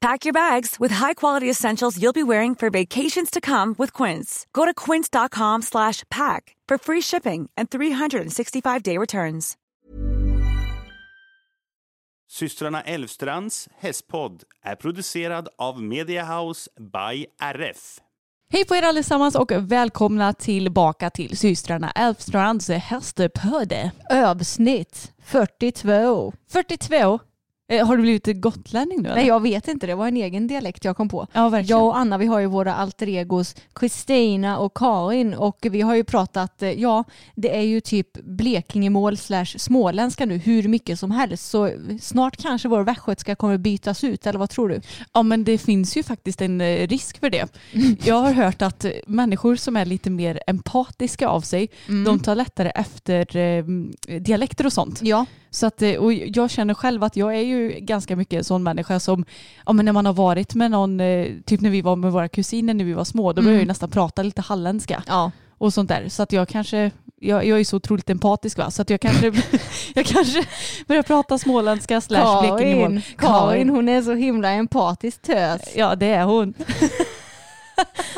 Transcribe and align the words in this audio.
Pack 0.00 0.24
your 0.24 0.32
bags 0.32 0.76
with 0.80 0.94
high-quality 0.94 1.50
essentials 1.50 1.98
you'll 1.98 2.14
be 2.14 2.22
wearing 2.22 2.54
for 2.54 2.70
vacations 2.70 3.30
to 3.30 3.40
come 3.40 3.74
with 3.78 3.92
Quince. 3.92 4.46
Go 4.52 4.64
to 4.64 4.72
quince.com 4.74 5.62
slash 5.62 6.04
pack 6.10 6.56
for 6.68 6.78
free 6.78 7.02
shipping 7.02 7.50
and 7.56 7.68
365-day 7.68 8.96
returns. 8.98 9.56
Systrarna 12.30 12.82
Elvstrands 12.82 13.68
hästpodd 13.78 14.42
är 14.62 14.74
producerad 14.74 15.48
av 15.58 15.82
Media 15.82 16.24
House 16.24 16.70
by 16.76 17.26
RF. 17.42 17.98
Hej 18.52 18.64
på 18.64 18.76
er 18.76 18.82
allesammans 18.82 19.34
och 19.34 19.52
välkomna 19.52 20.32
tillbaka 20.32 21.10
till 21.10 21.36
systrarna 21.36 21.90
Elfstrands 21.90 22.68
hästpodd. 22.68 23.90
Avsnitt 24.10 25.12
42. 25.24 26.32
42. 26.48 27.20
Eh, 27.70 27.86
har 27.86 27.96
du 27.96 28.02
blivit 28.02 28.40
gotlänning 28.40 29.02
nu? 29.02 29.08
Eller? 29.08 29.16
Nej 29.16 29.26
jag 29.26 29.42
vet 29.42 29.68
inte, 29.68 29.86
det 29.86 29.94
var 29.94 30.08
en 30.08 30.16
egen 30.16 30.46
dialekt 30.46 30.84
jag 30.84 30.96
kom 30.96 31.08
på. 31.08 31.26
Ja, 31.32 31.48
verkligen. 31.48 31.78
Jag 31.78 31.86
och 31.86 31.98
Anna 31.98 32.18
vi 32.18 32.26
har 32.26 32.40
ju 32.40 32.46
våra 32.46 32.74
alter 32.74 33.08
egos 33.08 33.54
Kristina 33.72 34.58
och 34.58 34.74
Karin 34.74 35.34
och 35.34 35.58
vi 35.70 35.80
har 35.80 35.94
ju 35.94 36.04
pratat, 36.04 36.62
eh, 36.62 36.70
ja 36.70 37.04
det 37.34 37.56
är 37.56 37.62
ju 37.62 37.80
typ 37.80 38.12
Blekingemål 38.12 39.16
slash 39.16 39.46
småländska 39.46 40.26
nu 40.26 40.36
hur 40.36 40.68
mycket 40.68 40.98
som 40.98 41.10
helst 41.10 41.50
så 41.50 41.70
snart 42.00 42.36
kanske 42.36 42.68
vår 42.68 42.80
västgötska 42.80 43.34
kommer 43.34 43.58
bytas 43.58 44.04
ut 44.04 44.26
eller 44.26 44.38
vad 44.38 44.50
tror 44.50 44.68
du? 44.68 44.80
Ja 45.12 45.22
men 45.22 45.44
det 45.44 45.58
finns 45.58 45.96
ju 45.96 46.02
faktiskt 46.02 46.42
en 46.42 46.60
eh, 46.60 46.88
risk 46.88 47.20
för 47.20 47.30
det. 47.30 47.48
Jag 48.04 48.14
har 48.14 48.32
hört 48.32 48.62
att 48.62 48.86
människor 49.06 49.56
som 49.56 49.76
är 49.76 49.84
lite 49.84 50.10
mer 50.10 50.40
empatiska 50.46 51.28
av 51.28 51.40
sig, 51.40 51.68
de 52.04 52.20
tar 52.20 52.34
lättare 52.34 52.70
efter 52.70 53.24
dialekter 54.20 54.66
och 54.66 54.72
sånt. 54.72 55.00
Ja. 55.02 55.26
Så 55.50 55.66
att, 55.66 55.82
och 55.98 56.12
jag 56.12 56.50
känner 56.50 56.74
själv 56.74 57.04
att 57.04 57.16
jag 57.16 57.36
är 57.36 57.42
ju 57.42 57.59
ganska 57.68 58.16
mycket 58.16 58.38
en 58.38 58.44
sån 58.44 58.62
människa 58.62 59.00
som, 59.00 59.24
ja 59.66 59.72
men 59.72 59.84
när 59.84 59.92
man 59.92 60.06
har 60.06 60.12
varit 60.12 60.54
med 60.54 60.70
någon, 60.70 61.00
eh, 61.00 61.26
typ 61.46 61.60
när 61.60 61.70
vi 61.70 61.82
var 61.82 61.96
med 61.96 62.12
våra 62.12 62.28
kusiner 62.28 62.74
när 62.74 62.84
vi 62.84 62.92
var 62.92 63.04
små, 63.04 63.32
då 63.32 63.42
började 63.42 63.54
jag 63.56 63.60
ju 63.62 63.68
nästan 63.68 63.90
prata 63.90 64.22
lite 64.22 64.40
halländska 64.40 65.02
Ja. 65.06 65.30
och 65.58 65.74
sånt 65.74 65.88
där. 65.88 66.08
Så 66.08 66.22
att 66.22 66.32
jag 66.32 66.48
kanske, 66.48 66.90
jag, 67.20 67.46
jag 67.46 67.60
är 67.60 67.64
så 67.64 67.76
otroligt 67.76 68.10
empatisk 68.10 68.58
va, 68.58 68.70
så 68.70 68.82
att 68.82 68.90
jag 68.90 69.00
kanske, 69.00 69.26
jag 69.94 70.06
kanske 70.06 70.44
börjar 70.86 71.02
prata 71.02 71.38
småländska 71.38 72.00
slash 72.00 72.40
blekingemål. 72.40 72.88
Karin, 72.90 73.02
Karin 73.18 73.68
hon 73.70 73.88
är 73.88 74.02
så 74.02 74.14
himla 74.14 74.50
empatisk 74.50 75.22
tös. 75.22 75.60
Ja 75.76 75.94
det 75.94 76.06
är 76.06 76.24
hon. 76.24 76.54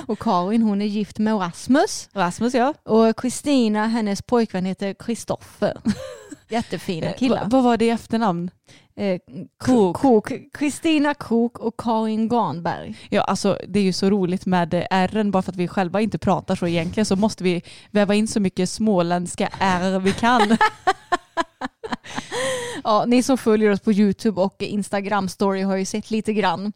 Och 0.06 0.18
Karin 0.18 0.62
hon 0.62 0.82
är 0.82 0.86
gift 0.86 1.18
med 1.18 1.40
Rasmus. 1.40 2.08
Rasmus 2.12 2.54
ja. 2.54 2.74
Och 2.84 3.16
Kristina, 3.16 3.86
hennes 3.86 4.22
pojkvän 4.22 4.64
heter 4.64 4.94
Kristoffer. 4.94 5.76
Jättefina 6.48 7.12
killar. 7.12 7.40
Va- 7.42 7.48
Vad 7.50 7.64
var 7.64 7.76
det 7.76 7.84
i 7.84 7.90
efternamn? 7.90 8.50
Eh, 8.96 9.20
Kok. 9.58 9.96
Kok. 9.96 10.32
Kristina 10.52 11.14
Kok 11.14 11.58
och 11.58 11.74
Karin 11.78 12.28
Garnberg. 12.28 12.94
Ja, 13.10 13.22
alltså 13.22 13.58
det 13.68 13.78
är 13.78 13.84
ju 13.84 13.92
så 13.92 14.10
roligt 14.10 14.46
med 14.46 14.74
eh, 14.74 14.84
R 14.90 15.24
bara 15.30 15.42
för 15.42 15.52
att 15.52 15.56
vi 15.56 15.68
själva 15.68 16.00
inte 16.00 16.18
pratar 16.18 16.56
så 16.56 16.66
egentligen 16.66 17.06
så 17.06 17.16
måste 17.16 17.44
vi 17.44 17.62
väva 17.90 18.14
in 18.14 18.28
så 18.28 18.40
mycket 18.40 18.70
småländska 18.70 19.48
R 19.60 19.98
vi 19.98 20.12
kan. 20.12 20.56
Ja, 22.84 23.04
ni 23.06 23.22
som 23.22 23.38
följer 23.38 23.70
oss 23.70 23.80
på 23.80 23.92
YouTube 23.92 24.40
och 24.40 24.62
Instagram 24.62 25.28
story 25.28 25.62
har 25.62 25.76
ju 25.76 25.84
sett 25.84 26.10
lite 26.10 26.32
grann. 26.32 26.72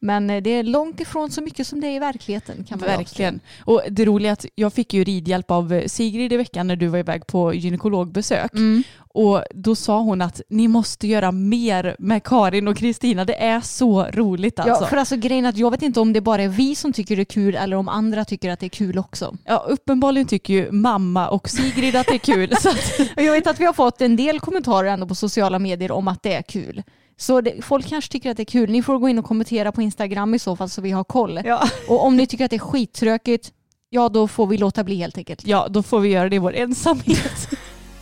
Men 0.00 0.30
eh, 0.30 0.42
det 0.42 0.50
är 0.50 0.62
långt 0.62 1.00
ifrån 1.00 1.30
så 1.30 1.42
mycket 1.42 1.66
som 1.66 1.80
det 1.80 1.86
är 1.86 1.96
i 1.96 1.98
verkligheten 1.98 2.64
kan 2.64 2.78
man 2.78 2.88
Verkligen. 2.88 3.40
Och 3.64 3.82
det 3.90 4.04
roliga 4.04 4.30
är 4.30 4.32
att 4.32 4.46
jag 4.54 4.72
fick 4.72 4.94
ju 4.94 5.04
ridhjälp 5.04 5.50
av 5.50 5.72
eh, 5.72 5.86
Sigrid 5.86 6.32
i 6.32 6.36
veckan 6.36 6.66
när 6.66 6.76
du 6.76 6.86
var 6.86 6.98
iväg 6.98 7.26
på 7.26 7.54
gynekologbesök. 7.54 8.52
Mm. 8.52 8.82
Och 9.14 9.42
då 9.54 9.74
sa 9.74 10.00
hon 10.00 10.22
att 10.22 10.40
ni 10.48 10.68
måste 10.68 11.06
göra 11.06 11.32
mer 11.32 11.96
med 11.98 12.24
Karin 12.24 12.68
och 12.68 12.76
Kristina. 12.76 13.24
Det 13.24 13.42
är 13.42 13.60
så 13.60 14.04
roligt 14.04 14.58
alltså. 14.58 14.84
Ja, 14.84 14.88
för 14.88 14.96
alltså 14.96 15.16
grejen 15.16 15.46
att 15.46 15.56
jag 15.56 15.70
vet 15.70 15.82
inte 15.82 16.00
om 16.00 16.12
det 16.12 16.20
bara 16.20 16.42
är 16.42 16.48
vi 16.48 16.74
som 16.74 16.92
tycker 16.92 17.16
det 17.16 17.22
är 17.22 17.24
kul 17.24 17.54
eller 17.54 17.76
om 17.76 17.88
andra 17.88 18.24
tycker 18.24 18.50
att 18.50 18.60
det 18.60 18.66
är 18.66 18.70
kul 18.70 18.98
också. 18.98 19.36
Ja, 19.44 19.64
uppenbarligen 19.68 20.26
tycker 20.28 20.54
ju 20.54 20.72
mamma 20.72 21.28
och 21.28 21.48
Sigrid 21.48 21.96
att 21.96 22.06
det 22.06 22.14
är 22.14 22.18
kul. 22.18 22.54
jag 23.16 23.32
vet 23.32 23.46
att 23.46 23.60
vi 23.60 23.64
har 23.64 23.72
fått 23.72 24.00
en 24.00 24.16
del 24.16 24.40
kommentarer 24.40 24.88
ändå 24.88 25.06
på 25.06 25.14
sociala 25.14 25.58
medier 25.58 25.92
om 25.92 26.08
att 26.08 26.22
det 26.22 26.34
är 26.34 26.42
kul. 26.42 26.82
Så 27.16 27.40
det, 27.40 27.62
folk 27.62 27.86
kanske 27.88 28.12
tycker 28.12 28.30
att 28.30 28.36
det 28.36 28.42
är 28.42 28.44
kul. 28.44 28.70
Ni 28.70 28.82
får 28.82 28.98
gå 28.98 29.08
in 29.08 29.18
och 29.18 29.24
kommentera 29.24 29.72
på 29.72 29.82
Instagram 29.82 30.34
i 30.34 30.38
så 30.38 30.56
fall 30.56 30.68
så 30.68 30.80
vi 30.80 30.90
har 30.90 31.04
koll. 31.04 31.40
ja. 31.44 31.68
Och 31.88 32.04
om 32.04 32.16
ni 32.16 32.26
tycker 32.26 32.44
att 32.44 32.50
det 32.50 32.56
är 32.56 32.58
skittråkigt, 32.58 33.52
ja 33.88 34.08
då 34.08 34.28
får 34.28 34.46
vi 34.46 34.56
låta 34.56 34.84
bli 34.84 34.96
helt 34.96 35.18
enkelt. 35.18 35.46
ja, 35.46 35.66
då 35.70 35.82
får 35.82 36.00
vi 36.00 36.08
göra 36.08 36.28
det 36.28 36.36
i 36.36 36.38
vår 36.38 36.54
ensamhet. 36.54 37.48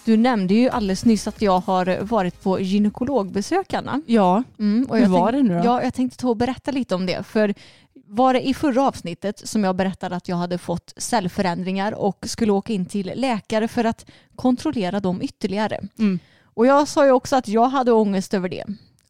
Du 0.06 0.18
nämnde 0.18 0.54
ju 0.54 0.70
alldeles 0.70 1.06
nyss 1.06 1.28
att 1.28 1.42
jag 1.42 1.60
har 1.60 2.00
varit 2.04 2.44
på 2.44 2.60
gynekologbesök 2.60 3.74
Anna. 3.74 4.02
ja, 4.06 4.44
Mm, 4.60 4.86
och 4.90 4.98
Hur 4.98 5.06
var 5.08 5.32
tänk- 5.32 5.48
det 5.48 5.54
nu 5.54 5.60
då? 5.60 5.66
Ja, 5.66 5.84
jag 5.84 5.94
tänkte 5.94 6.18
ta 6.18 6.30
och 6.30 6.38
berätta 6.38 6.72
lite 6.72 6.96
om 6.96 7.06
det. 7.06 7.24
För 7.26 7.54
var 8.08 8.34
det 8.34 8.48
i 8.48 8.54
förra 8.54 8.88
avsnittet 8.88 9.48
som 9.48 9.64
jag 9.64 9.76
berättade 9.76 10.16
att 10.16 10.28
jag 10.28 10.36
hade 10.36 10.58
fått 10.58 10.94
cellförändringar 10.98 11.92
och 11.92 12.18
skulle 12.28 12.52
åka 12.52 12.74
in 12.74 12.86
till 12.86 13.12
läkare 13.16 13.68
för 13.68 13.84
att 13.84 14.06
kontrollera 14.36 15.00
dem 15.00 15.22
ytterligare. 15.22 15.80
Mm. 16.00 16.20
Och 16.44 16.66
jag 16.66 16.88
sa 16.88 17.06
ju 17.06 17.12
också 17.12 17.36
att 17.36 17.48
jag 17.48 17.66
hade 17.68 17.92
ångest 17.92 18.34
över 18.34 18.50
det. 18.50 18.64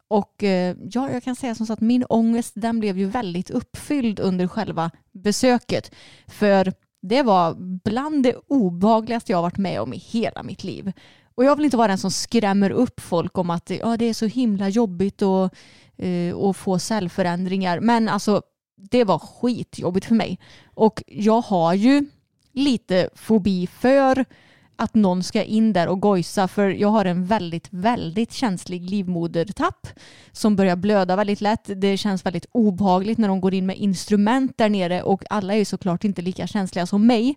Och 0.08 0.44
eh, 0.44 0.76
ja, 0.92 1.10
jag 1.12 1.24
kan 1.24 1.36
säga 1.36 1.56
som 1.56 1.66
så 1.66 1.74
att 1.74 1.82
min 1.82 2.06
ångest 2.10 2.52
den 2.56 2.80
blev 2.80 2.98
ju 2.98 3.06
väldigt 3.06 3.50
uppfylld 3.50 4.20
under 4.20 4.48
själva 4.48 4.92
besöket. 5.12 5.92
För 6.28 6.74
det 7.04 7.24
var 7.24 7.56
bland 7.84 8.24
det 8.24 8.36
obehagligaste 8.48 9.32
jag 9.32 9.42
varit 9.42 9.58
med 9.58 9.82
om 9.82 9.94
i 9.94 9.98
hela 9.98 10.44
mitt 10.44 10.64
liv. 10.64 10.92
Och 11.36 11.46
jag 11.46 11.56
vill 11.56 11.66
inte 11.66 11.78
vara 11.78 11.88
den 11.88 11.98
som 11.98 12.12
skrämmer 12.12 12.70
upp 12.70 13.00
folk 13.00 13.38
om 13.38 13.50
att 13.50 13.70
ja, 13.70 13.98
det 13.98 14.06
är 14.06 14.14
så 14.14 14.26
himla 14.26 14.70
jobbigt 14.70 15.22
att, 15.22 15.54
eh, 15.98 16.38
att 16.38 16.58
få 16.58 16.80
cellförändringar. 16.80 17.80
Men 17.80 18.10
alltså 18.10 18.42
det 18.76 19.04
var 19.04 19.20
skitjobbigt 19.20 20.06
för 20.06 20.16
mig. 20.16 20.40
Och 20.66 21.04
jag 21.08 21.42
har 21.42 21.74
ju 21.74 22.06
lite 22.54 23.10
fobi 23.16 23.68
för 23.68 24.26
att 24.76 24.96
någon 24.96 25.24
ska 25.24 25.44
in 25.44 25.74
där 25.74 25.88
och 25.88 26.02
gojsa 26.02 26.48
för 26.48 26.70
jag 26.70 26.88
har 26.88 27.06
en 27.06 27.26
väldigt, 27.26 27.68
väldigt 27.70 28.34
känslig 28.34 28.90
livmodertapp 28.90 29.88
som 30.32 30.56
börjar 30.56 30.76
blöda 30.76 31.16
väldigt 31.16 31.42
lätt. 31.42 31.70
Det 31.76 31.98
känns 31.98 32.26
väldigt 32.26 32.46
obehagligt 32.52 33.18
när 33.18 33.28
de 33.28 33.42
går 33.42 33.54
in 33.54 33.66
med 33.66 33.78
instrument 33.78 34.58
där 34.58 34.70
nere 34.70 35.04
och 35.04 35.24
alla 35.30 35.54
är 35.54 35.58
ju 35.58 35.66
såklart 35.66 36.04
inte 36.04 36.22
lika 36.22 36.48
känsliga 36.48 36.86
som 36.86 37.08
mig. 37.08 37.36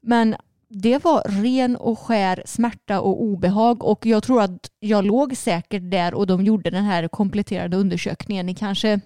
Men 0.00 0.36
det 0.68 1.04
var 1.04 1.42
ren 1.42 1.76
och 1.76 1.98
skär 1.98 2.42
smärta 2.46 3.00
och 3.00 3.22
obehag 3.22 3.84
och 3.84 4.06
jag 4.06 4.22
tror 4.22 4.42
att 4.42 4.70
jag 4.80 5.04
låg 5.04 5.36
säkert 5.36 5.90
där 5.90 6.14
och 6.14 6.26
de 6.26 6.44
gjorde 6.44 6.70
den 6.70 6.84
här 6.84 7.08
kompletterande 7.08 7.76
undersökningen 7.76 8.48
i 8.48 8.54
kanske 8.54 9.00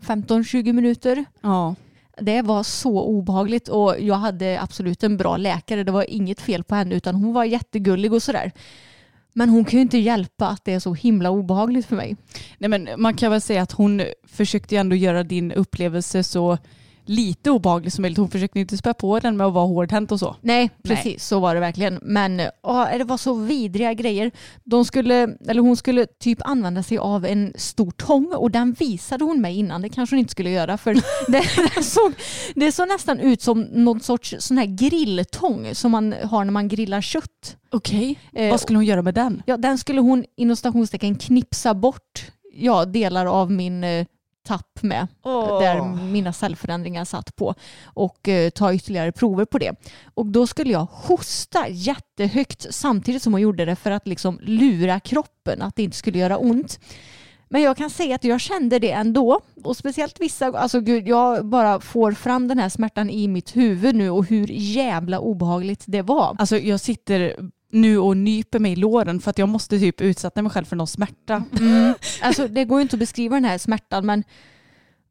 15-20 0.00 0.72
minuter. 0.72 1.24
ja. 1.40 1.74
Det 2.20 2.42
var 2.42 2.62
så 2.62 3.02
obehagligt 3.02 3.68
och 3.68 4.00
jag 4.00 4.14
hade 4.14 4.60
absolut 4.60 5.04
en 5.04 5.16
bra 5.16 5.36
läkare. 5.36 5.84
Det 5.84 5.92
var 5.92 6.10
inget 6.10 6.40
fel 6.40 6.64
på 6.64 6.74
henne 6.74 6.94
utan 6.94 7.14
hon 7.14 7.32
var 7.32 7.44
jättegullig 7.44 8.12
och 8.12 8.22
sådär. 8.22 8.52
Men 9.32 9.48
hon 9.48 9.64
kan 9.64 9.78
ju 9.78 9.82
inte 9.82 9.98
hjälpa 9.98 10.48
att 10.48 10.64
det 10.64 10.72
är 10.72 10.80
så 10.80 10.94
himla 10.94 11.30
obehagligt 11.30 11.86
för 11.86 11.96
mig. 11.96 12.16
Nej, 12.58 12.68
men 12.70 12.88
man 12.96 13.14
kan 13.14 13.30
väl 13.30 13.40
säga 13.40 13.62
att 13.62 13.72
hon 13.72 14.02
försökte 14.26 14.74
ju 14.74 14.80
ändå 14.80 14.96
göra 14.96 15.22
din 15.22 15.52
upplevelse 15.52 16.22
så 16.22 16.58
lite 17.04 17.50
obehaglig 17.50 17.92
som 17.92 18.02
möjligt. 18.02 18.18
Hon 18.18 18.30
försökte 18.30 18.60
inte 18.60 18.76
spä 18.76 18.94
på 18.94 19.18
den 19.18 19.36
med 19.36 19.46
att 19.46 19.52
vara 19.52 19.66
hårdhänt 19.66 20.12
och 20.12 20.18
så. 20.20 20.36
Nej, 20.40 20.70
precis 20.82 21.04
Nej. 21.04 21.18
så 21.18 21.40
var 21.40 21.54
det 21.54 21.60
verkligen. 21.60 21.98
Men 22.02 22.40
åh, 22.62 22.98
det 22.98 23.04
var 23.04 23.16
så 23.16 23.34
vidriga 23.34 23.94
grejer. 23.94 24.30
De 24.64 24.84
skulle, 24.84 25.36
eller 25.48 25.62
hon 25.62 25.76
skulle 25.76 26.06
typ 26.06 26.38
använda 26.44 26.82
sig 26.82 26.98
av 26.98 27.26
en 27.26 27.52
stor 27.56 27.90
tång 27.90 28.32
och 28.34 28.50
den 28.50 28.72
visade 28.72 29.24
hon 29.24 29.40
mig 29.40 29.58
innan. 29.58 29.82
Det 29.82 29.88
kanske 29.88 30.14
hon 30.16 30.20
inte 30.20 30.32
skulle 30.32 30.50
göra 30.50 30.78
för 30.78 30.94
det, 31.32 31.82
såg, 31.84 32.12
det 32.54 32.72
såg 32.72 32.88
nästan 32.88 33.20
ut 33.20 33.42
som 33.42 33.60
någon 33.60 34.00
sorts 34.00 34.34
sån 34.38 34.58
här 34.58 34.66
grilltång 34.66 35.74
som 35.74 35.90
man 35.90 36.14
har 36.22 36.44
när 36.44 36.52
man 36.52 36.68
grillar 36.68 37.00
kött. 37.00 37.56
Okej. 37.70 38.18
Eh, 38.32 38.50
Vad 38.50 38.60
skulle 38.60 38.78
hon 38.78 38.86
göra 38.86 39.02
med 39.02 39.14
den? 39.14 39.42
Ja, 39.46 39.56
den 39.56 39.78
skulle 39.78 40.00
hon 40.00 40.24
inom 40.36 40.56
stationstecken 40.56 41.14
knipsa 41.14 41.74
bort 41.74 42.30
ja, 42.56 42.84
delar 42.84 43.26
av 43.26 43.50
min 43.50 43.84
eh, 43.84 44.06
tapp 44.44 44.82
med. 44.82 45.06
Där 45.60 45.82
mina 46.12 46.32
cellförändringar 46.32 47.04
satt 47.04 47.36
på. 47.36 47.54
Och 47.84 48.28
eh, 48.28 48.50
ta 48.50 48.74
ytterligare 48.74 49.12
prover 49.12 49.44
på 49.44 49.58
det. 49.58 49.74
Och 50.14 50.26
då 50.26 50.46
skulle 50.46 50.72
jag 50.72 50.86
hosta 50.90 51.68
jättehögt 51.68 52.66
samtidigt 52.70 53.22
som 53.22 53.32
hon 53.32 53.42
gjorde 53.42 53.64
det 53.64 53.76
för 53.76 53.90
att 53.90 54.06
liksom 54.08 54.38
lura 54.42 55.00
kroppen 55.00 55.62
att 55.62 55.76
det 55.76 55.82
inte 55.82 55.96
skulle 55.96 56.18
göra 56.18 56.38
ont. 56.38 56.78
Men 57.48 57.62
jag 57.62 57.76
kan 57.76 57.90
säga 57.90 58.14
att 58.14 58.24
jag 58.24 58.40
kände 58.40 58.78
det 58.78 58.90
ändå. 58.90 59.40
Och 59.64 59.76
speciellt 59.76 60.20
vissa, 60.20 60.46
alltså 60.46 60.80
gud, 60.80 61.08
jag 61.08 61.46
bara 61.46 61.80
får 61.80 62.12
fram 62.12 62.48
den 62.48 62.58
här 62.58 62.68
smärtan 62.68 63.10
i 63.10 63.28
mitt 63.28 63.56
huvud 63.56 63.94
nu 63.94 64.10
och 64.10 64.24
hur 64.26 64.46
jävla 64.50 65.20
obehagligt 65.20 65.84
det 65.86 66.02
var. 66.02 66.36
Alltså 66.38 66.56
jag 66.56 66.80
sitter 66.80 67.36
nu 67.74 67.98
och 67.98 68.16
nyper 68.16 68.58
mig 68.58 68.72
i 68.72 68.76
låren 68.76 69.20
för 69.20 69.30
att 69.30 69.38
jag 69.38 69.48
måste 69.48 69.78
typ 69.78 70.00
utsätta 70.00 70.42
mig 70.42 70.52
själv 70.52 70.64
för 70.64 70.76
någon 70.76 70.86
smärta. 70.86 71.44
Mm. 71.60 71.94
Alltså 72.22 72.48
det 72.48 72.64
går 72.64 72.78
ju 72.78 72.82
inte 72.82 72.96
att 72.96 73.00
beskriva 73.00 73.36
den 73.36 73.44
här 73.44 73.58
smärtan 73.58 74.06
men 74.06 74.24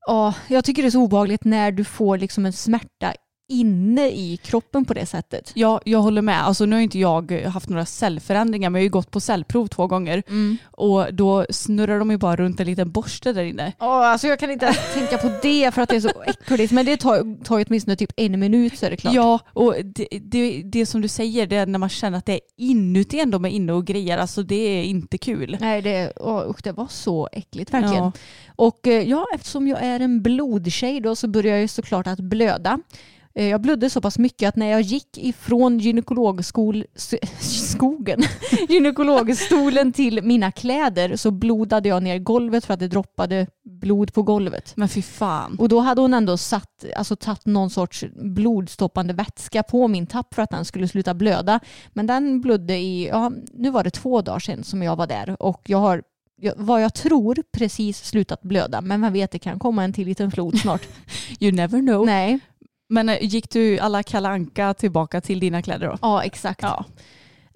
ja, 0.07 0.33
jag 0.48 0.65
tycker 0.65 0.81
det 0.81 0.88
är 0.88 0.92
så 0.92 1.01
obehagligt 1.01 1.44
när 1.44 1.71
du 1.71 1.83
får 1.83 2.18
liksom 2.18 2.45
en 2.45 2.54
smärta 2.54 3.13
inne 3.50 4.10
i 4.10 4.40
kroppen 4.44 4.86
på 4.86 4.94
det 4.94 5.06
sättet. 5.06 5.51
Ja, 5.54 5.81
jag 5.86 6.00
håller 6.00 6.22
med. 6.22 6.45
Alltså, 6.45 6.66
nu 6.66 6.75
har 6.75 6.81
inte 6.81 7.00
jag 7.00 7.31
haft 7.31 7.69
några 7.69 7.86
cellförändringar 7.86 8.69
men 8.69 8.80
jag 8.80 8.81
har 8.81 8.86
ju 8.86 8.90
gått 8.90 9.12
på 9.12 9.19
cellprov 9.19 9.68
två 9.68 9.88
gånger 9.88 10.24
och 10.72 11.13
då 11.13 11.45
snurrar 11.50 12.00
de 12.00 12.12
ju 12.12 12.18
bara 12.18 12.36
runt 12.36 12.60
en 12.60 12.66
liten 12.68 12.92
borste 12.92 13.34
där 13.34 13.44
inne. 13.44 13.74
Ja, 13.80 14.07
alltså 14.07 14.28
jag 14.28 14.40
kan 14.40 14.51
inte 14.51 14.66
ens 14.66 14.94
tänka 14.94 15.18
på 15.18 15.31
det 15.42 15.74
för 15.74 15.81
att 15.81 15.90
det 15.90 15.95
är 15.95 16.00
så 16.00 16.24
äckligt. 16.25 16.72
Men 16.72 16.86
det 16.86 16.98
tar, 16.98 17.44
tar 17.44 17.57
ju 17.57 17.66
åtminstone 17.68 17.95
typ 17.95 18.12
en 18.18 18.40
minut 18.40 18.78
så 18.78 18.86
är 18.86 18.90
det 18.90 18.98
klart. 18.98 19.13
Ja, 19.13 19.40
och 19.54 19.75
det, 19.84 20.07
det, 20.22 20.62
det 20.66 20.86
som 20.86 21.01
du 21.01 21.07
säger, 21.07 21.48
det 21.48 21.56
är 21.56 21.66
när 21.66 21.80
man 21.80 21.90
känner 21.90 22.18
att 22.18 22.25
det 22.25 22.34
är 22.34 22.42
inuti 22.57 23.19
ändå 23.19 23.40
med 23.40 23.54
inne 23.54 23.74
och 23.74 23.86
grejer, 23.86 24.18
alltså 24.18 24.44
det 24.44 24.56
är 24.56 24.84
inte 24.84 25.18
kul. 25.18 25.57
Nej, 25.60 25.81
det, 25.81 26.13
åh, 26.16 26.50
usch, 26.50 26.63
det 26.63 26.72
var 26.72 26.88
så 26.90 27.30
äckligt 27.31 27.74
verkligen. 27.74 28.04
Ja. 28.04 28.12
Och 28.56 28.88
eh, 28.88 29.10
ja, 29.10 29.25
eftersom 29.36 29.68
jag 29.68 29.84
är 29.84 30.00
en 30.00 30.22
blodtjej 30.22 31.00
då 31.00 31.16
så 31.16 31.28
började 31.28 31.50
jag 31.50 31.62
ju 31.62 31.68
såklart 31.68 32.07
att 32.07 32.19
blöda. 32.19 32.80
Eh, 33.35 33.47
Jag 33.47 33.62
blödde 33.62 33.89
så 33.89 34.01
pass 34.01 34.19
mycket 34.19 34.50
att 34.50 34.56
när 34.56 34.68
jag 34.68 34.81
gick 34.81 35.18
ifrån 35.18 35.80
gynekologskol, 35.80 36.85
skogen, 37.39 38.21
gynekologstolen 38.69 39.91
till 39.91 40.24
mina 40.24 40.51
kläder 40.51 41.15
så 41.15 41.31
blodade 41.31 41.89
jag 41.89 42.03
ner 42.03 42.19
golvet 42.19 42.65
för 42.65 42.74
att 42.74 42.80
det 42.80 42.88
droppade 42.88 43.47
blod 43.65 44.13
på 44.13 44.24
golvet. 44.24 44.74
Men 44.75 44.89
fy 44.89 45.01
fan. 45.01 45.56
Och 45.59 45.69
då 45.69 45.80
hade 45.80 46.01
hon 46.01 46.13
ändå 46.13 46.38
satt, 46.38 46.85
alltså 46.95 47.15
tagit 47.15 47.45
någon 47.45 47.69
sorts 47.69 48.06
blodstoppande 48.15 49.13
vätska 49.13 49.63
på 49.63 49.88
min 49.88 50.07
tapp 50.07 50.33
för 50.33 50.41
att 50.41 50.50
den 50.50 50.65
skulle 50.65 50.88
sluta 50.88 51.13
blöda. 51.13 51.59
Men 51.94 52.07
den 52.07 52.41
blödde 52.41 52.77
i, 52.77 53.07
ja 53.07 53.31
nu 53.53 53.69
var 53.69 53.83
det 53.83 53.91
två 53.91 54.21
dagar 54.21 54.39
sedan 54.39 54.63
som 54.63 54.83
jag 54.83 54.95
var 54.95 55.07
där 55.07 55.35
och 55.39 55.62
jag 55.65 55.77
har 55.77 56.03
vad 56.57 56.83
jag 56.83 56.94
tror 56.94 57.44
precis 57.51 58.06
slutat 58.06 58.41
blöda 58.41 58.81
men 58.81 59.00
man 59.00 59.13
vet 59.13 59.31
det 59.31 59.39
kan 59.39 59.59
komma 59.59 59.83
en 59.83 59.94
till 59.94 60.07
liten 60.07 60.31
flod 60.31 60.59
snart. 60.59 60.81
You 61.39 61.51
never 61.51 61.80
know. 61.80 62.06
Nej, 62.06 62.39
Men 62.94 63.10
eh, 63.10 63.18
gick 63.22 63.50
du 63.50 63.80
alla 63.80 64.04
kalanka 64.04 64.74
tillbaka 64.74 65.22
till 65.22 65.40
dina 65.40 65.62
kläder 65.62 65.88
då? 65.88 65.98
ja 66.01 66.24
exakt. 66.24 66.62
Ja. 66.62 66.86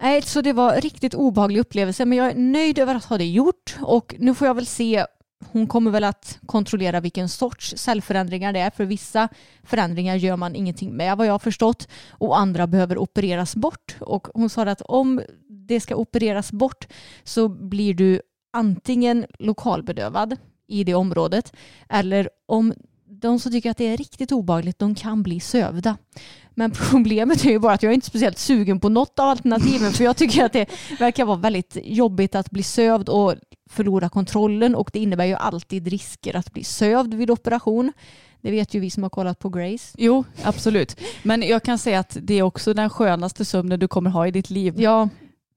Nej, 0.00 0.22
så 0.22 0.40
det 0.40 0.52
var 0.52 0.74
en 0.74 0.80
riktigt 0.80 1.14
obehaglig 1.14 1.60
upplevelse 1.60 2.04
men 2.04 2.18
jag 2.18 2.30
är 2.30 2.34
nöjd 2.34 2.78
över 2.78 2.94
att 2.94 3.04
ha 3.04 3.18
det 3.18 3.26
gjort 3.26 3.76
och 3.80 4.14
nu 4.18 4.34
får 4.34 4.46
jag 4.46 4.54
väl 4.54 4.66
se 4.66 5.04
hon 5.52 5.66
kommer 5.66 5.90
väl 5.90 6.04
att 6.04 6.38
kontrollera 6.46 7.00
vilken 7.00 7.28
sorts 7.28 7.74
cellförändringar 7.76 8.52
det 8.52 8.60
är 8.60 8.70
för 8.70 8.84
vissa 8.84 9.28
förändringar 9.62 10.16
gör 10.16 10.36
man 10.36 10.54
ingenting 10.54 10.96
med 10.96 11.16
vad 11.16 11.26
jag 11.26 11.34
har 11.34 11.38
förstått 11.38 11.88
och 12.10 12.38
andra 12.38 12.66
behöver 12.66 12.98
opereras 12.98 13.56
bort 13.56 13.96
och 14.00 14.28
hon 14.34 14.50
sa 14.50 14.62
att 14.62 14.82
om 14.82 15.22
det 15.48 15.80
ska 15.80 15.96
opereras 15.96 16.52
bort 16.52 16.86
så 17.24 17.48
blir 17.48 17.94
du 17.94 18.20
antingen 18.52 19.26
lokalbedövad 19.38 20.36
i 20.68 20.84
det 20.84 20.94
området 20.94 21.52
eller 21.88 22.30
om 22.46 22.74
de 23.20 23.38
som 23.38 23.52
tycker 23.52 23.70
att 23.70 23.76
det 23.76 23.84
är 23.84 23.96
riktigt 23.96 24.32
obehagligt 24.32 24.78
de 24.78 24.94
kan 24.94 25.22
bli 25.22 25.40
sövda. 25.40 25.96
Men 26.54 26.70
problemet 26.90 27.44
är 27.44 27.50
ju 27.50 27.58
bara 27.58 27.72
att 27.72 27.82
jag 27.82 27.90
är 27.90 27.94
inte 27.94 28.06
speciellt 28.06 28.38
sugen 28.38 28.80
på 28.80 28.88
något 28.88 29.18
av 29.18 29.28
alternativen 29.28 29.92
för 29.92 30.04
jag 30.04 30.16
tycker 30.16 30.44
att 30.44 30.52
det 30.52 30.66
verkar 30.98 31.24
vara 31.24 31.36
väldigt 31.36 31.76
jobbigt 31.82 32.34
att 32.34 32.50
bli 32.50 32.62
sövd 32.62 33.08
och 33.08 33.34
förlora 33.70 34.08
kontrollen 34.08 34.74
och 34.74 34.90
det 34.92 34.98
innebär 34.98 35.24
ju 35.24 35.34
alltid 35.34 35.88
risker 35.88 36.36
att 36.36 36.52
bli 36.52 36.64
sövd 36.64 37.14
vid 37.14 37.30
operation. 37.30 37.92
Det 38.40 38.50
vet 38.50 38.74
ju 38.74 38.80
vi 38.80 38.90
som 38.90 39.02
har 39.02 39.10
kollat 39.10 39.38
på 39.38 39.48
Grace. 39.48 39.94
Jo, 39.98 40.24
absolut. 40.42 41.00
Men 41.22 41.42
jag 41.42 41.62
kan 41.62 41.78
säga 41.78 41.98
att 41.98 42.16
det 42.20 42.34
är 42.34 42.42
också 42.42 42.74
den 42.74 42.90
skönaste 42.90 43.44
sömnen 43.44 43.80
du 43.80 43.88
kommer 43.88 44.10
ha 44.10 44.26
i 44.26 44.30
ditt 44.30 44.50
liv. 44.50 44.74
Ja, 44.80 45.08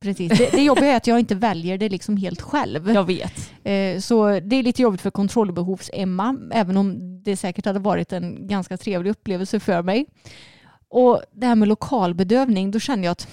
precis. 0.01 0.37
Det, 0.37 0.49
det 0.51 0.63
jobbiga 0.63 0.91
är 0.91 0.97
att 0.97 1.07
jag 1.07 1.19
inte 1.19 1.35
väljer 1.35 1.77
det 1.77 1.89
liksom 1.89 2.17
helt 2.17 2.41
själv. 2.41 2.91
Jag 2.91 3.03
vet. 3.03 3.51
Eh, 3.63 3.99
Så 3.99 4.39
det 4.39 4.55
är 4.55 4.63
lite 4.63 4.81
jobbigt 4.81 5.01
för 5.01 5.11
kontrollbehovs-Emma, 5.11 6.37
även 6.51 6.77
om 6.77 6.97
det 7.23 7.37
säkert 7.37 7.65
hade 7.65 7.79
varit 7.79 8.13
en 8.13 8.47
ganska 8.47 8.77
trevlig 8.77 9.11
upplevelse 9.11 9.59
för 9.59 9.81
mig. 9.81 10.05
Och 10.89 11.21
det 11.31 11.45
här 11.47 11.55
med 11.55 11.67
lokalbedövning, 11.67 12.71
då 12.71 12.79
känner 12.79 13.03
jag 13.03 13.11
att 13.11 13.27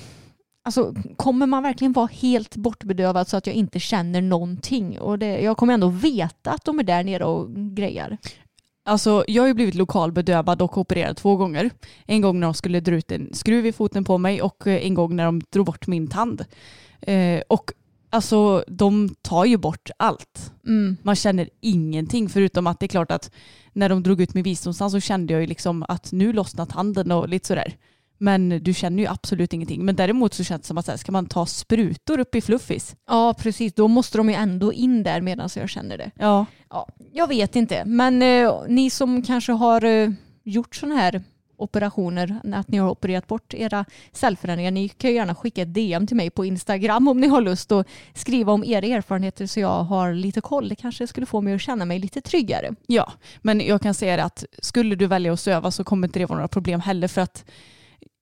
Alltså, 0.64 0.94
kommer 1.16 1.46
man 1.46 1.62
verkligen 1.62 1.92
vara 1.92 2.06
helt 2.12 2.56
bortbedövad 2.56 3.28
så 3.28 3.36
att 3.36 3.46
jag 3.46 3.56
inte 3.56 3.80
känner 3.80 4.20
någonting? 4.20 5.00
Och 5.00 5.18
det, 5.18 5.40
jag 5.40 5.56
kommer 5.56 5.74
ändå 5.74 5.88
veta 5.88 6.50
att 6.50 6.64
de 6.64 6.78
är 6.78 6.82
där 6.82 7.04
nere 7.04 7.24
och 7.24 7.50
grejar. 7.76 8.16
Alltså, 8.88 9.24
jag 9.28 9.42
har 9.42 9.48
ju 9.48 9.54
blivit 9.54 9.74
lokalbedövad 9.74 10.62
och 10.62 10.78
opererad 10.78 11.16
två 11.16 11.36
gånger. 11.36 11.70
En 12.06 12.20
gång 12.20 12.40
när 12.40 12.46
de 12.46 12.54
skulle 12.54 12.80
dra 12.80 12.94
ut 12.94 13.12
en 13.12 13.34
skruv 13.34 13.66
i 13.66 13.72
foten 13.72 14.04
på 14.04 14.18
mig 14.18 14.42
och 14.42 14.66
eh, 14.66 14.86
en 14.86 14.94
gång 14.94 15.16
när 15.16 15.24
de 15.24 15.40
drog 15.50 15.66
bort 15.66 15.86
min 15.86 16.08
tand. 16.08 16.44
Eh, 17.00 17.42
och 17.48 17.72
alltså, 18.10 18.64
de 18.68 19.14
tar 19.22 19.44
ju 19.44 19.56
bort 19.56 19.90
allt. 19.96 20.52
Mm. 20.66 20.96
Man 21.02 21.16
känner 21.16 21.48
ingenting 21.60 22.28
förutom 22.28 22.66
att 22.66 22.80
det 22.80 22.86
är 22.86 22.88
klart 22.88 23.10
att 23.10 23.30
när 23.72 23.88
de 23.88 24.02
drog 24.02 24.20
ut 24.20 24.34
min 24.34 24.44
visdomstand 24.44 24.92
så 24.92 25.00
kände 25.00 25.32
jag 25.32 25.40
ju 25.40 25.46
liksom 25.46 25.84
att 25.88 26.12
nu 26.12 26.32
lossnar 26.32 26.66
tanden 26.66 27.12
och 27.12 27.28
lite 27.28 27.46
sådär. 27.46 27.74
Men 28.18 28.48
du 28.48 28.74
känner 28.74 29.02
ju 29.02 29.08
absolut 29.08 29.52
ingenting. 29.52 29.84
Men 29.84 29.96
däremot 29.96 30.34
så 30.34 30.44
känns 30.44 30.62
det 30.62 30.66
som 30.66 30.78
att 30.78 30.84
så 30.84 30.92
här, 30.92 30.98
ska 30.98 31.12
man 31.12 31.26
ta 31.26 31.46
sprutor 31.46 32.18
upp 32.18 32.34
i 32.34 32.40
fluffis? 32.40 32.96
Ja, 33.06 33.34
precis. 33.38 33.74
Då 33.74 33.88
måste 33.88 34.18
de 34.18 34.28
ju 34.28 34.34
ändå 34.34 34.72
in 34.72 35.02
där 35.02 35.20
medan 35.20 35.48
jag 35.56 35.68
känner 35.68 35.98
det. 35.98 36.10
Ja. 36.14 36.46
Ja, 36.70 36.88
jag 37.12 37.26
vet 37.26 37.56
inte, 37.56 37.84
men 37.84 38.22
eh, 38.22 38.52
ni 38.68 38.90
som 38.90 39.22
kanske 39.22 39.52
har 39.52 39.84
eh, 39.84 40.10
gjort 40.44 40.76
sådana 40.76 41.00
här 41.00 41.22
operationer, 41.58 42.40
att 42.54 42.68
ni 42.68 42.78
har 42.78 42.90
opererat 42.90 43.26
bort 43.26 43.54
era 43.54 43.84
cellförändringar, 44.12 44.70
ni 44.70 44.88
kan 44.88 45.10
ju 45.10 45.16
gärna 45.16 45.34
skicka 45.34 45.62
ett 45.62 45.74
DM 45.74 46.06
till 46.06 46.16
mig 46.16 46.30
på 46.30 46.44
Instagram 46.44 47.08
om 47.08 47.20
ni 47.20 47.26
har 47.26 47.40
lust 47.40 47.72
att 47.72 47.88
skriva 48.14 48.52
om 48.52 48.64
era 48.64 48.86
erfarenheter 48.86 49.46
så 49.46 49.60
jag 49.60 49.82
har 49.84 50.12
lite 50.12 50.40
koll. 50.40 50.68
Det 50.68 50.74
kanske 50.74 51.06
skulle 51.06 51.26
få 51.26 51.40
mig 51.40 51.54
att 51.54 51.60
känna 51.60 51.84
mig 51.84 51.98
lite 51.98 52.20
tryggare. 52.20 52.74
Ja, 52.86 53.12
men 53.42 53.60
jag 53.60 53.82
kan 53.82 53.94
säga 53.94 54.16
det 54.16 54.24
att 54.24 54.44
skulle 54.58 54.94
du 54.94 55.06
välja 55.06 55.32
att 55.32 55.40
söva 55.40 55.70
så 55.70 55.84
kommer 55.84 56.08
inte 56.08 56.18
det 56.18 56.26
vara 56.26 56.36
några 56.36 56.48
problem 56.48 56.80
heller 56.80 57.08
för 57.08 57.20
att 57.20 57.44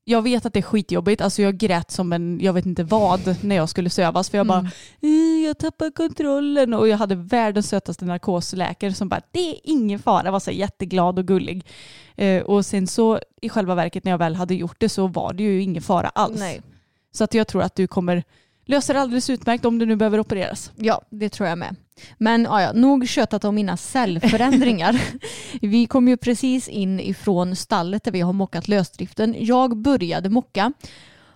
jag 0.09 0.23
vet 0.23 0.47
att 0.47 0.53
det 0.53 0.61
är 0.61 0.63
skitjobbigt. 0.63 1.21
Alltså 1.21 1.43
jag 1.43 1.57
grät 1.57 1.91
som 1.91 2.13
en, 2.13 2.39
jag 2.41 2.53
vet 2.53 2.67
inte 2.67 2.85
vad, 2.85 3.37
när 3.45 3.57
jag 3.57 3.69
skulle 3.69 3.91
sövas. 3.91 4.31
För 4.31 4.39
jag 4.39 4.47
bara, 4.47 4.71
"Eh, 5.03 5.45
jag 5.47 5.59
tappar 5.59 5.91
kontrollen. 5.91 6.75
Och 6.75 6.89
jag 6.89 6.99
hade 6.99 7.15
världens 7.15 7.69
sötaste 7.69 8.05
narkosläkare 8.05 8.93
som 8.95 9.09
bara, 9.09 9.21
det 9.31 9.51
är 9.51 9.57
ingen 9.65 9.99
fara. 9.99 10.31
var 10.31 10.41
så 10.41 10.51
jätteglad 10.51 11.19
och 11.19 11.27
gullig. 11.27 11.67
Eh, 12.17 12.43
och 12.43 12.67
sen 12.67 12.87
så 12.87 13.21
i 13.43 13.49
själva 13.49 13.75
verket 13.75 14.05
när 14.05 14.11
jag 14.13 14.19
väl 14.19 14.35
hade 14.37 14.55
gjort 14.55 14.77
det 14.81 14.89
så 14.89 15.07
var 15.07 15.33
det 15.33 15.43
ju 15.43 15.63
ingen 15.63 15.83
fara 15.83 16.09
alls. 16.09 16.39
Nej. 16.39 16.63
Så 17.13 17.25
att 17.25 17.35
jag 17.35 17.47
tror 17.49 17.63
att 17.63 17.75
du 17.75 17.87
kommer 17.87 18.25
lösa 18.65 18.93
det 18.93 19.01
alldeles 19.01 19.31
utmärkt 19.31 19.65
om 19.65 19.79
du 19.79 19.87
nu 19.87 19.97
behöver 19.97 20.21
opereras. 20.21 20.73
Ja, 20.77 21.03
det 21.11 21.29
tror 21.29 21.49
jag 21.49 21.59
med. 21.59 21.77
Men 22.19 22.43
ja, 22.43 22.73
nog 22.73 23.09
tjötat 23.09 23.45
om 23.45 23.55
mina 23.55 23.77
cellförändringar. 23.77 25.01
vi 25.61 25.87
kom 25.87 26.09
ju 26.09 26.17
precis 26.17 26.69
in 26.69 27.01
ifrån 27.01 27.57
stallet 27.57 28.05
där 28.05 28.13
vi 28.13 28.21
har 28.21 28.33
mockat 28.33 28.69
lösdriften. 28.69 29.35
Jag 29.39 29.77
började 29.77 30.29
mocka 30.29 30.73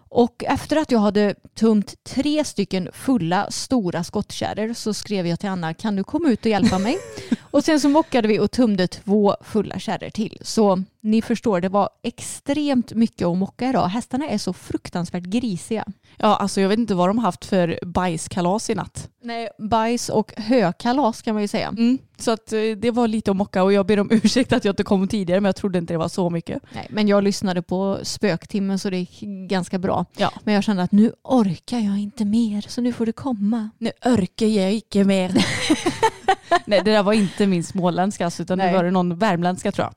Och 0.09 0.45
efter 0.45 0.77
att 0.77 0.91
jag 0.91 0.99
hade 0.99 1.35
tömt 1.55 1.95
tre 2.05 2.45
stycken 2.45 2.89
fulla 2.93 3.51
stora 3.51 4.05
skottkärror 4.05 4.75
så 4.75 4.95
skrev 4.95 5.27
jag 5.27 5.41
till 5.41 5.49
Anna, 5.49 5.75
kan 5.75 5.97
du 5.97 6.05
komma 6.05 6.29
ut 6.29 6.41
och 6.41 6.51
hjälpa 6.51 6.79
mig? 6.79 6.99
och 7.51 7.65
sen 7.65 7.81
så 7.81 7.89
mockade 7.89 8.29
vi 8.29 8.39
och 8.39 8.51
tömde 8.51 8.87
två 8.87 9.37
fulla 9.41 9.79
kärror 9.79 10.11
till. 10.11 10.39
Så 10.41 10.83
ni 11.01 11.23
förstår, 11.23 11.61
det 11.61 11.69
var 11.69 11.89
extremt 12.03 12.93
mycket 12.93 13.27
att 13.27 13.39
mocka 13.39 13.69
idag. 13.69 13.87
Hästarna 13.87 14.29
är 14.29 14.39
så 14.39 14.53
fruktansvärt 14.53 15.23
grisiga. 15.23 15.85
Ja, 16.17 16.37
alltså 16.37 16.61
jag 16.61 16.69
vet 16.69 16.79
inte 16.79 16.95
vad 16.95 17.09
de 17.09 17.19
haft 17.19 17.45
för 17.45 17.79
bajskalas 17.83 18.71
i 18.71 18.75
natt. 18.75 19.11
Nej, 19.23 19.49
bajs 19.59 20.09
och 20.09 20.33
hökalas 20.37 21.23
kan 21.23 21.35
man 21.35 21.43
ju 21.43 21.49
säga. 21.49 21.69
Mm. 21.69 21.99
Så 22.19 22.31
att 22.31 22.53
eh, 22.53 22.61
det 22.61 22.91
var 22.91 23.09
lite 23.09 23.31
att 23.31 23.37
mocka 23.37 23.63
och 23.63 23.73
jag 23.73 23.87
ber 23.87 24.01
om 24.01 24.09
ursäkt 24.23 24.53
att 24.53 24.65
jag 24.65 24.73
inte 24.73 24.83
kom 24.83 25.09
tidigare 25.09 25.41
men 25.41 25.49
jag 25.49 25.57
trodde 25.57 25.79
inte 25.79 25.95
det 25.95 25.99
var 25.99 26.09
så 26.09 26.31
mycket. 26.31 26.63
Nej, 26.75 26.87
men 26.91 27.09
jag 27.09 27.25
lyssnade 27.25 27.63
på 27.63 27.99
spöktimmen 28.03 28.79
så 28.79 28.91
det 28.91 28.99
gick 28.99 29.21
ganska 29.49 29.79
bra. 29.79 30.07
Ja. 30.17 30.33
Men 30.45 30.55
jag 30.55 30.65
kände 30.65 30.83
att 30.83 30.93
nu 30.93 31.13
orkar 31.23 31.79
jag 31.79 31.99
inte 31.99 32.25
mer 32.25 32.65
så 32.69 32.81
nu 32.81 32.93
får 32.93 33.07
du 33.07 33.13
komma. 33.13 33.71
Nu 33.79 33.93
örker 34.05 34.47
jag 34.47 34.73
inte 34.73 35.05
mer. 35.05 35.47
Nej 36.65 36.81
det 36.85 36.93
där 36.93 37.03
var 37.03 37.13
inte 37.13 37.47
min 37.47 37.65
småländska 37.65 38.25
alltså, 38.25 38.43
utan 38.43 38.59
Nej. 38.59 38.73
det 38.73 38.77
var 38.77 38.91
någon 38.91 39.19
värmländska 39.19 39.73
tror 39.73 39.85
jag. 39.87 39.95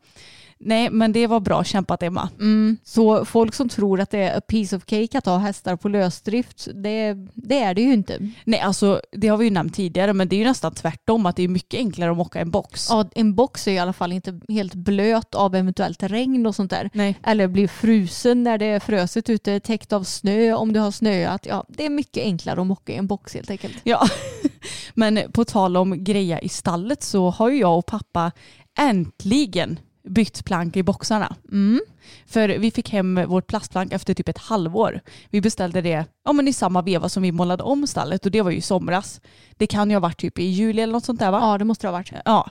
Nej 0.66 0.90
men 0.90 1.12
det 1.12 1.28
var 1.28 1.40
bra 1.40 1.64
kämpat 1.64 2.04
Emma. 2.04 2.30
Mm. 2.40 2.78
Så 2.84 3.26
folk 3.26 3.54
som 3.54 3.70
tror 3.70 4.00
att 4.00 4.10
det 4.10 4.20
är 4.20 4.38
a 4.38 4.42
piece 4.42 4.76
of 4.76 4.84
cake 4.86 5.18
att 5.18 5.26
ha 5.26 5.38
hästar 5.38 5.76
på 5.76 5.90
lösdrift, 5.90 6.68
det, 6.74 7.14
det 7.34 7.60
är 7.60 7.74
det 7.74 7.82
ju 7.82 7.94
inte. 7.94 8.18
Nej 8.44 8.60
alltså 8.60 9.02
det 9.12 9.28
har 9.28 9.38
vi 9.38 9.46
ju 9.46 9.52
nämnt 9.52 9.76
tidigare 9.76 10.14
men 10.14 10.28
det 10.28 10.36
är 10.36 10.38
ju 10.38 10.44
nästan 10.44 10.74
tvärtom 10.74 11.26
att 11.26 11.36
det 11.36 11.44
är 11.44 11.48
mycket 11.48 11.78
enklare 11.78 12.12
att 12.12 12.18
mocka 12.18 12.40
en 12.40 12.52
box. 12.52 12.88
Ja, 12.90 13.10
en 13.16 13.36
box 13.36 13.68
är 13.68 13.72
i 13.72 13.80
alla 13.80 13.94
fall 13.94 14.12
inte 14.12 14.40
helt 14.50 14.74
blöt 14.74 15.36
av 15.36 15.56
eventuellt 15.56 16.04
regn 16.04 16.46
och 16.46 16.56
sånt 16.56 16.72
där. 16.72 16.90
Nej. 16.94 17.20
Eller 17.24 17.48
blir 17.48 17.68
frusen 17.68 18.44
när 18.44 18.58
det 18.58 18.66
är 18.66 18.80
fröset 18.80 19.30
ute, 19.30 19.60
täckt 19.60 19.94
av 19.94 20.04
snö 20.04 20.54
om 20.54 20.74
det 20.74 20.80
har 20.80 20.92
snöat. 20.92 21.46
Ja, 21.46 21.66
det 21.68 21.86
är 21.86 21.90
mycket 21.90 22.24
enklare 22.24 22.62
att 22.62 22.68
mocka 22.68 22.94
i 22.94 22.96
en 22.96 23.08
box 23.08 23.34
helt 23.34 23.50
enkelt. 23.50 23.76
Ja, 23.84 24.08
men 24.94 25.20
på 25.32 25.46
tal 25.46 25.78
om 25.78 26.04
greja 26.04 26.40
i 26.40 26.50
stallet 26.50 27.04
så 27.04 27.30
har 27.30 27.50
ju 27.50 27.60
jag 27.60 27.78
och 27.78 27.86
pappa 27.86 28.32
äntligen 28.80 29.80
bytt 30.10 30.46
plank 30.46 30.78
i 30.78 30.84
boxarna. 30.84 31.36
Mm. 31.52 31.82
För 32.26 32.50
vi 32.50 32.72
fick 32.72 32.90
hem 32.90 33.26
vårt 33.28 33.48
plastplank 33.48 33.94
efter 33.94 34.14
typ 34.14 34.30
ett 34.30 34.38
halvår. 34.38 35.00
Vi 35.30 35.42
beställde 35.42 35.82
det 35.82 36.06
ja, 36.26 36.34
men 36.34 36.48
i 36.48 36.54
samma 36.54 36.82
veva 36.82 37.10
som 37.10 37.24
vi 37.24 37.32
målade 37.32 37.64
om 37.64 37.88
stallet 37.88 38.26
och 38.26 38.32
det 38.32 38.42
var 38.42 38.52
ju 38.52 38.58
i 38.58 38.62
somras. 38.62 39.22
Det 39.58 39.68
kan 39.68 39.90
ju 39.90 39.96
ha 39.96 40.02
varit 40.02 40.20
typ 40.20 40.40
i 40.40 40.44
juli 40.44 40.82
eller 40.82 40.94
något 40.94 41.06
sånt 41.06 41.20
där 41.20 41.32
va? 41.32 41.40
Ja, 41.42 41.58
det 41.58 41.66
måste 41.66 41.88
det 41.88 41.92
ha 41.92 41.98
varit. 41.98 42.12
Ja. 42.26 42.50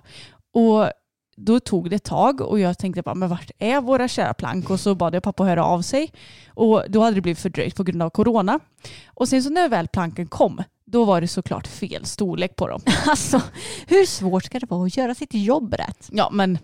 Och 0.55 0.91
då 1.37 1.61
tog 1.61 1.91
det 1.91 1.97
ett 1.97 2.05
tag 2.05 2.41
och 2.41 2.61
jag 2.61 2.79
tänkte 2.79 3.03
bara, 3.03 3.15
men 3.15 3.29
vart 3.29 3.51
är 3.59 3.81
våra 3.81 4.09
kära 4.09 4.35
plank? 4.35 4.71
Och 4.71 4.81
så 4.81 4.95
bad 4.95 5.15
jag 5.15 5.23
pappa 5.23 5.45
höra 5.45 5.65
av 5.65 5.83
sig. 5.83 6.13
Och 6.49 6.85
då 6.89 7.01
hade 7.01 7.15
det 7.15 7.21
blivit 7.21 7.39
fördröjt 7.39 7.77
på 7.77 7.83
grund 7.83 8.03
av 8.03 8.11
corona. 8.11 8.61
Och 9.07 9.29
sen 9.29 9.43
så 9.43 9.51
när 9.51 9.69
väl 9.69 9.89
planken 9.89 10.27
kom, 10.27 10.63
då 10.85 11.05
var 11.05 11.21
det 11.21 11.29
såklart 11.29 11.67
fel 11.67 12.05
storlek 12.05 12.57
på 12.57 12.69
dem. 12.69 12.81
Alltså, 13.07 13.43
hur 13.87 14.07
svårt 14.07 14.45
ska 14.45 14.59
det 14.59 14.71
vara 14.71 14.87
att 14.87 14.97
göra 14.97 15.15
sitt 15.15 15.35
jobb 15.35 15.75
rätt? 15.75 16.09
Ja 16.13 16.31
men 16.33 16.59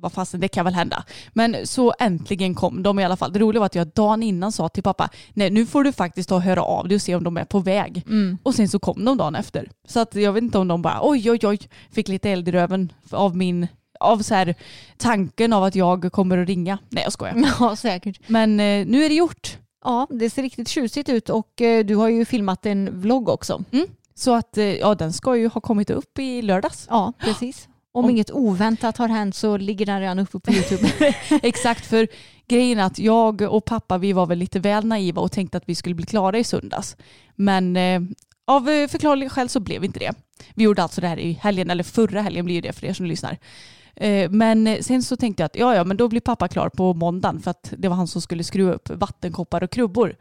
vad 0.00 0.12
fasen 0.12 0.40
det 0.40 0.48
kan 0.48 0.64
väl 0.64 0.74
hända. 0.74 1.04
Men 1.32 1.56
så 1.66 1.94
äntligen 1.98 2.54
kom 2.54 2.82
de 2.82 2.98
i 2.98 3.04
alla 3.04 3.16
fall. 3.16 3.32
Det 3.32 3.38
roliga 3.38 3.60
var 3.60 3.66
att 3.66 3.74
jag 3.74 3.86
dagen 3.88 4.22
innan 4.22 4.52
sa 4.52 4.68
till 4.68 4.82
pappa, 4.82 5.08
nej 5.34 5.50
nu 5.50 5.66
får 5.66 5.84
du 5.84 5.92
faktiskt 5.92 6.28
ta 6.28 6.34
och 6.34 6.42
höra 6.42 6.62
av 6.62 6.88
dig 6.88 6.94
och 6.94 7.02
se 7.02 7.14
om 7.14 7.24
de 7.24 7.36
är 7.36 7.44
på 7.44 7.58
väg. 7.58 8.04
Och 8.42 8.54
sen 8.54 8.68
så 8.68 8.78
kom 8.78 9.04
de 9.04 9.16
dagen 9.16 9.34
efter. 9.34 9.70
Så 9.88 10.00
att 10.00 10.14
jag 10.14 10.32
vet 10.32 10.42
inte 10.42 10.58
om 10.58 10.68
de 10.68 10.82
bara 10.82 10.98
oj 11.02 11.30
oj 11.30 11.38
oj 11.42 11.58
fick 11.92 12.08
lite 12.08 12.30
eld 12.30 12.48
i 12.48 12.52
röven 12.52 12.92
av 13.10 13.36
min 13.36 13.66
av 14.00 14.18
så 14.22 14.34
här 14.34 14.54
tanken 14.96 15.52
av 15.52 15.64
att 15.64 15.74
jag 15.74 16.12
kommer 16.12 16.38
att 16.38 16.48
ringa. 16.48 16.78
Nej 16.88 17.02
jag 17.04 17.12
skojar. 17.12 17.34
Ja, 17.60 17.76
säkert. 17.76 18.20
Men 18.26 18.60
eh, 18.60 18.86
nu 18.86 19.04
är 19.04 19.08
det 19.08 19.14
gjort. 19.14 19.58
Ja, 19.84 20.06
det 20.10 20.30
ser 20.30 20.42
riktigt 20.42 20.68
tjusigt 20.68 21.08
ut 21.08 21.28
och 21.30 21.60
eh, 21.60 21.84
du 21.84 21.94
har 21.96 22.08
ju 22.08 22.24
filmat 22.24 22.66
en 22.66 23.00
vlogg 23.00 23.28
också. 23.28 23.64
Så 24.14 24.34
att 24.34 24.58
eh, 24.58 24.64
ja 24.64 24.94
den 24.94 25.12
ska 25.12 25.36
ju 25.36 25.48
ha 25.48 25.60
kommit 25.60 25.90
upp 25.90 26.18
i 26.18 26.42
lördags. 26.42 26.86
Ja, 26.90 27.12
precis. 27.18 27.68
Om, 27.92 28.04
Om- 28.04 28.10
inget 28.10 28.30
oväntat 28.30 28.96
har 28.96 29.08
hänt 29.08 29.34
så 29.34 29.56
ligger 29.56 29.86
den 29.86 30.00
redan 30.00 30.18
uppe 30.18 30.40
på 30.40 30.52
YouTube. 30.52 30.88
Exakt 31.42 31.86
för 31.86 32.08
grejen 32.48 32.78
är 32.78 32.82
att 32.84 32.98
jag 32.98 33.42
och 33.42 33.64
pappa 33.64 33.98
vi 33.98 34.12
var 34.12 34.26
väl 34.26 34.38
lite 34.38 34.58
väl 34.60 34.86
naiva 34.86 35.22
och 35.22 35.32
tänkte 35.32 35.56
att 35.58 35.68
vi 35.68 35.74
skulle 35.74 35.94
bli 35.94 36.06
klara 36.06 36.38
i 36.38 36.44
söndags. 36.44 36.96
Men 37.36 37.76
eh, 37.76 38.00
av 38.46 38.68
eh, 38.68 38.88
förklarliga 38.88 39.30
skäl 39.30 39.48
så 39.48 39.60
blev 39.60 39.84
inte 39.84 39.98
det. 39.98 40.12
Vi 40.54 40.64
gjorde 40.64 40.82
alltså 40.82 41.00
det 41.00 41.08
här 41.08 41.18
i 41.18 41.32
helgen, 41.32 41.70
eller 41.70 41.84
förra 41.84 42.22
helgen 42.22 42.44
blir 42.44 42.62
det 42.62 42.72
för 42.72 42.86
er 42.86 42.92
som 42.92 43.06
lyssnar. 43.06 43.38
Eh, 43.96 44.30
Men 44.30 44.66
eh, 44.66 44.80
sen 44.80 45.02
så 45.02 45.16
tänkte 45.16 45.42
jag 45.42 45.46
att 45.46 45.56
ja, 45.56 45.74
ja, 45.74 45.84
men 45.84 45.96
då 45.96 46.08
blir 46.08 46.20
pappa 46.20 46.48
klar 46.48 46.68
på 46.68 46.94
måndagen 46.94 47.40
för 47.40 47.50
att 47.50 47.72
det 47.78 47.88
var 47.88 47.96
han 47.96 48.08
som 48.08 48.22
skulle 48.22 48.44
skruva 48.44 48.72
upp 48.72 48.90
vattenkoppar 48.90 49.62
och 49.62 49.70
krubbor. 49.70 50.16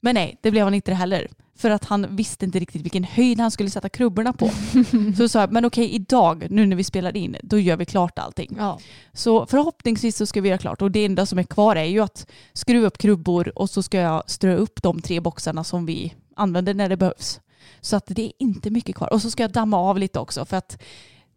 Men 0.00 0.14
nej, 0.14 0.38
det 0.42 0.50
blev 0.50 0.64
han 0.64 0.74
inte 0.74 0.94
heller. 0.94 1.28
För 1.56 1.70
att 1.70 1.84
han 1.84 2.16
visste 2.16 2.44
inte 2.44 2.58
riktigt 2.58 2.82
vilken 2.82 3.04
höjd 3.04 3.40
han 3.40 3.50
skulle 3.50 3.70
sätta 3.70 3.88
krubborna 3.88 4.32
på. 4.32 4.50
så 5.16 5.28
sa 5.28 5.40
jag, 5.40 5.52
men 5.52 5.64
okej 5.64 5.94
idag, 5.94 6.46
nu 6.50 6.66
när 6.66 6.76
vi 6.76 6.84
spelar 6.84 7.16
in, 7.16 7.36
då 7.42 7.58
gör 7.58 7.76
vi 7.76 7.84
klart 7.84 8.18
allting. 8.18 8.56
Ja. 8.58 8.78
Så 9.12 9.46
förhoppningsvis 9.46 10.16
så 10.16 10.26
ska 10.26 10.40
vi 10.40 10.48
göra 10.48 10.58
klart 10.58 10.82
och 10.82 10.90
det 10.90 11.04
enda 11.04 11.26
som 11.26 11.38
är 11.38 11.42
kvar 11.42 11.76
är 11.76 11.84
ju 11.84 12.00
att 12.00 12.26
skruva 12.52 12.86
upp 12.86 12.98
krubbor 12.98 13.58
och 13.58 13.70
så 13.70 13.82
ska 13.82 13.98
jag 13.98 14.22
strö 14.26 14.56
upp 14.56 14.82
de 14.82 15.02
tre 15.02 15.20
boxarna 15.20 15.64
som 15.64 15.86
vi 15.86 16.14
använder 16.36 16.74
när 16.74 16.88
det 16.88 16.96
behövs. 16.96 17.40
Så 17.80 17.96
att 17.96 18.06
det 18.06 18.22
är 18.22 18.32
inte 18.38 18.70
mycket 18.70 18.96
kvar. 18.96 19.12
Och 19.12 19.22
så 19.22 19.30
ska 19.30 19.42
jag 19.42 19.52
damma 19.52 19.76
av 19.76 19.98
lite 19.98 20.18
också 20.18 20.44
för 20.44 20.56
att 20.56 20.82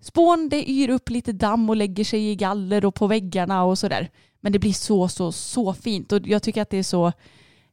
spån 0.02 0.50
det 0.50 0.70
yr 0.70 0.90
upp 0.90 1.10
lite 1.10 1.32
damm 1.32 1.70
och 1.70 1.76
lägger 1.76 2.04
sig 2.04 2.30
i 2.30 2.36
galler 2.36 2.86
och 2.86 2.96
på 2.96 3.08
väggarna 3.08 3.64
och 3.64 3.80
sådär. 3.80 4.10
Men 4.42 4.52
det 4.52 4.60
blir 4.60 4.74
så, 4.74 5.08
så, 5.08 5.32
så 5.32 5.74
fint 5.74 6.12
och 6.12 6.28
jag 6.28 6.44
tycker 6.44 6.62
att 6.62 6.70
det 6.70 6.78
är 6.78 6.84
så 6.84 7.12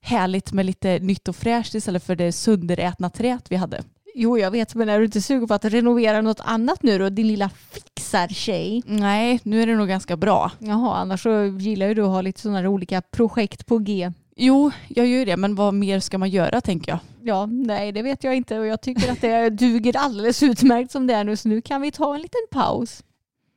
härligt 0.03 0.53
med 0.53 0.67
lite 0.67 0.99
nytt 0.99 1.29
och 1.29 1.37
fräscht 1.37 1.75
istället 1.75 2.05
för 2.05 2.17
det 2.17 2.33
sönderätna 2.33 3.11
träet 3.11 3.45
vi 3.49 3.57
hade. 3.57 3.83
Jo, 4.15 4.39
jag 4.39 4.51
vet, 4.51 4.75
men 4.75 4.89
är 4.89 4.99
du 4.99 5.05
inte 5.05 5.21
sugen 5.23 5.49
på 5.49 5.55
att 5.55 5.65
renovera 5.65 6.21
något 6.21 6.41
annat 6.41 6.83
nu 6.83 6.99
då? 6.99 7.09
Din 7.09 7.27
lilla 7.27 7.51
fixar-tjej. 7.71 8.83
Nej, 8.87 9.41
nu 9.43 9.63
är 9.63 9.67
det 9.67 9.77
nog 9.77 9.89
ganska 9.89 10.17
bra. 10.17 10.51
Jaha, 10.59 10.97
annars 10.97 11.23
så 11.23 11.45
gillar 11.45 11.87
ju 11.87 11.95
du 11.95 12.03
att 12.03 12.09
ha 12.09 12.21
lite 12.21 12.41
sådana 12.41 12.59
här 12.59 12.67
olika 12.67 13.03
projekt 13.03 13.67
på 13.67 13.79
G. 13.79 14.13
Jo, 14.37 14.71
jag 14.89 15.07
gör 15.07 15.27
det, 15.27 15.37
men 15.37 15.55
vad 15.55 15.75
mer 15.75 16.01
ska 16.01 16.19
man 16.19 16.31
göra 16.31 16.61
tänker 16.61 16.93
jag? 16.93 16.99
Ja, 17.23 17.47
nej 17.47 17.93
det 17.93 18.03
vet 18.03 18.25
jag 18.25 18.37
inte 18.37 18.59
och 18.59 18.67
jag 18.67 18.81
tycker 18.81 19.13
att 19.13 19.21
det 19.21 19.51
duger 19.59 19.97
alldeles 19.97 20.43
utmärkt 20.43 20.91
som 20.91 21.07
det 21.07 21.15
är 21.15 21.25
nu 21.25 21.37
så 21.37 21.49
nu 21.49 21.61
kan 21.61 21.81
vi 21.81 21.91
ta 21.91 22.15
en 22.15 22.21
liten 22.21 22.41
paus. 22.51 23.03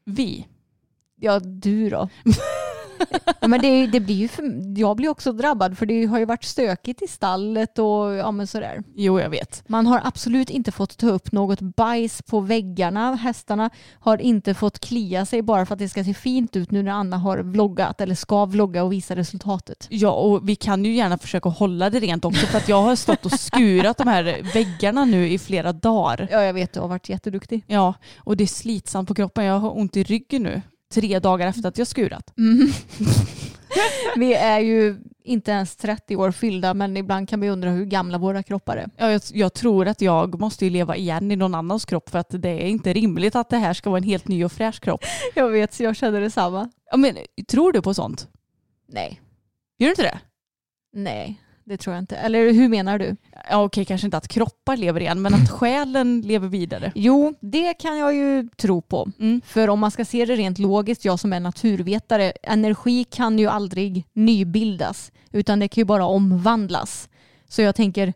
Vi. 0.05 0.47
Ja, 1.15 1.39
du 1.39 1.89
då. 1.89 2.09
ja, 3.39 3.47
men 3.47 3.61
det, 3.61 3.87
det 3.87 3.99
blir 3.99 4.15
ju 4.15 4.27
för, 4.27 4.43
jag 4.79 4.97
blir 4.97 5.09
också 5.09 5.31
drabbad 5.31 5.77
för 5.77 5.85
det 5.85 6.05
har 6.05 6.19
ju 6.19 6.25
varit 6.25 6.43
stökigt 6.43 7.01
i 7.01 7.07
stallet 7.07 7.79
och 7.79 8.13
ja 8.13 8.31
men 8.31 8.47
sådär. 8.47 8.83
Jo, 8.95 9.19
jag 9.19 9.29
vet. 9.29 9.63
Man 9.67 9.87
har 9.87 10.01
absolut 10.03 10.49
inte 10.49 10.71
fått 10.71 10.97
ta 10.97 11.07
upp 11.07 11.31
något 11.31 11.61
bajs 11.61 12.21
på 12.21 12.39
väggarna. 12.39 13.15
Hästarna 13.15 13.69
har 13.99 14.21
inte 14.21 14.53
fått 14.53 14.79
klia 14.79 15.25
sig 15.25 15.41
bara 15.41 15.65
för 15.65 15.73
att 15.73 15.79
det 15.79 15.89
ska 15.89 16.03
se 16.03 16.13
fint 16.13 16.55
ut 16.55 16.71
nu 16.71 16.83
när 16.83 16.91
Anna 16.91 17.17
har 17.17 17.37
vloggat 17.37 18.01
eller 18.01 18.15
ska 18.15 18.45
vlogga 18.45 18.83
och 18.83 18.91
visa 18.91 19.15
resultatet. 19.15 19.87
Ja, 19.89 20.11
och 20.11 20.49
vi 20.49 20.55
kan 20.55 20.85
ju 20.85 20.95
gärna 20.95 21.17
försöka 21.17 21.49
hålla 21.49 21.89
det 21.89 21.99
rent 21.99 22.25
också 22.25 22.45
för 22.45 22.57
att 22.57 22.69
jag 22.69 22.81
har 22.81 22.95
stått 22.95 23.25
och 23.25 23.39
skurat 23.39 23.97
de 23.97 24.07
här 24.07 24.53
väggarna 24.53 25.05
nu 25.05 25.29
i 25.29 25.39
flera 25.39 25.73
dagar. 25.73 26.27
Ja, 26.31 26.43
jag 26.43 26.53
vet, 26.53 26.73
du 26.73 26.79
har 26.79 26.87
varit 26.87 27.09
jätteduktig. 27.09 27.63
Ja, 27.67 27.93
och 28.17 28.37
det 28.37 28.43
är 28.43 28.47
slitsamt 28.47 29.07
på 29.07 29.15
kroppen. 29.15 29.45
Jag 29.45 29.59
har 29.59 29.77
ont 29.77 29.97
i 29.97 30.03
ryggen 30.03 30.43
nu. 30.43 30.61
Tre 30.95 31.19
dagar 31.19 31.47
efter 31.47 31.69
att 31.69 31.77
jag 31.77 31.87
skurat. 31.87 32.33
Vi 34.15 34.33
är 34.33 34.59
ju 34.59 34.97
inte 35.23 35.51
ens 35.51 35.75
30 35.75 36.15
år 36.15 36.31
fyllda 36.31 36.73
men 36.73 36.97
ibland 36.97 37.29
kan 37.29 37.41
vi 37.41 37.49
undra 37.49 37.69
hur 37.69 37.85
gamla 37.85 38.17
våra 38.17 38.43
kroppar 38.43 38.77
är. 38.77 38.89
Ja, 38.97 39.11
jag, 39.11 39.21
jag 39.33 39.53
tror 39.53 39.87
att 39.87 40.01
jag 40.01 40.39
måste 40.39 40.65
ju 40.65 40.71
leva 40.71 40.95
igen 40.95 41.31
i 41.31 41.35
någon 41.35 41.55
annans 41.55 41.85
kropp 41.85 42.09
för 42.09 42.19
att 42.19 42.29
det 42.29 42.49
är 42.49 42.67
inte 42.67 42.93
rimligt 42.93 43.35
att 43.35 43.49
det 43.49 43.57
här 43.57 43.73
ska 43.73 43.89
vara 43.89 43.97
en 43.97 44.03
helt 44.03 44.27
ny 44.27 44.45
och 44.45 44.51
fräsch 44.51 44.79
kropp. 44.81 45.01
Jag 45.35 45.49
vet, 45.49 45.73
så 45.73 45.83
jag 45.83 45.95
känner 45.95 46.21
detsamma. 46.21 46.69
Ja, 46.91 46.97
men, 46.97 47.17
tror 47.47 47.71
du 47.71 47.81
på 47.81 47.93
sånt? 47.93 48.27
Nej, 48.87 49.21
Gör 49.77 49.87
du 49.87 49.91
inte 49.91 50.03
det? 50.03 50.19
nej, 50.93 51.41
det 51.65 51.77
tror 51.77 51.95
jag 51.95 52.01
inte. 52.01 52.15
Eller 52.15 52.53
hur 52.53 52.69
menar 52.69 52.99
du? 52.99 53.15
Ja, 53.49 53.63
okej, 53.63 53.85
kanske 53.85 54.07
inte 54.07 54.17
att 54.17 54.27
kroppar 54.27 54.77
lever 54.77 55.01
igen, 55.01 55.21
men 55.21 55.33
att 55.33 55.49
själen 55.51 56.21
lever 56.21 56.47
vidare. 56.47 56.91
Jo, 56.95 57.33
det 57.39 57.73
kan 57.73 57.97
jag 57.97 58.15
ju 58.15 58.49
tro 58.57 58.81
på. 58.81 59.07
Mm. 59.19 59.41
För 59.45 59.69
om 59.69 59.79
man 59.79 59.91
ska 59.91 60.05
se 60.05 60.25
det 60.25 60.35
rent 60.35 60.59
logiskt, 60.59 61.05
jag 61.05 61.19
som 61.19 61.33
är 61.33 61.39
naturvetare, 61.39 62.33
energi 62.43 63.03
kan 63.03 63.39
ju 63.39 63.47
aldrig 63.47 64.05
nybildas 64.13 65.11
utan 65.31 65.59
det 65.59 65.67
kan 65.67 65.81
ju 65.81 65.85
bara 65.85 66.05
omvandlas. 66.05 67.09
Så 67.47 67.61
jag 67.61 67.75
tänker, 67.75 68.13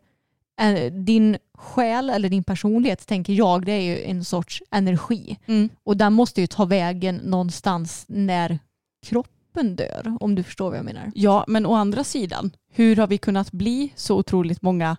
eh, 0.61 0.93
din 0.93 1.37
själ 1.53 2.09
eller 2.09 2.29
din 2.29 2.43
personlighet 2.43 3.07
tänker 3.07 3.33
jag, 3.33 3.65
det 3.65 3.71
är 3.71 3.81
ju 3.81 4.03
en 4.03 4.25
sorts 4.25 4.63
energi. 4.71 5.37
Mm. 5.45 5.69
Och 5.83 5.97
den 5.97 6.13
måste 6.13 6.41
ju 6.41 6.47
ta 6.47 6.65
vägen 6.65 7.15
någonstans 7.15 8.05
när 8.07 8.59
kroppen 9.05 9.38
dör, 9.63 10.17
om 10.19 10.35
du 10.35 10.43
förstår 10.43 10.69
vad 10.69 10.77
jag 10.77 10.85
menar. 10.85 11.11
Ja, 11.15 11.45
men 11.47 11.65
å 11.65 11.73
andra 11.73 12.03
sidan, 12.03 12.51
hur 12.71 12.95
har 12.95 13.07
vi 13.07 13.17
kunnat 13.17 13.51
bli 13.51 13.93
så 13.95 14.17
otroligt 14.17 14.61
många 14.61 14.97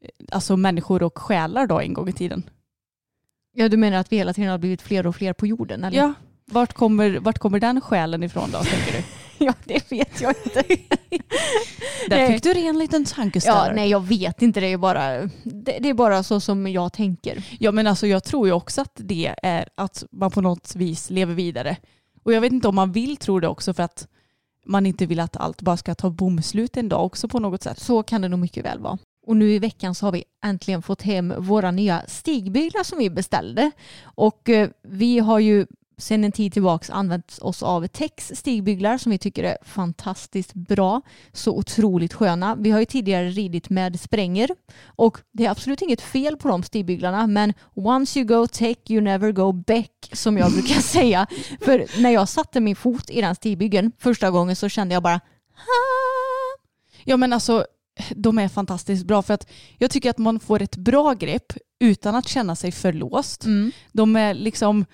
eh, 0.00 0.08
alltså 0.32 0.56
människor 0.56 1.02
och 1.02 1.18
själar 1.18 1.66
då 1.66 1.80
en 1.80 1.92
gång 1.94 2.08
i 2.08 2.12
tiden? 2.12 2.42
Ja, 3.52 3.68
du 3.68 3.76
menar 3.76 3.98
att 3.98 4.12
vi 4.12 4.16
hela 4.16 4.32
tiden 4.32 4.50
har 4.50 4.58
blivit 4.58 4.82
fler 4.82 5.06
och 5.06 5.16
fler 5.16 5.32
på 5.32 5.46
jorden? 5.46 5.84
Eller? 5.84 5.98
Ja, 5.98 6.12
vart 6.44 6.72
kommer, 6.72 7.18
vart 7.18 7.38
kommer 7.38 7.60
den 7.60 7.80
själen 7.80 8.22
ifrån 8.22 8.50
då, 8.52 8.58
tänker 8.58 8.92
du? 8.92 9.04
ja, 9.44 9.54
det 9.64 9.90
vet 9.92 10.20
jag 10.20 10.34
inte. 10.44 10.62
Där 12.08 12.16
Nej. 12.16 12.32
fick 12.32 12.42
du 12.42 12.50
en 12.66 12.78
liten 12.78 13.02
Ja, 13.08 13.14
tankeställare. 13.14 13.74
nej, 13.74 13.90
jag 13.90 14.04
vet 14.06 14.42
inte. 14.42 14.60
Det 14.60 14.66
är, 14.66 14.76
bara, 14.76 15.20
det, 15.44 15.78
det 15.80 15.88
är 15.88 15.94
bara 15.94 16.22
så 16.22 16.40
som 16.40 16.66
jag 16.66 16.92
tänker. 16.92 17.44
Ja 17.60 17.72
men 17.72 17.86
alltså 17.86 18.06
jag 18.06 18.24
tror 18.24 18.46
ju 18.46 18.52
också 18.52 18.80
att 18.80 18.92
det 18.94 19.34
är 19.42 19.68
att 19.74 20.04
man 20.12 20.30
på 20.30 20.40
något 20.40 20.76
vis 20.76 21.10
lever 21.10 21.34
vidare. 21.34 21.76
Och 22.26 22.32
jag 22.32 22.40
vet 22.40 22.52
inte 22.52 22.68
om 22.68 22.74
man 22.74 22.92
vill 22.92 23.16
tro 23.16 23.40
det 23.40 23.48
också 23.48 23.74
för 23.74 23.82
att 23.82 24.08
man 24.64 24.86
inte 24.86 25.06
vill 25.06 25.20
att 25.20 25.36
allt 25.36 25.62
bara 25.62 25.76
ska 25.76 25.94
ta 25.94 26.10
bomslut 26.10 26.76
en 26.76 26.88
dag 26.88 27.06
också 27.06 27.28
på 27.28 27.38
något 27.38 27.62
sätt. 27.62 27.80
Så 27.80 28.02
kan 28.02 28.22
det 28.22 28.28
nog 28.28 28.38
mycket 28.38 28.64
väl 28.64 28.78
vara. 28.78 28.98
Och 29.26 29.36
nu 29.36 29.52
i 29.52 29.58
veckan 29.58 29.94
så 29.94 30.06
har 30.06 30.12
vi 30.12 30.24
äntligen 30.44 30.82
fått 30.82 31.02
hem 31.02 31.34
våra 31.38 31.70
nya 31.70 32.02
stigbyglar 32.08 32.82
som 32.82 32.98
vi 32.98 33.10
beställde. 33.10 33.70
Och 34.02 34.48
eh, 34.48 34.68
vi 34.82 35.18
har 35.18 35.38
ju 35.38 35.66
sedan 35.98 36.24
en 36.24 36.32
tid 36.32 36.52
tillbaka 36.52 36.92
använt 36.92 37.38
oss 37.40 37.62
av 37.62 37.86
Tex 37.86 38.32
stigbyglar 38.34 38.98
som 38.98 39.12
vi 39.12 39.18
tycker 39.18 39.44
är 39.44 39.58
fantastiskt 39.62 40.54
bra. 40.54 41.02
Så 41.32 41.56
otroligt 41.56 42.14
sköna. 42.14 42.54
Vi 42.54 42.70
har 42.70 42.80
ju 42.80 42.84
tidigare 42.84 43.28
ridit 43.30 43.70
med 43.70 44.00
spränger 44.00 44.50
och 44.86 45.18
det 45.32 45.46
är 45.46 45.50
absolut 45.50 45.82
inget 45.82 46.00
fel 46.00 46.36
på 46.36 46.48
de 46.48 46.62
stigbyglarna 46.62 47.26
men 47.26 47.52
once 47.74 48.18
you 48.18 48.28
go 48.28 48.46
tech 48.46 48.76
you 48.88 49.00
never 49.00 49.32
go 49.32 49.52
back 49.52 50.10
som 50.12 50.38
jag 50.38 50.52
brukar 50.52 50.74
säga. 50.80 51.26
För 51.60 52.02
när 52.02 52.10
jag 52.10 52.28
satte 52.28 52.60
min 52.60 52.76
fot 52.76 53.10
i 53.10 53.20
den 53.20 53.34
stigbygeln 53.34 53.92
första 53.98 54.30
gången 54.30 54.56
så 54.56 54.68
kände 54.68 54.94
jag 54.94 55.02
bara 55.02 55.20
"Ha!" 55.54 56.66
Ja 57.04 57.16
men 57.16 57.32
alltså 57.32 57.66
de 58.10 58.38
är 58.38 58.48
fantastiskt 58.48 59.06
bra 59.06 59.22
för 59.22 59.34
att 59.34 59.50
jag 59.78 59.90
tycker 59.90 60.10
att 60.10 60.18
man 60.18 60.40
får 60.40 60.62
ett 60.62 60.76
bra 60.76 61.14
grepp 61.14 61.52
utan 61.78 62.14
att 62.14 62.28
känna 62.28 62.56
sig 62.56 62.72
för 62.72 62.92
låst. 62.92 63.44
Mm. 63.44 63.72
De 63.92 64.16
är 64.16 64.34
liksom 64.34 64.84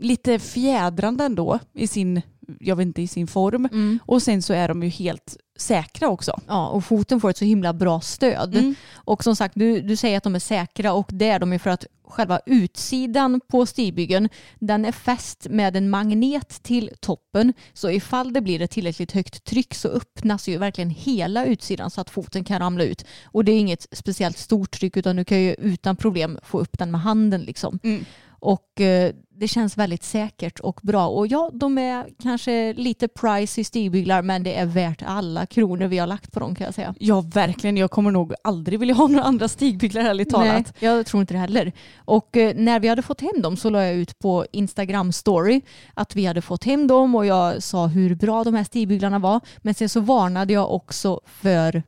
lite 0.00 0.38
fjädrande 0.38 1.24
ändå 1.24 1.58
i 1.72 1.86
sin, 1.86 2.22
jag 2.60 2.76
vet 2.76 2.86
inte, 2.86 3.02
i 3.02 3.08
sin 3.08 3.26
form. 3.26 3.68
Mm. 3.72 3.98
Och 4.06 4.22
sen 4.22 4.42
så 4.42 4.52
är 4.52 4.68
de 4.68 4.82
ju 4.82 4.88
helt 4.88 5.36
säkra 5.58 6.08
också. 6.08 6.40
Ja, 6.46 6.68
och 6.68 6.84
foten 6.84 7.20
får 7.20 7.30
ett 7.30 7.36
så 7.36 7.44
himla 7.44 7.72
bra 7.72 8.00
stöd. 8.00 8.56
Mm. 8.56 8.74
Och 8.94 9.24
som 9.24 9.36
sagt, 9.36 9.54
du, 9.56 9.80
du 9.80 9.96
säger 9.96 10.16
att 10.16 10.24
de 10.24 10.34
är 10.34 10.38
säkra 10.38 10.92
och 10.92 11.08
det 11.12 11.28
är 11.28 11.38
de 11.38 11.52
ju 11.52 11.58
för 11.58 11.70
att 11.70 11.86
själva 12.10 12.40
utsidan 12.46 13.40
på 13.48 13.66
stigbygeln 13.66 14.28
den 14.58 14.84
är 14.84 14.92
fäst 14.92 15.46
med 15.50 15.76
en 15.76 15.90
magnet 15.90 16.62
till 16.62 16.90
toppen. 17.00 17.52
Så 17.72 17.90
ifall 17.90 18.32
det 18.32 18.40
blir 18.40 18.62
ett 18.62 18.70
tillräckligt 18.70 19.12
högt 19.12 19.44
tryck 19.44 19.74
så 19.74 19.88
öppnas 19.88 20.48
ju 20.48 20.58
verkligen 20.58 20.90
hela 20.90 21.44
utsidan 21.44 21.90
så 21.90 22.00
att 22.00 22.10
foten 22.10 22.44
kan 22.44 22.58
ramla 22.58 22.84
ut. 22.84 23.04
Och 23.24 23.44
det 23.44 23.52
är 23.52 23.58
inget 23.58 23.86
speciellt 23.92 24.38
stort 24.38 24.70
tryck 24.70 24.96
utan 24.96 25.16
du 25.16 25.24
kan 25.24 25.40
ju 25.40 25.54
utan 25.54 25.96
problem 25.96 26.38
få 26.42 26.60
upp 26.60 26.78
den 26.78 26.90
med 26.90 27.00
handen 27.00 27.40
liksom. 27.40 27.78
Mm. 27.82 28.04
Och 28.40 28.80
eh, 28.80 29.14
det 29.40 29.48
känns 29.48 29.76
väldigt 29.76 30.02
säkert 30.02 30.60
och 30.60 30.80
bra. 30.82 31.06
Och 31.08 31.26
ja, 31.26 31.50
de 31.52 31.78
är 31.78 32.08
kanske 32.22 32.72
lite 32.72 33.08
pricey 33.08 33.64
stigbyglar 33.64 34.22
men 34.22 34.42
det 34.42 34.54
är 34.54 34.66
värt 34.66 35.02
alla 35.06 35.46
kronor 35.46 35.86
vi 35.86 35.98
har 35.98 36.06
lagt 36.06 36.32
på 36.32 36.40
dem 36.40 36.54
kan 36.54 36.64
jag 36.64 36.74
säga. 36.74 36.94
Ja 36.98 37.20
verkligen, 37.20 37.76
jag 37.76 37.90
kommer 37.90 38.10
nog 38.10 38.34
aldrig 38.44 38.78
vilja 38.78 38.94
ha 38.94 39.06
några 39.06 39.24
andra 39.24 39.48
stigbyglar 39.48 40.02
ärligt 40.02 40.32
Nej, 40.32 40.48
talat. 40.48 40.74
jag 40.78 41.06
tror 41.06 41.20
inte 41.20 41.34
det 41.34 41.38
heller. 41.38 41.72
Och 41.96 42.36
eh, 42.36 42.54
när 42.56 42.80
vi 42.80 42.88
hade 42.88 43.02
fått 43.02 43.20
hem 43.20 43.42
dem 43.42 43.56
så 43.56 43.70
la 43.70 43.84
jag 43.84 43.94
ut 43.94 44.18
på 44.18 44.46
Instagram 44.52 45.12
story 45.12 45.60
att 45.94 46.16
vi 46.16 46.26
hade 46.26 46.42
fått 46.42 46.64
hem 46.64 46.86
dem 46.86 47.14
och 47.14 47.26
jag 47.26 47.62
sa 47.62 47.86
hur 47.86 48.14
bra 48.14 48.44
de 48.44 48.54
här 48.54 48.64
stigbyglarna 48.64 49.18
var. 49.18 49.40
Men 49.58 49.74
sen 49.74 49.88
så 49.88 50.00
varnade 50.00 50.52
jag 50.52 50.74
också 50.74 51.20
för, 51.24 51.82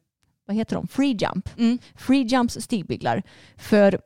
vad 0.46 0.56
heter 0.56 0.76
de, 0.76 0.88
free 0.88 1.16
jump. 1.20 1.48
Mm. 1.58 1.78
Free 1.96 2.22
jumps 2.22 2.60
stigbyglar. 2.60 3.22
För 3.56 3.98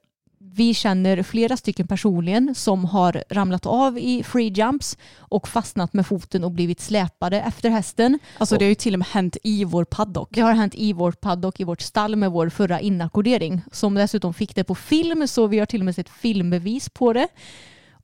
vi 0.53 0.75
känner 0.75 1.23
flera 1.23 1.57
stycken 1.57 1.87
personligen 1.87 2.55
som 2.55 2.85
har 2.85 3.25
ramlat 3.31 3.67
av 3.67 3.99
i 3.99 4.23
free 4.23 4.49
jumps 4.49 4.99
och 5.19 5.49
fastnat 5.49 5.93
med 5.93 6.07
foten 6.07 6.45
och 6.45 6.51
blivit 6.51 6.81
släpade 6.81 7.41
efter 7.41 7.71
hästen. 7.71 8.19
Alltså 8.39 8.57
det 8.59 8.65
har 8.65 8.69
ju 8.69 8.75
till 8.75 8.95
och 8.95 8.99
med 8.99 9.09
hänt 9.09 9.37
i 9.43 9.65
vår 9.65 9.85
paddock. 9.85 10.29
Det 10.33 10.41
har 10.41 10.53
hänt 10.53 10.75
i 10.75 10.93
vårt 10.93 11.21
paddock, 11.21 11.61
i 11.61 11.65
vårt 11.65 11.81
stall 11.81 12.17
med 12.17 12.31
vår 12.31 12.49
förra 12.49 12.81
inackordering. 12.81 13.63
Som 13.73 13.95
dessutom 13.95 14.35
fick 14.35 14.55
det 14.55 14.65
på 14.65 14.75
film, 14.75 15.29
så 15.29 15.47
vi 15.47 15.59
har 15.59 15.67
till 15.67 15.81
och 15.81 15.85
med 15.85 15.95
sett 15.95 16.09
filmbevis 16.09 16.89
på 16.89 17.13
det. 17.13 17.29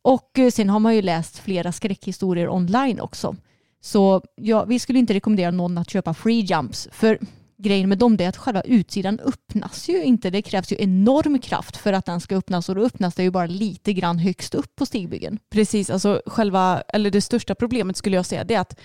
Och 0.02 0.38
eh, 0.38 0.50
sen 0.50 0.70
har 0.70 0.80
man 0.80 0.94
ju 0.94 1.02
läst 1.02 1.38
flera 1.38 1.72
skräckhistorier 1.72 2.48
online 2.48 3.00
också. 3.00 3.36
Så 3.80 4.22
ja, 4.34 4.64
vi 4.64 4.78
skulle 4.78 4.98
inte 4.98 5.14
rekommendera 5.14 5.50
någon 5.50 5.78
att 5.78 5.90
köpa 5.90 6.14
free 6.14 6.40
jumps. 6.40 6.88
För 6.92 7.18
grejen 7.62 7.88
med 7.88 7.98
dem 7.98 8.16
är 8.20 8.28
att 8.28 8.36
själva 8.36 8.60
utsidan 8.60 9.20
öppnas 9.20 9.88
ju 9.88 10.02
inte. 10.04 10.30
Det 10.30 10.42
krävs 10.42 10.72
ju 10.72 10.76
enorm 10.78 11.38
kraft 11.38 11.76
för 11.76 11.92
att 11.92 12.06
den 12.06 12.20
ska 12.20 12.36
öppnas 12.36 12.68
och 12.68 12.74
då 12.74 12.82
öppnas 12.84 13.14
det 13.14 13.22
ju 13.22 13.30
bara 13.30 13.46
lite 13.46 13.92
grann 13.92 14.18
högst 14.18 14.54
upp 14.54 14.76
på 14.76 14.86
stigbyggen. 14.86 15.38
Precis, 15.50 15.90
alltså 15.90 16.22
själva, 16.26 16.80
eller 16.88 17.10
det 17.10 17.20
största 17.20 17.54
problemet 17.54 17.96
skulle 17.96 18.16
jag 18.16 18.26
säga 18.26 18.44
det 18.44 18.54
är 18.54 18.60
att 18.60 18.78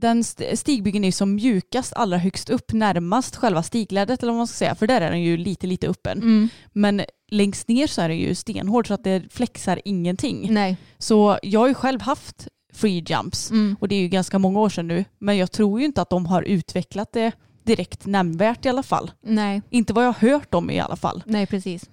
den 0.00 0.20
st- 0.20 0.56
stigbyggen 0.56 1.04
är 1.04 1.12
som 1.12 1.34
mjukast 1.34 1.92
allra 1.92 2.18
högst 2.18 2.50
upp 2.50 2.72
närmast 2.72 3.36
själva 3.36 3.62
stiglädret 3.62 4.22
eller 4.22 4.32
vad 4.32 4.38
man 4.38 4.46
ska 4.46 4.56
säga 4.56 4.74
för 4.74 4.86
där 4.86 5.00
är 5.00 5.10
den 5.10 5.22
ju 5.22 5.36
lite 5.36 5.66
lite 5.66 5.88
öppen. 5.88 6.50
Men 6.72 7.02
längst 7.30 7.68
ner 7.68 7.86
så 7.86 8.00
är 8.02 8.08
den 8.08 8.18
ju 8.18 8.34
stenhård 8.34 8.86
så 8.88 8.94
att 8.94 9.04
det 9.04 9.22
flexar 9.32 9.80
ingenting. 9.84 10.46
Nej. 10.54 10.76
Så 10.98 11.38
jag 11.42 11.60
har 11.60 11.68
ju 11.68 11.74
själv 11.74 12.00
haft 12.00 12.48
free 12.72 13.04
jumps 13.08 13.50
Mm. 13.50 13.76
och 13.80 13.88
det 13.88 13.94
är 13.94 14.00
ju 14.00 14.08
ganska 14.08 14.38
många 14.38 14.60
år 14.60 14.68
sedan 14.68 14.88
nu 14.88 15.04
men 15.18 15.36
jag 15.36 15.52
tror 15.52 15.80
ju 15.80 15.86
inte 15.86 16.02
att 16.02 16.10
de 16.10 16.26
har 16.26 16.42
utvecklat 16.42 17.12
det 17.12 17.32
direkt 17.68 18.06
nämnvärt 18.06 18.66
i 18.66 18.68
alla 18.68 18.82
fall. 18.82 19.10
Nej. 19.22 19.62
Inte 19.70 19.92
vad 19.92 20.04
jag 20.04 20.12
har 20.12 20.28
hört 20.28 20.54
om 20.54 20.70
i 20.70 20.80
alla 20.80 20.96
fall. 20.96 21.22
Nej, 21.26 21.46
precis. 21.46 21.84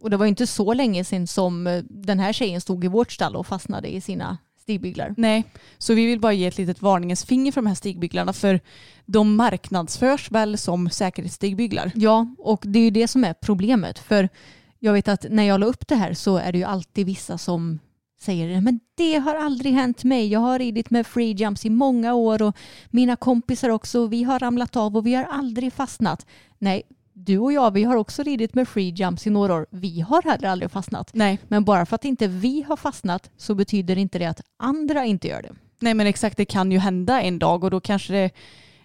Och 0.00 0.10
det 0.10 0.16
var 0.16 0.26
inte 0.26 0.46
så 0.46 0.74
länge 0.74 1.04
sedan 1.04 1.26
som 1.26 1.66
eh, 1.66 1.82
den 1.88 2.18
här 2.18 2.32
tjejen 2.32 2.60
stod 2.60 2.84
i 2.84 2.88
vårt 2.88 3.12
stall 3.12 3.36
och 3.36 3.46
fastnade 3.46 3.94
i 3.94 4.00
sina 4.00 4.38
stigbyglar. 4.60 5.14
Nej, 5.16 5.44
så 5.78 5.94
vi 5.94 6.06
vill 6.06 6.20
bara 6.20 6.32
ge 6.32 6.46
ett 6.46 6.58
litet 6.58 6.82
varningens 6.82 7.24
finger 7.24 7.52
för 7.52 7.60
de 7.60 7.66
här 7.66 7.74
stigbyglarna 7.74 8.32
för 8.32 8.60
de 9.04 9.36
marknadsförs 9.36 10.30
väl 10.30 10.58
som 10.58 10.90
säkerhetsstigbyglar. 10.90 11.92
Ja, 11.94 12.34
och 12.38 12.62
det 12.66 12.78
är 12.78 12.84
ju 12.84 12.90
det 12.90 13.08
som 13.08 13.24
är 13.24 13.34
problemet. 13.34 13.98
För 13.98 14.28
jag 14.78 14.92
vet 14.92 15.08
att 15.08 15.26
när 15.30 15.42
jag 15.42 15.60
la 15.60 15.66
upp 15.66 15.88
det 15.88 15.94
här 15.94 16.14
så 16.14 16.36
är 16.36 16.52
det 16.52 16.58
ju 16.58 16.64
alltid 16.64 17.06
vissa 17.06 17.38
som 17.38 17.78
säger 18.20 18.60
men 18.60 18.80
det 18.94 19.14
har 19.14 19.34
aldrig 19.34 19.72
hänt 19.72 20.04
mig. 20.04 20.26
Jag 20.28 20.40
har 20.40 20.58
ridit 20.58 20.90
med 20.90 21.06
free 21.06 21.32
jumps 21.32 21.66
i 21.66 21.70
många 21.70 22.14
år 22.14 22.42
och 22.42 22.56
mina 22.90 23.16
kompisar 23.16 23.68
också. 23.68 24.06
Vi 24.06 24.22
har 24.22 24.38
ramlat 24.38 24.76
av 24.76 24.96
och 24.96 25.06
vi 25.06 25.14
har 25.14 25.24
aldrig 25.24 25.72
fastnat. 25.72 26.26
Nej, 26.58 26.82
du 27.12 27.38
och 27.38 27.52
jag, 27.52 27.70
vi 27.70 27.84
har 27.84 27.96
också 27.96 28.22
ridit 28.22 28.54
med 28.54 28.68
free 28.68 28.90
jumps 28.90 29.26
i 29.26 29.30
några 29.30 29.54
år. 29.54 29.66
Vi 29.70 30.00
har 30.00 30.22
heller 30.22 30.48
aldrig 30.48 30.70
fastnat. 30.70 31.10
Nej, 31.14 31.38
Men 31.48 31.64
bara 31.64 31.86
för 31.86 31.94
att 31.94 32.04
inte 32.04 32.26
vi 32.28 32.62
har 32.68 32.76
fastnat 32.76 33.30
så 33.36 33.54
betyder 33.54 33.98
inte 33.98 34.18
det 34.18 34.26
att 34.26 34.40
andra 34.58 35.04
inte 35.04 35.28
gör 35.28 35.42
det. 35.42 35.52
nej 35.80 35.94
men 35.94 36.06
exakt 36.06 36.36
det 36.36 36.44
kan 36.44 36.72
ju 36.72 36.78
hända 36.78 37.22
en 37.22 37.38
dag 37.38 37.64
och 37.64 37.70
då 37.70 37.80
kanske 37.80 38.12
det 38.12 38.30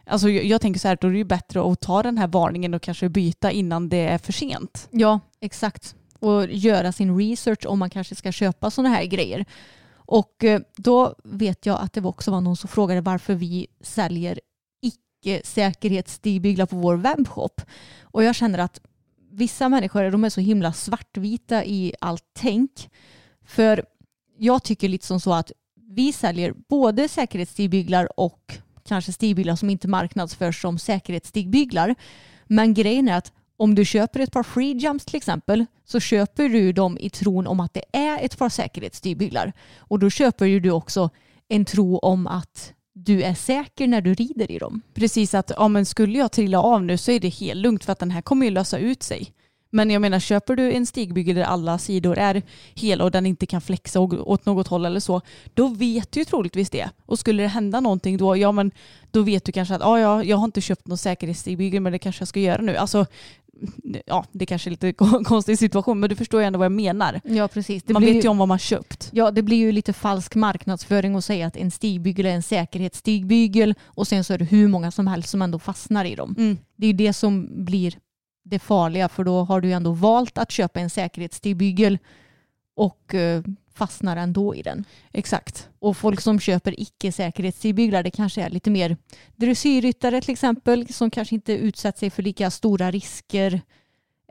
Alltså 0.06 0.30
jag, 0.30 0.62
tänker 0.62 0.80
så 0.80 0.88
här, 0.88 0.98
då 1.02 1.08
är 1.08 1.12
det 1.12 1.18
ju 1.18 1.24
bättre 1.24 1.72
att 1.72 1.80
ta 1.80 2.04
den 2.04 2.18
här 2.18 2.28
varningen 2.28 2.74
och 2.74 2.82
kanske 2.82 3.10
byta 3.10 3.52
innan 3.52 3.90
det 3.90 3.98
är 3.98 4.18
för 4.18 4.34
sent. 4.34 4.88
Ja, 4.92 5.20
exakt. 5.42 5.96
Och 6.22 6.48
göra 6.50 6.92
sin 6.92 7.18
research 7.18 7.66
om 7.66 7.80
man 7.80 7.90
kanske 7.90 8.16
ska 8.16 8.32
köpa 8.32 8.72
sådana 8.72 8.96
här 8.96 9.06
grejer. 9.06 9.46
Och 9.94 10.44
eh, 10.44 10.62
då 10.76 11.16
vet 11.24 11.66
jag 11.66 11.80
att 11.80 11.94
det 11.94 12.02
också 12.02 12.32
var 12.32 12.42
någon 12.42 12.58
som 12.58 12.68
frågade 12.68 13.02
varför 13.02 13.34
vi 13.34 13.68
säljer 13.82 14.40
icke-säkerhetsstigbyglar 14.82 16.66
på 16.66 16.76
vår 16.76 16.96
webbshop. 16.96 17.62
Och 18.02 18.24
jag 18.24 18.36
känner 18.36 18.60
att 18.60 18.80
vissa 19.32 19.70
människor 19.70 20.12
de 20.12 20.24
är 20.24 20.30
så 20.30 20.42
himla 20.42 20.74
svartvita 20.74 21.66
i 21.66 21.94
allt 22.02 22.26
tänk. 22.34 22.90
För 23.46 23.86
jag 24.38 24.64
tycker 24.64 24.90
lite 24.90 25.06
som 25.08 25.20
så 25.20 25.34
att 25.34 25.52
vi 25.76 26.14
säljer 26.14 26.54
både 26.70 27.08
säkerhetsstigbyglar 27.08 28.20
och 28.20 28.58
kanske 28.84 29.12
stigbyglar 29.12 29.56
som 29.56 29.70
inte 29.70 29.88
marknadsförs 29.88 30.62
som 30.62 30.80
säkerhetsstigbyglar. 30.80 31.96
Men 32.48 32.74
grejen 32.74 33.08
är 33.08 33.18
att 33.18 33.34
om 33.62 33.76
du 33.76 33.86
köper 33.86 34.20
ett 34.20 34.32
par 34.32 34.44
free 34.44 34.78
jumps 34.78 35.06
till 35.06 35.16
exempel 35.16 35.66
så 35.86 36.00
köper 36.00 36.50
du 36.50 36.74
dem 36.74 36.98
i 36.98 37.10
tron 37.10 37.48
om 37.48 37.60
att 37.60 37.74
det 37.74 37.84
är 37.92 38.26
ett 38.26 38.38
par 38.38 38.50
säkerhetsstigbyglar. 38.50 39.54
Och 39.78 40.00
då 40.00 40.10
köper 40.10 40.46
ju 40.46 40.60
du 40.60 40.72
också 40.72 41.10
en 41.48 41.66
tro 41.66 41.98
om 41.98 42.28
att 42.28 42.74
du 42.94 43.22
är 43.22 43.34
säker 43.34 43.88
när 43.88 44.02
du 44.02 44.14
rider 44.14 44.52
i 44.52 44.58
dem. 44.58 44.82
Precis 44.94 45.34
att, 45.34 45.52
ja 45.58 45.68
men 45.68 45.86
skulle 45.86 46.20
jag 46.20 46.32
trilla 46.32 46.62
av 46.62 46.84
nu 46.84 46.98
så 46.98 47.12
är 47.12 47.20
det 47.20 47.30
helt 47.30 47.62
lugnt 47.62 47.86
för 47.86 47.92
att 47.92 48.00
den 48.00 48.12
här 48.12 48.22
kommer 48.22 48.46
ju 48.46 48.52
lösa 48.52 48.78
ut 48.78 49.04
sig. 49.04 49.34
Men 49.74 49.90
jag 49.90 50.02
menar 50.02 50.20
köper 50.20 50.56
du 50.56 50.72
en 50.72 50.86
stigbygel 50.86 51.36
där 51.36 51.44
alla 51.44 51.78
sidor 51.78 52.18
är 52.18 52.42
hela 52.74 53.04
och 53.04 53.12
den 53.12 53.26
inte 53.26 53.46
kan 53.46 53.62
flexa 53.62 54.00
åt 54.00 54.46
något 54.46 54.68
håll 54.68 54.86
eller 54.86 55.00
så, 55.00 55.22
då 55.54 55.68
vet 55.68 56.12
du 56.12 56.20
ju 56.20 56.26
troligtvis 56.26 56.70
det. 56.70 56.90
Och 57.06 57.20
skulle 57.20 57.44
det 57.44 57.48
hända 57.48 57.80
någonting 57.80 58.18
då, 58.18 58.38
ja 58.38 58.52
men 58.52 58.72
då 59.12 59.22
vet 59.22 59.46
du 59.46 59.52
kanske 59.52 59.76
att 59.76 59.82
ah, 59.82 60.00
ja, 60.00 60.24
jag 60.24 60.38
har 60.38 60.46
inte 60.46 60.62
köpt 60.62 60.88
någon 60.88 60.98
säkerhetsstigbygel 60.98 61.82
men 61.82 61.92
det 61.92 62.00
kanske 62.00 62.22
jag 62.22 62.28
ska 62.28 62.40
göra 62.40 62.62
nu. 62.62 62.78
Alltså, 62.78 63.06
ja 64.06 64.26
det 64.32 64.46
kanske 64.46 64.70
är 64.70 64.72
lite 64.72 64.94
konstig 65.26 65.60
situation 65.60 66.00
men 66.00 66.10
du 66.10 66.16
förstår 66.16 66.42
ju 66.42 66.48
ändå 66.48 66.60
vad 66.60 66.66
jag 66.66 66.72
menar. 66.72 67.22
Ja, 67.24 67.48
precis. 67.48 67.84
Det 67.84 67.94
man 67.94 68.06
vet 68.06 68.26
ju 68.26 68.30
om 68.30 68.38
vad 68.38 68.48
man 68.48 68.60
köpt. 68.60 69.10
Ja, 69.14 69.32
det 69.32 69.42
blir 69.42 69.58
ju 69.58 69.72
lite 69.72 69.94
falsk 69.94 70.36
marknadsföring 70.36 71.16
att 71.16 71.26
säga 71.26 71.48
att 71.48 71.58
en 71.58 71.72
stigbygel 71.72 72.26
är 72.26 72.30
en 72.30 72.44
säkerhetsstigbygel 72.44 73.76
och 73.86 74.08
sen 74.08 74.24
så 74.24 74.34
är 74.34 74.38
det 74.38 74.46
hur 74.46 74.68
många 74.68 74.92
som 74.92 75.08
helst 75.08 75.30
som 75.30 75.42
ändå 75.42 75.60
fastnar 75.60 76.06
i 76.06 76.16
dem. 76.16 76.36
Mm. 76.38 76.58
Det 76.76 76.86
är 76.86 76.88
ju 76.88 76.98
det 76.98 77.14
som 77.14 77.66
blir 77.66 77.98
det 78.44 78.60
farliga 78.60 79.10
för 79.10 79.24
då 79.24 79.44
har 79.44 79.62
du 79.62 79.68
ju 79.68 79.74
ändå 79.74 79.92
valt 79.92 80.38
att 80.38 80.52
köpa 80.52 80.80
en 80.80 80.90
säkerhetsstigbygel 80.90 81.98
och 82.82 83.16
eh, 83.16 83.44
fastnar 83.74 84.18
ändå 84.18 84.56
i 84.56 84.62
den. 84.62 84.86
Exakt. 85.12 85.70
Och 85.80 85.98
folk 85.98 86.22
som 86.22 86.40
köper 86.40 86.80
icke-säkerhetsstilbyglar 86.80 88.04
det 88.04 88.12
kanske 88.12 88.42
är 88.42 88.50
lite 88.50 88.70
mer 88.70 88.98
dressyrryttare 89.36 90.22
till 90.22 90.32
exempel 90.32 90.94
som 90.94 91.10
kanske 91.10 91.36
inte 91.36 91.54
utsätter 91.54 92.00
sig 92.00 92.10
för 92.10 92.24
lika 92.24 92.52
stora 92.52 92.92
risker 92.92 93.62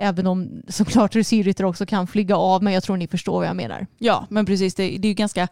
Även 0.02 0.26
om 0.26 0.62
såklart 0.68 1.12
dressyrryttare 1.12 1.66
också 1.66 1.86
kan 1.86 2.06
flyga 2.06 2.36
av 2.36 2.62
men 2.62 2.72
jag 2.72 2.82
tror 2.82 2.96
ni 2.96 3.08
förstår 3.08 3.32
vad 3.32 3.46
jag 3.46 3.56
menar. 3.56 3.86
Ja 3.98 4.26
men 4.30 4.46
precis 4.46 4.74
det, 4.74 4.82
det 4.82 5.08
är 5.08 5.10
ju 5.10 5.14
ganska 5.14 5.48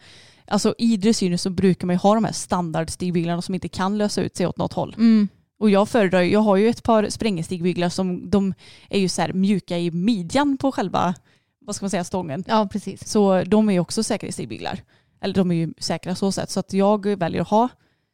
Alltså 0.47 0.75
i 0.79 0.97
dressyren 0.97 1.39
så 1.39 1.51
brukar 1.51 1.87
man 1.87 1.95
ju 1.95 1.99
ha 1.99 2.15
de 2.15 2.25
här 2.25 2.33
standardstigbygglarna 2.33 3.43
som 3.43 3.55
inte 3.55 3.69
kan 3.69 3.99
lösa 3.99 4.23
ut 4.23 4.37
sig 4.37 4.47
åt 4.47 4.57
något 4.57 4.73
håll. 4.73 4.95
Mm. 4.99 5.29
Och 5.59 5.71
jag 5.71 5.89
föredrar, 5.89 6.23
jag 6.23 6.41
har 6.41 6.57
ju 6.57 6.69
ett 6.69 6.83
par 6.83 7.09
sprängestigbygglar 7.09 7.89
som 7.89 8.31
de 8.31 8.55
är 8.89 9.01
ju 9.01 9.09
så 9.09 9.23
här 9.23 9.33
mjuka 9.33 9.79
i 9.79 9.91
midjan 9.91 10.57
på 10.57 10.73
själva, 10.73 11.15
vad 11.69 11.77
ska 11.77 11.85
man 11.85 11.91
säga, 11.91 12.05
stången. 12.05 12.45
Ja 12.47 12.69
precis. 12.73 13.09
Så 13.09 13.43
de 13.45 13.69
är 13.69 13.73
ju 13.73 13.81
också 13.81 14.03
säkra 14.03 14.33
stigbyglar. 14.33 14.83
Eller 15.21 15.35
de 15.35 15.51
är 15.51 15.55
ju 15.55 15.75
säkra 15.79 16.15
så 16.15 16.33
sätt. 16.33 16.51
Så 16.51 16.61
att 16.61 16.73
jag 16.73 17.07
väljer 17.07 17.43
att 17.43 17.49
ha 17.49 17.69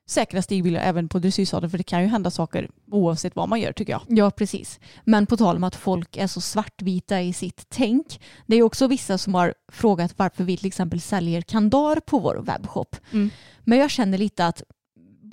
säkra 0.07 0.43
stigbyglar 0.43 0.81
även 0.81 1.09
på 1.09 1.19
dressyrsadeln 1.19 1.71
för 1.71 1.79
det 1.79 1.85
kan 1.85 2.03
ju 2.03 2.09
hända 2.09 2.31
saker 2.31 2.69
oavsett 2.91 3.37
vad 3.37 3.49
man 3.49 3.61
gör 3.61 3.73
tycker 3.73 3.93
jag. 3.93 4.03
Ja, 4.09 4.31
precis. 4.31 4.81
Men 5.05 5.27
på 5.27 5.37
tal 5.37 5.57
om 5.57 5.65
att 5.65 5.77
folk 5.77 6.17
är 6.17 6.27
så 6.27 6.41
svartvita 6.41 7.21
i 7.23 7.33
sitt 7.33 7.67
tänk. 7.69 8.21
Det 8.47 8.57
är 8.57 8.63
också 8.63 8.87
vissa 8.87 9.19
som 9.19 9.35
har 9.35 9.55
frågat 9.73 10.15
varför 10.17 10.45
vi 10.45 10.57
till 10.57 10.67
exempel 10.67 11.01
säljer 11.01 11.43
kandar 11.43 12.01
på 12.01 12.19
vår 12.19 12.37
webbshop. 12.37 12.97
Mm. 13.13 13.31
Men 13.65 13.79
jag 13.79 13.91
känner 13.91 14.19
lite 14.19 14.47
att 14.47 14.63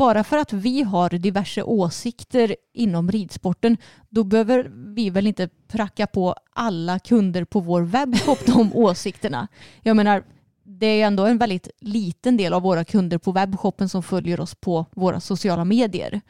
bara 0.02 0.24
för 0.24 0.38
att 0.38 0.54
vi 0.54 0.84
har 0.84 1.10
diverse 1.10 1.64
åsikter 1.64 2.56
inom 2.74 3.12
ridsporten 3.12 3.78
då 4.10 4.24
behöver 4.24 4.72
vi 4.96 5.10
väl 5.10 5.28
inte 5.28 5.50
pracka 5.68 6.08
på 6.08 6.36
alla 6.54 7.00
kunder 7.00 7.44
på 7.44 7.60
vår 7.60 7.82
webbshop 7.82 8.46
de 8.46 8.72
åsikterna. 8.76 9.48
Jag 9.82 9.96
menar, 9.96 10.24
det 10.64 10.86
är 10.86 11.08
ändå 11.08 11.26
en 11.26 11.38
väldigt 11.38 11.70
liten 11.80 12.38
del 12.38 12.54
av 12.54 12.62
våra 12.62 12.84
kunder 12.84 13.18
på 13.18 13.32
webbshoppen 13.32 13.90
som 13.90 14.04
följer 14.04 14.40
oss 14.40 14.56
på 14.56 14.86
våra 14.92 15.20
sociala 15.20 15.66
medier. 15.66 16.22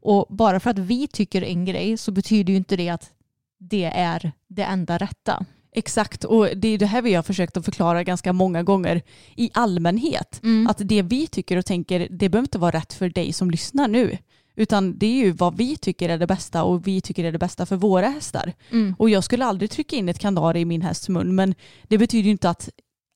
Och 0.00 0.26
bara 0.28 0.60
för 0.60 0.70
att 0.70 0.78
vi 0.78 1.08
tycker 1.08 1.42
en 1.42 1.64
grej 1.64 1.96
så 1.96 2.12
betyder 2.12 2.52
ju 2.52 2.56
inte 2.56 2.76
det 2.76 2.88
att 2.88 3.10
det 3.58 3.84
är 3.84 4.32
det 4.48 4.62
enda 4.62 4.98
rätta. 4.98 5.44
Exakt, 5.72 6.24
och 6.24 6.48
det 6.56 6.68
är 6.68 6.78
det 6.78 6.86
här 6.86 7.02
vi 7.02 7.14
har 7.14 7.22
försökt 7.22 7.56
att 7.56 7.64
förklara 7.64 8.04
ganska 8.04 8.32
många 8.32 8.62
gånger 8.62 9.02
i 9.36 9.50
allmänhet. 9.54 10.40
Att 10.68 10.78
det 10.78 11.02
vi 11.02 11.26
tycker 11.26 11.56
och 11.56 11.66
tänker, 11.66 12.08
det 12.10 12.28
behöver 12.28 12.46
inte 12.46 12.58
vara 12.58 12.78
rätt 12.78 12.92
för 12.92 13.08
dig 13.08 13.32
som 13.32 13.50
lyssnar 13.50 13.88
nu. 13.88 14.18
Utan 14.56 14.98
det 14.98 15.06
är 15.06 15.24
ju 15.24 15.30
vad 15.30 15.56
vi 15.56 15.76
tycker 15.76 16.08
är 16.08 16.18
det 16.18 16.26
bästa 16.26 16.62
och 16.62 16.86
vi 16.86 17.00
tycker 17.00 17.24
är 17.24 17.32
det 17.32 17.38
bästa 17.38 17.66
för 17.66 17.76
våra 17.76 18.08
hästar. 18.08 18.52
Mm. 18.70 18.94
Och 18.98 19.10
jag 19.10 19.24
skulle 19.24 19.44
aldrig 19.44 19.70
trycka 19.70 19.96
in 19.96 20.08
ett 20.08 20.18
kandar 20.18 20.56
i 20.56 20.64
min 20.64 20.82
hästs 20.82 21.08
mun 21.08 21.34
men 21.34 21.54
det 21.88 21.98
betyder 21.98 22.24
ju 22.24 22.30
inte 22.30 22.50
att 22.50 22.68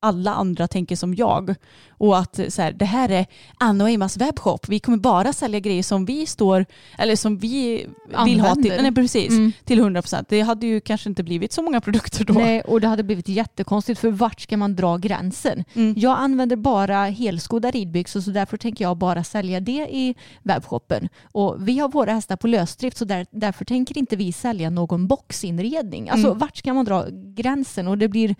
alla 0.02 0.34
andra 0.34 0.68
tänker 0.68 0.96
som 0.96 1.14
jag. 1.14 1.54
Och 1.98 2.18
att 2.18 2.40
så 2.48 2.62
här, 2.62 2.72
det 2.72 2.84
här 2.84 3.08
är 3.08 3.26
Anna 3.58 3.84
och 3.84 3.90
Emmas 3.90 4.16
webbshop. 4.16 4.68
Vi 4.68 4.80
kommer 4.80 4.98
bara 4.98 5.32
sälja 5.32 5.60
grejer 5.60 5.82
som 5.82 6.04
vi 6.04 6.26
står, 6.26 6.66
eller 6.98 7.16
som 7.16 7.38
vi 7.38 7.86
vill 8.24 8.40
ha 8.40 8.54
till, 8.54 8.72
Använder. 8.72 8.82
nej, 8.82 8.94
precis, 8.94 9.30
Mm. 9.30 9.52
till 9.64 9.80
100%. 9.80 10.24
Det 10.28 10.40
hade 10.40 10.66
ju 10.66 10.80
kanske 10.80 11.08
inte 11.08 11.22
blivit 11.22 11.52
så 11.52 11.62
många 11.62 11.80
produkter 11.80 12.24
då. 12.24 12.34
Nej, 12.34 12.60
och 12.60 12.80
det 12.80 12.88
hade 12.88 13.02
blivit 13.02 13.28
jättekonstigt 13.28 14.00
för 14.00 14.10
vart 14.10 14.40
ska 14.40 14.56
man 14.56 14.76
dra 14.76 14.96
gränsen? 14.96 15.64
Mm. 15.74 15.94
Jag 15.96 16.18
använder 16.18 16.56
bara 16.56 17.04
helskodda 17.04 17.70
ridbyxor 17.70 18.20
så 18.20 18.30
därför 18.30 18.56
tänker 18.56 18.84
jag 18.84 18.96
bara 18.96 19.24
sälja 19.24 19.60
det 19.60 19.88
i 19.90 20.14
webbshoppen. 20.42 21.08
Och 21.32 21.68
vi 21.68 21.78
har 21.78 21.88
våra 21.88 22.12
hästar 22.12 22.36
på 22.36 22.46
lösdrift 22.46 22.96
så 22.96 23.04
där, 23.04 23.26
därför 23.30 23.64
tänker 23.64 23.98
inte 23.98 24.16
vi 24.16 24.32
sälja 24.32 24.70
någon 24.70 25.06
boxinredning. 25.06 26.08
Alltså 26.10 26.26
Mm. 26.26 26.38
vart 26.38 26.56
ska 26.56 26.74
man 26.74 26.84
dra 26.84 27.04
gränsen? 27.10 27.88
Och 27.88 27.98
det 27.98 28.08
blir, 28.08 28.34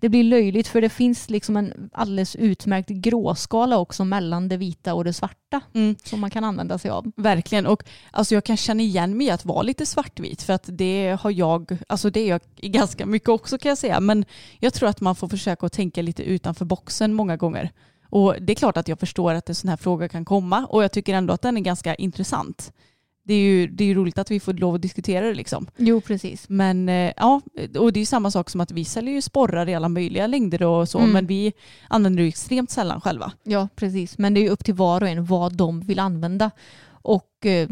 det 0.00 0.08
blir 0.08 0.24
löjligt 0.24 0.68
för 0.68 0.80
det 0.80 0.88
finns 0.88 1.30
liksom 1.30 1.56
en 1.56 1.90
alldeles 1.92 2.36
utmärkt 2.36 2.88
gråskala 3.00 3.78
också 3.78 4.04
mellan 4.04 4.48
det 4.48 4.56
vita 4.56 4.94
och 4.94 5.04
det 5.04 5.12
svarta 5.12 5.60
Mm. 5.74 5.96
som 6.04 6.20
man 6.20 6.30
kan 6.30 6.44
använda 6.44 6.78
sig 6.78 6.90
av. 6.90 7.12
Verkligen. 7.16 7.66
Och 7.66 7.82
alltså 8.10 8.34
jag 8.34 8.44
kan 8.44 8.56
känna 8.56 8.82
igen 8.82 9.16
mig 9.16 9.30
att 9.30 9.44
vara 9.44 9.62
lite 9.62 9.86
svartvit 9.86 10.42
för 10.42 10.52
att 10.52 10.64
det 10.66 11.18
har 11.20 11.30
jag, 11.30 11.78
alltså 11.86 12.10
det 12.10 12.20
är 12.20 12.28
jag 12.28 12.40
ganska 12.56 13.06
mycket 13.06 13.28
också 13.28 13.58
kan 13.58 13.68
jag 13.68 13.78
säga. 13.78 14.00
Men 14.00 14.24
jag 14.58 14.74
tror 14.74 14.88
att 14.88 15.00
man 15.00 15.16
får 15.16 15.28
försöka 15.28 15.66
att 15.66 15.72
tänka 15.72 16.02
lite 16.02 16.22
utanför 16.22 16.64
boxen 16.64 17.14
många 17.14 17.36
gånger. 17.36 17.70
Och 18.10 18.34
det 18.40 18.52
är 18.52 18.54
klart 18.54 18.76
att 18.76 18.88
jag 18.88 19.00
förstår 19.00 19.34
att 19.34 19.48
en 19.48 19.54
sån 19.54 19.68
här 19.70 19.76
fråga 19.76 20.08
kan 20.08 20.24
komma 20.24 20.66
och 20.66 20.84
jag 20.84 20.92
tycker 20.92 21.14
ändå 21.14 21.34
att 21.34 21.42
den 21.42 21.56
är 21.56 21.60
ganska 21.60 21.94
intressant. 21.94 22.72
Det 23.30 23.34
är 23.34 23.38
ju 23.42 23.66
det 23.66 23.84
är 23.84 23.88
ju 23.88 23.94
roligt 23.94 24.18
att 24.18 24.30
vi 24.30 24.40
får 24.40 24.52
lov 24.52 24.74
att 24.74 24.82
diskutera 24.82 25.26
det 25.26 25.34
liksom. 25.34 25.66
Jo, 25.76 26.00
precis. 26.00 26.48
Men 26.48 26.88
eh, 26.88 27.12
ja, 27.16 27.40
och 27.78 27.92
det 27.92 27.98
är 27.98 28.02
ju 28.02 28.06
samma 28.06 28.30
sak 28.30 28.50
som 28.50 28.60
att 28.60 28.70
vi 28.70 28.84
säljer 28.84 29.14
ju 29.14 29.22
sporrar 29.22 29.68
i 29.68 29.74
alla 29.74 29.88
möjliga 29.88 30.26
längder 30.26 30.62
och 30.62 30.88
så, 30.88 30.98
Mm. 30.98 31.10
men 31.12 31.26
vi 31.26 31.52
använder 31.88 32.16
det 32.16 32.22
ju 32.22 32.28
extremt 32.28 32.70
sällan 32.70 33.00
själva. 33.00 33.32
Ja, 33.42 33.68
precis. 33.76 34.18
Men 34.18 34.34
det 34.34 34.40
är 34.40 34.42
ju 34.42 34.48
upp 34.48 34.64
till 34.64 34.74
var 34.74 35.02
och 35.02 35.08
en 35.08 35.24
vad 35.24 35.56
de 35.56 35.80
vill 35.80 35.98
använda. 35.98 36.50
Och 37.02 37.46
eh, 37.46 37.68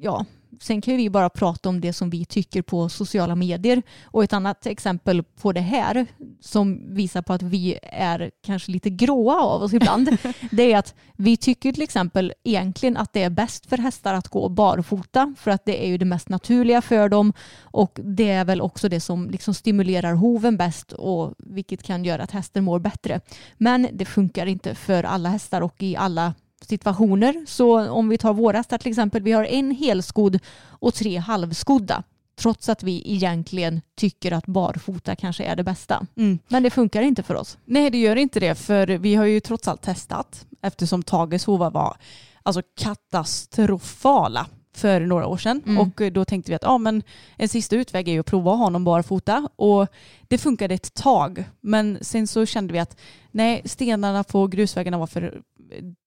ja, 0.00 0.24
sen 0.62 0.80
kan 0.80 0.96
vi 0.96 1.10
bara 1.10 1.30
prata 1.30 1.68
om 1.68 1.80
det 1.80 1.92
som 1.92 2.10
vi 2.10 2.24
tycker 2.24 2.62
på 2.62 2.88
sociala 2.88 3.34
medier. 3.34 3.82
Och 4.04 4.24
ett 4.24 4.32
annat 4.32 4.66
exempel 4.66 5.22
på 5.22 5.52
det 5.52 5.60
här 5.60 6.06
som 6.40 6.94
visar 6.94 7.22
på 7.22 7.32
att 7.32 7.42
vi 7.42 7.78
är 7.82 8.30
kanske 8.42 8.72
lite 8.72 8.90
gråa 8.90 9.40
av 9.40 9.62
oss 9.62 9.72
ibland. 9.72 10.16
det 10.50 10.72
är 10.72 10.78
att 10.78 10.94
vi 11.16 11.36
tycker 11.36 11.72
till 11.72 11.82
exempel 11.82 12.32
egentligen 12.44 12.96
att 12.96 13.12
det 13.12 13.22
är 13.22 13.30
bäst 13.30 13.66
för 13.66 13.78
hästar 13.78 14.14
att 14.14 14.28
gå 14.28 14.48
barfota 14.48 15.34
för 15.38 15.50
att 15.50 15.64
det 15.64 15.84
är 15.84 15.88
ju 15.88 15.98
det 15.98 16.04
mest 16.04 16.28
naturliga 16.28 16.82
för 16.82 17.08
dem 17.08 17.32
och 17.60 18.00
det 18.04 18.30
är 18.30 18.44
väl 18.44 18.60
också 18.60 18.88
det 18.88 19.00
som 19.00 19.30
liksom 19.30 19.54
stimulerar 19.54 20.14
hoven 20.14 20.56
bäst 20.56 20.92
och 20.92 21.34
vilket 21.38 21.82
kan 21.82 22.04
göra 22.04 22.22
att 22.22 22.30
hästen 22.30 22.64
mår 22.64 22.78
bättre. 22.78 23.20
Men 23.58 23.88
det 23.92 24.04
funkar 24.04 24.46
inte 24.46 24.74
för 24.74 25.04
alla 25.04 25.28
hästar 25.28 25.60
och 25.60 25.82
i 25.82 25.96
alla 25.96 26.34
situationer. 26.64 27.44
Så 27.46 27.90
om 27.90 28.08
vi 28.08 28.18
tar 28.18 28.34
våra 28.34 28.56
hästar 28.56 28.78
till 28.78 28.90
exempel, 28.90 29.22
vi 29.22 29.32
har 29.32 29.44
en 29.44 29.70
helskodd 29.70 30.38
och 30.68 30.94
tre 30.94 31.18
halvskodda. 31.18 32.02
Trots 32.36 32.68
att 32.68 32.82
vi 32.82 33.02
egentligen 33.06 33.80
tycker 33.96 34.32
att 34.32 34.46
barfota 34.46 35.16
kanske 35.16 35.44
är 35.44 35.56
det 35.56 35.64
bästa. 35.64 36.06
Mm. 36.16 36.38
Men 36.48 36.62
det 36.62 36.70
funkar 36.70 37.02
inte 37.02 37.22
för 37.22 37.34
oss. 37.34 37.58
Nej 37.64 37.90
det 37.90 37.98
gör 37.98 38.16
inte 38.16 38.40
det 38.40 38.54
för 38.54 38.86
vi 38.86 39.14
har 39.14 39.24
ju 39.24 39.40
trots 39.40 39.68
allt 39.68 39.82
testat 39.82 40.46
eftersom 40.62 41.02
Tages 41.02 41.44
hovar 41.44 41.70
var 41.70 41.96
alltså 42.42 42.62
katastrofala 42.76 44.46
för 44.72 45.00
några 45.00 45.26
år 45.26 45.36
sedan 45.36 45.62
Mm. 45.66 45.78
och 45.78 46.12
då 46.12 46.24
tänkte 46.24 46.50
vi 46.50 46.56
att 46.56 46.62
ja, 46.62 46.78
men 46.78 47.02
en 47.36 47.48
sista 47.48 47.76
utväg 47.76 48.08
är 48.08 48.12
ju 48.12 48.20
att 48.20 48.26
prova 48.26 48.52
att 48.52 48.58
ha 48.58 48.64
honom 48.64 48.84
barfota 48.84 49.48
och 49.56 49.86
det 50.28 50.38
funkade 50.38 50.74
ett 50.74 50.94
tag 50.94 51.44
men 51.60 51.98
sen 52.00 52.26
så 52.26 52.46
kände 52.46 52.72
vi 52.72 52.78
att 52.78 52.96
nej 53.30 53.62
stenarna 53.64 54.24
på 54.24 54.46
grusvägarna 54.46 54.98
var 54.98 55.06
för 55.06 55.42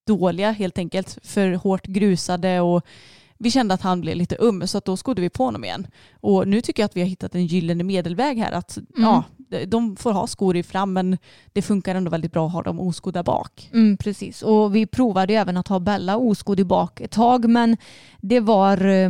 dåliga 0.07 0.51
helt 0.51 0.77
enkelt 0.77 1.17
för 1.23 1.53
hårt 1.53 1.85
grusade 1.85 2.61
och 2.61 2.85
vi 3.37 3.51
kände 3.51 3.73
att 3.73 3.81
han 3.81 4.01
blev 4.01 4.15
lite 4.15 4.35
um 4.35 4.67
så 4.67 4.77
att 4.77 4.85
då 4.85 4.97
skodde 4.97 5.21
vi 5.21 5.29
på 5.29 5.43
honom 5.43 5.63
igen. 5.63 5.87
Och 6.21 6.47
nu 6.47 6.61
tycker 6.61 6.83
jag 6.83 6.85
att 6.85 6.97
vi 6.97 7.01
har 7.01 7.07
hittat 7.07 7.35
en 7.35 7.45
gyllene 7.45 7.83
medelväg 7.83 8.37
här. 8.37 8.51
Att 8.51 8.77
ja, 8.97 9.23
de 9.67 9.95
får 9.95 10.11
ha 10.11 10.27
skor 10.27 10.57
i 10.57 10.63
fram 10.63 10.93
men 10.93 11.17
det 11.53 11.61
funkar 11.61 11.95
ändå 11.95 12.11
väldigt 12.11 12.31
bra 12.31 12.47
att 12.47 12.53
ha 12.53 12.63
dem 12.63 12.79
oskodda 12.79 13.23
bak. 13.23 13.69
Mm, 13.73 13.97
precis, 13.97 14.41
och 14.41 14.75
vi 14.75 14.85
provade 14.85 15.33
ju 15.33 15.39
även 15.39 15.57
att 15.57 15.67
ha 15.67 15.79
Bella 15.79 16.17
oskodd 16.17 16.59
i 16.59 16.63
bak 16.63 17.01
ett 17.01 17.11
tag 17.11 17.49
men 17.49 17.77
det 18.21 18.39
var 18.39 18.85
eh, 18.85 19.09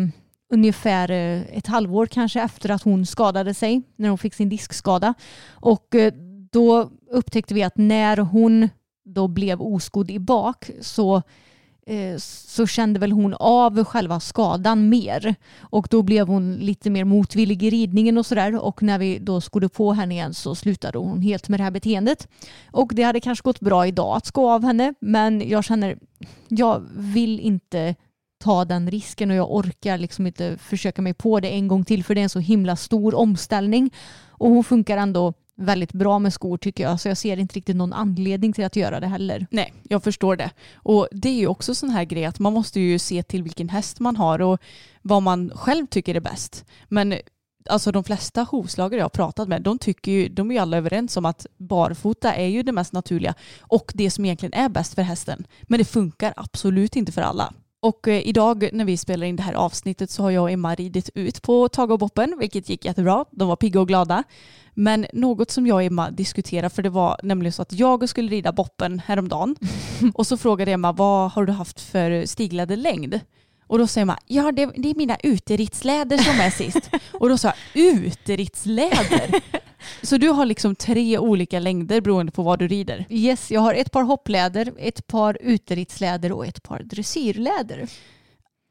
ungefär 0.54 1.12
eh, 1.12 1.42
ett 1.58 1.68
halvår 1.68 2.06
kanske 2.06 2.42
efter 2.42 2.72
att 2.72 2.84
hon 2.84 3.06
skadade 3.06 3.54
sig 3.54 3.82
när 3.96 4.10
hon 4.10 4.18
fick 4.18 4.34
sin 4.34 4.50
diskskada. 4.50 5.14
Och 5.50 5.96
eh, 5.96 6.14
då 6.52 6.90
upptäckte 7.12 7.54
vi 7.54 7.64
att 7.64 7.78
när 7.78 8.18
hon 8.18 8.70
då 9.06 9.28
blev 9.28 9.62
oskodd 9.62 10.12
i 10.12 10.20
bak 10.20 10.70
så 10.82 11.22
Eh, 11.86 12.18
så 12.18 12.68
kände 12.68 13.00
väl 13.00 13.12
hon 13.12 13.34
av 13.34 13.84
själva 13.84 14.20
skadan 14.20 14.90
mer. 14.90 15.36
Och 15.60 15.88
då 15.90 16.02
blev 16.02 16.28
hon 16.28 16.56
lite 16.56 16.90
mer 16.90 17.04
motvillig 17.04 17.64
i 17.64 17.70
ridningen 17.70 18.18
och 18.18 18.26
sådär. 18.26 18.66
Och 18.66 18.84
när 18.84 19.00
vi 19.00 19.20
då 19.20 19.42
skodde 19.42 19.70
på 19.70 19.94
henne 19.94 20.14
igen 20.14 20.34
så 20.34 20.56
slutade 20.56 20.98
hon 20.98 21.22
helt 21.22 21.50
med 21.50 21.60
det 21.60 21.64
här 21.64 21.72
beteendet. 21.72 22.28
Och 22.72 22.92
det 22.94 23.04
hade 23.04 23.20
kanske 23.20 23.44
gått 23.44 23.60
bra 23.60 23.88
idag 23.88 24.18
att 24.18 24.26
sko 24.26 24.50
av 24.50 24.64
henne. 24.64 24.94
Men 25.00 25.50
jag 25.50 25.64
känner 25.64 25.98
jag 26.48 26.84
vill 26.96 27.40
inte 27.40 27.96
ta 28.44 28.66
den 28.66 28.92
risken 28.92 29.32
och 29.32 29.36
jag 29.36 29.52
orkar 29.52 29.98
liksom 29.98 30.28
inte 30.28 30.58
försöka 30.58 31.02
mig 31.02 31.14
på 31.14 31.40
det 31.40 31.50
en 31.50 31.68
gång 31.68 31.86
till. 31.86 32.04
För 32.04 32.16
det 32.16 32.22
är 32.22 32.24
en 32.24 32.30
så 32.30 32.40
himla 32.40 32.76
stor 32.76 33.16
omställning. 33.16 33.94
Och 34.30 34.50
hon 34.50 34.64
funkar 34.64 34.98
ändå 34.98 35.34
väldigt 35.56 35.94
bra 35.94 36.20
med 36.20 36.34
skor 36.34 36.58
tycker 36.58 36.84
jag 36.84 37.00
så 37.00 37.08
jag 37.08 37.18
ser 37.18 37.38
inte 37.38 37.56
riktigt 37.56 37.76
någon 37.76 37.94
anledning 37.94 38.54
till 38.54 38.66
att 38.66 38.76
göra 38.76 39.00
det 39.00 39.08
heller. 39.08 39.48
Nej, 39.50 39.74
jag 39.84 40.04
förstår 40.04 40.36
det. 40.36 40.52
Och 40.76 41.08
det 41.12 41.30
är 41.30 41.40
ju 41.40 41.48
också 41.48 41.76
sån 41.76 41.90
här 41.90 42.04
grej 42.04 42.26
att 42.26 42.40
man 42.40 42.54
måste 42.54 42.80
ju 42.80 43.00
se 43.00 43.24
till 43.24 43.44
vilken 43.44 43.70
häst 43.70 44.00
man 44.00 44.16
har 44.16 44.42
och 44.42 44.60
vad 45.02 45.24
man 45.24 45.52
själv 45.56 45.88
tycker 45.88 46.16
är 46.16 46.20
bäst. 46.20 46.66
Men 46.88 47.14
alltså 47.70 47.92
de 47.92 48.04
flesta 48.04 48.44
hovslagare 48.44 49.00
jag 49.00 49.06
har 49.06 49.10
pratat 49.10 49.48
med, 49.48 49.62
de 49.62 49.80
tycker 49.80 50.12
ju, 50.12 50.30
de 50.30 50.52
är 50.52 50.56
ju 50.56 50.62
alla 50.62 50.78
överens 50.78 51.18
om 51.18 51.26
att 51.26 51.46
barfota 51.58 52.34
är 52.34 52.48
ju 52.48 52.64
det 52.64 52.72
mest 52.72 52.94
naturliga 52.94 53.34
och 53.60 53.92
det 53.96 54.12
som 54.12 54.26
egentligen 54.26 54.54
är 54.54 54.70
bäst 54.70 54.96
för 54.96 55.02
hästen. 55.02 55.48
Men 55.62 55.78
det 55.78 55.86
funkar 55.86 56.34
absolut 56.36 56.96
inte 56.96 57.12
för 57.12 57.22
alla. 57.22 57.54
Och 57.84 58.08
eh, 58.08 58.28
idag 58.28 58.70
när 58.74 58.86
vi 58.86 58.98
spelar 58.98 59.28
in 59.28 59.36
det 59.36 59.44
här 59.44 59.54
avsnittet 59.54 60.12
så 60.12 60.24
har 60.24 60.32
jag 60.32 60.44
och 60.44 60.52
Emma 60.52 60.76
ridit 60.76 61.10
ut 61.16 61.42
på 61.42 61.70
Tage 61.70 61.92
och 61.92 62.00
Boppen, 62.00 62.36
vilket 62.40 62.70
gick 62.70 62.86
jättebra. 62.86 63.26
De 63.32 63.48
var 63.48 63.56
pigga 63.56 63.80
och 63.80 63.88
glada. 63.88 64.24
Men 64.74 65.06
något 65.14 65.52
som 65.52 65.68
jag 65.68 65.76
och 65.76 65.84
Emma 65.84 66.12
diskuterade, 66.12 66.70
för 66.70 66.84
det 66.84 66.90
var 66.90 67.20
nämligen 67.24 67.54
så 67.54 67.62
att 67.62 67.74
jag 67.74 68.10
skulle 68.10 68.32
rida 68.32 68.52
Boppen 68.52 69.02
häromdagen. 69.06 69.56
och 70.14 70.28
så 70.28 70.38
frågade 70.38 70.72
Emma, 70.72 70.92
vad 70.92 71.32
har 71.32 71.46
du 71.46 71.54
haft 71.54 71.82
för 71.82 72.26
stigläderlängd? 72.26 73.20
Och 73.68 73.78
då 73.78 73.88
säger 73.88 74.06
man, 74.06 74.18
ja 74.28 74.52
det, 74.52 74.66
det 74.78 74.90
är 74.90 74.96
mina 74.96 75.18
uteritsläder 75.24 76.18
som 76.18 76.40
är 76.40 76.50
sist. 76.50 76.90
och 77.12 77.30
då 77.30 77.38
sa 77.38 77.48
jag, 77.48 77.86
uteritsläder? 77.86 79.42
Så 80.02 80.18
du 80.18 80.30
har 80.30 80.46
liksom 80.46 80.76
tre 80.76 81.18
olika 81.18 81.60
längder 81.60 82.02
beroende 82.02 82.32
på 82.32 82.44
vad 82.44 82.60
du 82.60 82.68
rider? 82.68 83.06
Yes, 83.10 83.52
jag 83.52 83.62
har 83.62 83.74
ett 83.74 83.92
par 83.92 84.04
hoppläder, 84.04 84.74
ett 84.78 85.08
par 85.08 85.38
uteritsläder 85.42 86.32
och 86.32 86.46
ett 86.46 86.64
par 86.64 86.80
dressyrläder. 86.80 87.88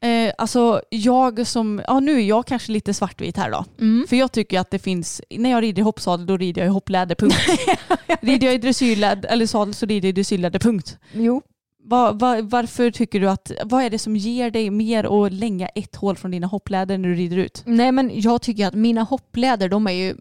Eh, 0.03 0.33
alltså 0.37 0.81
jag 0.89 1.47
som, 1.47 1.81
ja 1.87 1.99
nu 1.99 2.15
är 2.17 2.25
jag 2.25 2.45
kanske 2.45 2.71
lite 2.71 2.93
svartvit 2.93 3.37
här 3.37 3.51
då. 3.51 3.65
Mm. 3.79 4.07
För 4.07 4.15
jag 4.15 4.31
tycker 4.31 4.59
att 4.59 4.71
det 4.71 4.79
finns, 4.79 5.21
när 5.29 5.51
jag 5.51 5.61
rider 5.63 5.81
i 5.81 5.83
hoppsadel 5.83 6.25
då 6.25 6.37
rider 6.37 6.61
jag 6.61 6.69
i 6.69 6.73
hoppläder, 6.73 7.15
punkt. 7.15 7.35
rider 8.21 8.47
jag 8.47 8.55
i 8.55 8.57
dressyrläder, 8.57 9.29
eller 9.29 9.45
sadel 9.45 9.73
så 9.73 9.85
rider 9.85 10.07
jag 10.07 10.09
i 10.09 10.11
dressyrläder, 10.11 10.59
punkt. 10.59 10.97
Jo, 11.13 11.41
Va, 11.85 12.11
va, 12.11 12.41
varför 12.41 12.91
tycker 12.91 13.19
du 13.19 13.29
att, 13.29 13.51
vad 13.63 13.83
är 13.83 13.89
det 13.89 13.99
som 13.99 14.15
ger 14.15 14.51
dig 14.51 14.69
mer 14.69 15.25
att 15.25 15.33
länga 15.33 15.67
ett 15.67 15.95
hål 15.95 16.15
från 16.15 16.31
dina 16.31 16.47
hoppläder 16.47 16.97
när 16.97 17.09
du 17.09 17.15
rider 17.15 17.37
ut? 17.37 17.63
nej 17.65 17.91
men 17.91 18.11
jag 18.13 18.41
tycker 18.41 18.67
att 18.67 18.73
mina 18.73 19.01
hoppläder 19.01 19.69
de 19.69 19.87
är 19.87 19.91
ju 19.91 20.15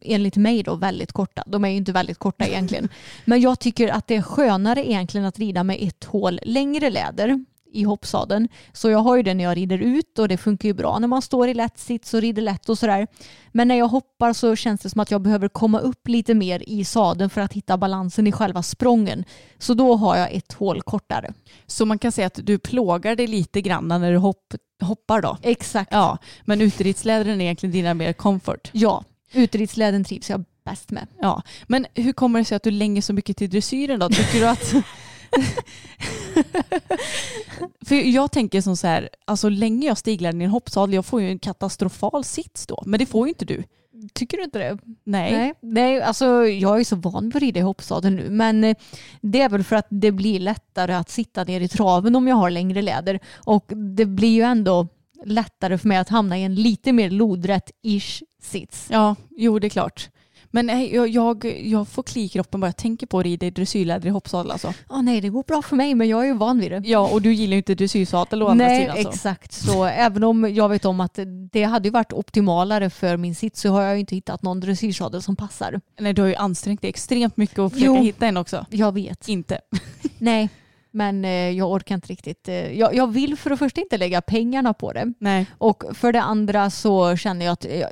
enligt 0.00 0.36
mig 0.36 0.62
då 0.62 0.74
väldigt 0.74 1.12
korta. 1.12 1.42
De 1.46 1.64
är 1.64 1.68
ju 1.68 1.76
inte 1.76 1.92
väldigt 1.92 2.18
korta 2.18 2.46
egentligen. 2.46 2.88
Men 3.24 3.40
jag 3.40 3.60
tycker 3.60 3.88
att 3.88 4.06
det 4.06 4.16
är 4.16 4.22
skönare 4.22 4.88
egentligen 4.88 5.26
att 5.26 5.38
rida 5.38 5.64
med 5.64 5.78
ett 5.80 6.04
hål 6.04 6.40
längre 6.42 6.90
läder 6.90 7.44
i 7.72 7.82
hoppsadeln. 7.82 8.48
Så 8.72 8.90
jag 8.90 8.98
har 8.98 9.16
ju 9.16 9.22
det 9.22 9.34
när 9.34 9.44
jag 9.44 9.56
rider 9.56 9.78
ut 9.78 10.18
och 10.18 10.28
det 10.28 10.36
funkar 10.36 10.68
ju 10.68 10.74
bra 10.74 10.98
när 10.98 11.08
man 11.08 11.22
står 11.22 11.48
i 11.48 11.54
lätt 11.54 11.78
sits 11.78 12.14
och 12.14 12.20
rider 12.20 12.42
lätt 12.42 12.68
och 12.68 12.78
sådär. 12.78 13.06
Men 13.52 13.68
när 13.68 13.74
jag 13.74 13.88
hoppar 13.88 14.32
så 14.32 14.56
känns 14.56 14.80
det 14.80 14.90
som 14.90 15.00
att 15.00 15.10
jag 15.10 15.20
behöver 15.20 15.48
komma 15.48 15.78
upp 15.78 16.08
lite 16.08 16.34
mer 16.34 16.68
i 16.68 16.84
sadeln 16.84 17.30
för 17.30 17.40
att 17.40 17.52
hitta 17.52 17.78
balansen 17.78 18.26
i 18.26 18.32
själva 18.32 18.62
sprången. 18.62 19.24
Så 19.58 19.74
då 19.74 19.96
har 19.96 20.16
jag 20.16 20.32
ett 20.32 20.52
hål 20.52 20.82
kortare. 20.82 21.32
Så 21.66 21.86
man 21.86 21.98
kan 21.98 22.12
säga 22.12 22.26
att 22.26 22.40
du 22.42 22.58
plågar 22.58 23.16
dig 23.16 23.26
lite 23.26 23.60
grann 23.60 23.88
när 23.88 24.12
du 24.12 24.18
hopp, 24.18 24.54
hoppar 24.82 25.22
då? 25.22 25.38
Exakt. 25.42 25.92
Ja, 25.92 26.18
men 26.44 26.60
uteritslädren 26.60 27.40
är 27.40 27.44
egentligen 27.44 27.72
dina 27.72 27.94
mer 27.94 28.12
comfort. 28.12 28.70
Ja, 28.72 29.04
uteritsläden 29.32 30.04
trivs 30.04 30.30
jag 30.30 30.44
bäst 30.64 30.90
med. 30.90 31.06
Ja, 31.20 31.42
men 31.66 31.86
hur 31.94 32.12
kommer 32.12 32.38
det 32.38 32.44
sig 32.44 32.56
att 32.56 32.62
du 32.62 32.70
länger 32.70 33.02
så 33.02 33.12
mycket 33.12 33.36
till 33.36 33.50
dressyren 33.50 34.00
då? 34.00 34.08
Tycker 34.08 34.40
du 34.40 34.48
att... 34.48 34.74
För 37.86 37.94
jag 37.94 38.32
tänker 38.32 38.60
som 38.60 38.76
så 38.76 38.86
här, 38.86 39.08
alltså 39.24 39.48
länge 39.48 39.86
jag 39.86 39.98
stiglar 39.98 40.40
i 40.40 40.44
en 40.44 40.50
hoppsadel, 40.50 40.94
jag 40.94 41.06
får 41.06 41.22
ju 41.22 41.28
en 41.28 41.38
katastrofal 41.38 42.24
sits 42.24 42.66
då. 42.66 42.82
Men 42.86 42.98
det 42.98 43.06
får 43.06 43.26
ju 43.26 43.28
inte 43.28 43.44
du. 43.44 43.64
Tycker 44.12 44.36
du 44.36 44.44
inte 44.44 44.58
det? 44.58 44.78
Nej. 45.04 45.32
Nej, 45.32 45.54
nej 45.60 46.02
alltså 46.02 46.46
jag 46.46 46.80
är 46.80 46.84
så 46.84 46.96
van 46.96 47.24
vid 47.24 47.36
att 47.36 47.42
rida 47.42 47.60
i 47.60 47.62
hoppsadeln 47.62 48.16
nu. 48.16 48.30
Men 48.30 48.64
eh, 48.64 48.76
det 49.20 49.40
är 49.40 49.48
väl 49.48 49.64
för 49.64 49.76
att 49.76 49.86
det 49.88 50.12
blir 50.12 50.40
lättare 50.40 50.94
att 50.94 51.10
sitta 51.10 51.44
ner 51.44 51.60
i 51.60 51.68
traven 51.68 52.16
om 52.16 52.28
jag 52.28 52.36
har 52.36 52.50
längre 52.50 52.82
läder. 52.82 53.20
Och 53.34 53.64
det 53.96 54.06
blir 54.06 54.34
ju 54.34 54.42
ändå 54.42 54.88
lättare 55.24 55.78
för 55.78 55.88
mig 55.88 55.98
att 55.98 56.08
hamna 56.08 56.38
i 56.38 56.42
en 56.42 56.54
lite 56.54 56.92
mer 56.92 57.10
lodrätt-ish 57.10 58.22
sits. 58.42 58.86
Ja, 58.90 59.16
jo 59.36 59.58
det 59.58 59.66
är 59.66 59.68
klart. 59.68 60.08
Men 60.54 60.66
nej, 60.66 60.94
jag, 60.94 61.08
jag, 61.08 61.60
jag 61.64 61.88
får 61.88 62.02
kli 62.02 62.22
i 62.24 62.28
kroppen 62.28 62.60
bara 62.60 62.66
jag 62.66 62.76
tänker 62.76 63.06
på 63.06 63.18
att 63.18 63.24
rida 63.24 63.46
i 63.46 63.50
dressyrläder 63.50 64.06
i 64.06 64.10
hoppsadel 64.10 64.52
alltså. 64.52 64.74
Åh 64.90 65.02
nej, 65.02 65.20
det 65.20 65.28
går 65.28 65.42
bra 65.42 65.62
för 65.62 65.76
mig 65.76 65.94
men 65.94 66.08
jag 66.08 66.22
är 66.22 66.26
ju 66.26 66.34
van 66.34 66.58
vid 66.58 66.70
det. 66.72 66.82
Ja, 66.84 67.08
och 67.12 67.22
du 67.22 67.32
gillar 67.32 67.52
ju 67.52 67.56
inte 67.56 67.74
dressyrsadel 67.74 68.42
å 68.42 68.48
andra 68.48 68.66
Nej, 68.66 68.80
sidan. 68.80 69.02
Så. 69.02 69.08
exakt. 69.08 69.52
Så 69.52 69.84
även 69.84 70.24
om 70.24 70.54
jag 70.54 70.68
vet 70.68 70.84
om 70.84 71.00
att 71.00 71.18
det 71.52 71.64
hade 71.64 71.88
ju 71.88 71.92
varit 71.92 72.12
optimalare 72.12 72.90
för 72.90 73.16
min 73.16 73.34
sits 73.34 73.60
så 73.60 73.68
har 73.70 73.82
jag 73.82 73.94
ju 73.94 74.00
inte 74.00 74.14
hittat 74.14 74.42
någon 74.42 74.60
dressyrsadel 74.60 75.22
som 75.22 75.36
passar. 75.36 75.80
Nej, 76.00 76.12
du 76.12 76.22
har 76.22 76.28
ju 76.28 76.34
ansträngt 76.34 76.80
dig 76.82 76.88
extremt 76.88 77.36
mycket 77.36 77.58
att 77.58 77.72
försöka 77.72 77.86
Jo. 77.86 78.02
hitta 78.02 78.26
en 78.26 78.36
också. 78.36 78.66
Jag 78.70 78.92
vet. 78.92 79.28
Inte. 79.28 79.60
Nej, 80.18 80.48
men 80.92 81.24
eh, 81.24 81.30
jag 81.50 81.70
orkar 81.70 81.94
inte 81.94 82.08
riktigt. 82.08 82.48
eh, 82.48 82.72
Jag, 82.78 82.94
jag 82.94 83.12
vill 83.12 83.36
för 83.36 83.50
det 83.50 83.56
första 83.56 83.80
inte 83.80 83.98
lägga 83.98 84.20
pengarna 84.20 84.74
på 84.74 84.92
det. 84.92 85.12
Nej. 85.18 85.46
Och 85.58 85.84
för 85.94 86.12
det 86.12 86.22
andra 86.22 86.70
så 86.70 87.16
känner 87.16 87.46
jag 87.46 87.52
att 87.52 87.64
eh, 87.64 87.86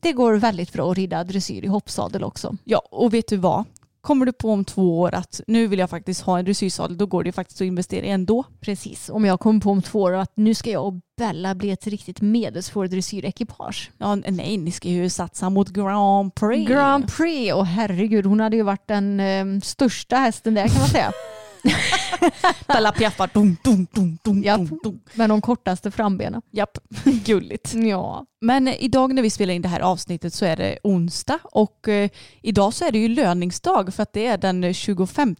det 0.00 0.12
går 0.12 0.34
väldigt 0.34 0.72
bra 0.72 0.90
att 0.90 0.96
rida 0.96 1.24
dressyr 1.24 1.64
i 1.64 1.66
hoppsadel 1.68 2.24
också. 2.24 2.56
Ja, 2.64 2.78
och 2.90 3.14
vet 3.14 3.28
du 3.28 3.36
vad? 3.36 3.64
Kommer 4.00 4.26
du 4.26 4.32
på 4.32 4.50
om 4.52 4.64
två 4.64 5.00
år 5.00 5.14
att 5.14 5.40
nu 5.46 5.66
vill 5.66 5.78
jag 5.78 5.90
faktiskt 5.90 6.20
ha 6.20 6.38
en 6.38 6.44
dressyrsadel, 6.44 6.96
då 6.98 7.06
går 7.06 7.24
det 7.24 7.32
faktiskt 7.32 7.60
att 7.60 7.66
investera 7.66 8.06
i 8.06 8.10
ändå. 8.10 8.44
Precis, 8.60 9.08
om 9.10 9.24
jag 9.24 9.40
kommer 9.40 9.60
på 9.60 9.70
om 9.70 9.82
två 9.82 10.00
år 10.00 10.12
att 10.12 10.32
nu 10.36 10.54
ska 10.54 10.70
jag 10.70 10.86
och 10.86 10.94
Bella 11.18 11.54
bli 11.54 11.70
ett 11.70 11.86
riktigt 11.86 12.20
medelsvår 12.20 12.86
dressyrekipage. 12.86 13.90
Ja, 13.98 14.14
nej, 14.14 14.56
ni 14.56 14.70
ska 14.70 14.88
ju 14.88 15.08
satsa 15.10 15.50
mot 15.50 15.68
Grand 15.68 16.34
Prix. 16.34 16.70
Grand 16.70 17.12
Prix, 17.16 17.54
och 17.54 17.66
herregud 17.66 18.26
hon 18.26 18.40
hade 18.40 18.56
ju 18.56 18.62
varit 18.62 18.88
den 18.88 19.20
eh, 19.20 19.60
största 19.62 20.16
hästen 20.16 20.54
där 20.54 20.68
kan 20.68 20.78
man 20.78 20.88
säga. 20.88 21.12
Bella 22.66 22.92
piaffar. 22.92 23.30
Dum, 23.32 23.56
dum, 23.64 23.86
dum, 23.92 24.18
dum, 24.24 24.42
Japp. 24.42 24.58
dum, 24.58 24.80
dum. 24.82 25.00
Med 25.14 25.28
de 25.28 25.40
kortaste 25.40 25.90
frambenen. 25.90 26.42
Japp, 26.50 26.78
gulligt. 27.04 27.74
Ja. 27.74 28.26
Men 28.40 28.68
idag 28.68 29.14
när 29.14 29.22
vi 29.22 29.30
spelar 29.30 29.54
in 29.54 29.62
det 29.62 29.68
här 29.68 29.80
avsnittet 29.80 30.34
så 30.34 30.44
är 30.44 30.56
det 30.56 30.78
onsdag 30.82 31.38
och 31.42 31.88
eh, 31.88 32.10
idag 32.42 32.74
så 32.74 32.84
är 32.84 32.92
det 32.92 32.98
ju 32.98 33.08
löningsdag 33.08 33.94
för 33.94 34.02
att 34.02 34.12
det 34.12 34.26
är 34.26 34.38
den 34.38 34.74
25 34.74 35.36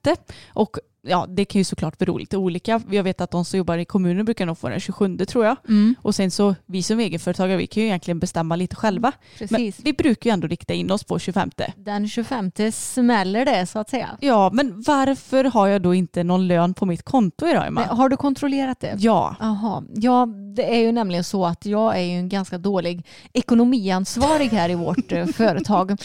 och 0.48 0.76
ja, 1.08 1.26
det 1.28 1.44
kan 1.44 1.58
ju 1.60 1.64
såklart 1.64 1.98
bero 1.98 2.18
lite 2.18 2.36
olika. 2.36 2.80
Jag 2.90 3.02
vet 3.02 3.20
att 3.20 3.30
de 3.30 3.44
som 3.44 3.58
jobbar 3.58 3.78
i 3.78 3.84
kommunen 3.84 4.24
brukar 4.24 4.46
nog 4.46 4.58
få 4.58 4.68
den 4.68 4.80
27 4.80 5.16
tror 5.18 5.44
jag. 5.44 5.56
Mm, 5.68 5.94
Och 6.02 6.14
sen 6.14 6.30
så 6.30 6.54
vi 6.66 6.82
som 6.82 7.00
egenföretagare 7.00 7.56
vi 7.56 7.66
kan 7.66 7.82
ju 7.82 7.86
egentligen 7.88 8.18
bestämma 8.18 8.56
lite 8.56 8.76
själva. 8.76 9.12
Men 9.38 9.48
precis. 9.48 9.80
vi 9.82 9.92
brukar 9.92 10.30
ju 10.30 10.34
ändå 10.34 10.46
rikta 10.46 10.74
in 10.74 10.90
oss 10.90 11.04
på 11.04 11.18
25. 11.18 11.50
Den 11.76 12.08
25 12.08 12.50
smäller 12.72 13.44
det 13.44 13.66
så 13.66 13.78
att 13.78 13.90
säga. 13.90 14.08
Ja, 14.20 14.50
men 14.52 14.82
varför 14.86 15.44
har 15.44 15.66
jag 15.66 15.82
då 15.82 15.94
inte 15.94 16.24
någon 16.24 16.46
lön 16.46 16.74
på 16.74 16.86
mitt 16.86 17.02
konto 17.02 17.46
idag 17.46 17.66
Emma? 17.66 17.80
Nej, 17.80 17.96
har 17.96 18.08
du 18.08 18.16
kontrollerat 18.16 18.80
det? 18.80 18.94
Ja, 18.98 19.36
Jaha, 19.40 19.82
ja 19.94 20.26
det 20.56 20.74
är 20.74 20.78
ju 20.80 20.92
nämligen 20.92 21.24
så 21.24 21.46
att 21.46 21.66
jag 21.66 21.96
är 21.96 22.02
ju 22.02 22.18
en 22.18 22.28
ganska 22.28 22.58
dålig 22.58 23.06
ekonomiansvarig 23.32 24.48
här 24.48 24.70
i 24.70 24.74
vårt 24.74 25.12
eh, 25.12 25.26
företag. 25.26 25.96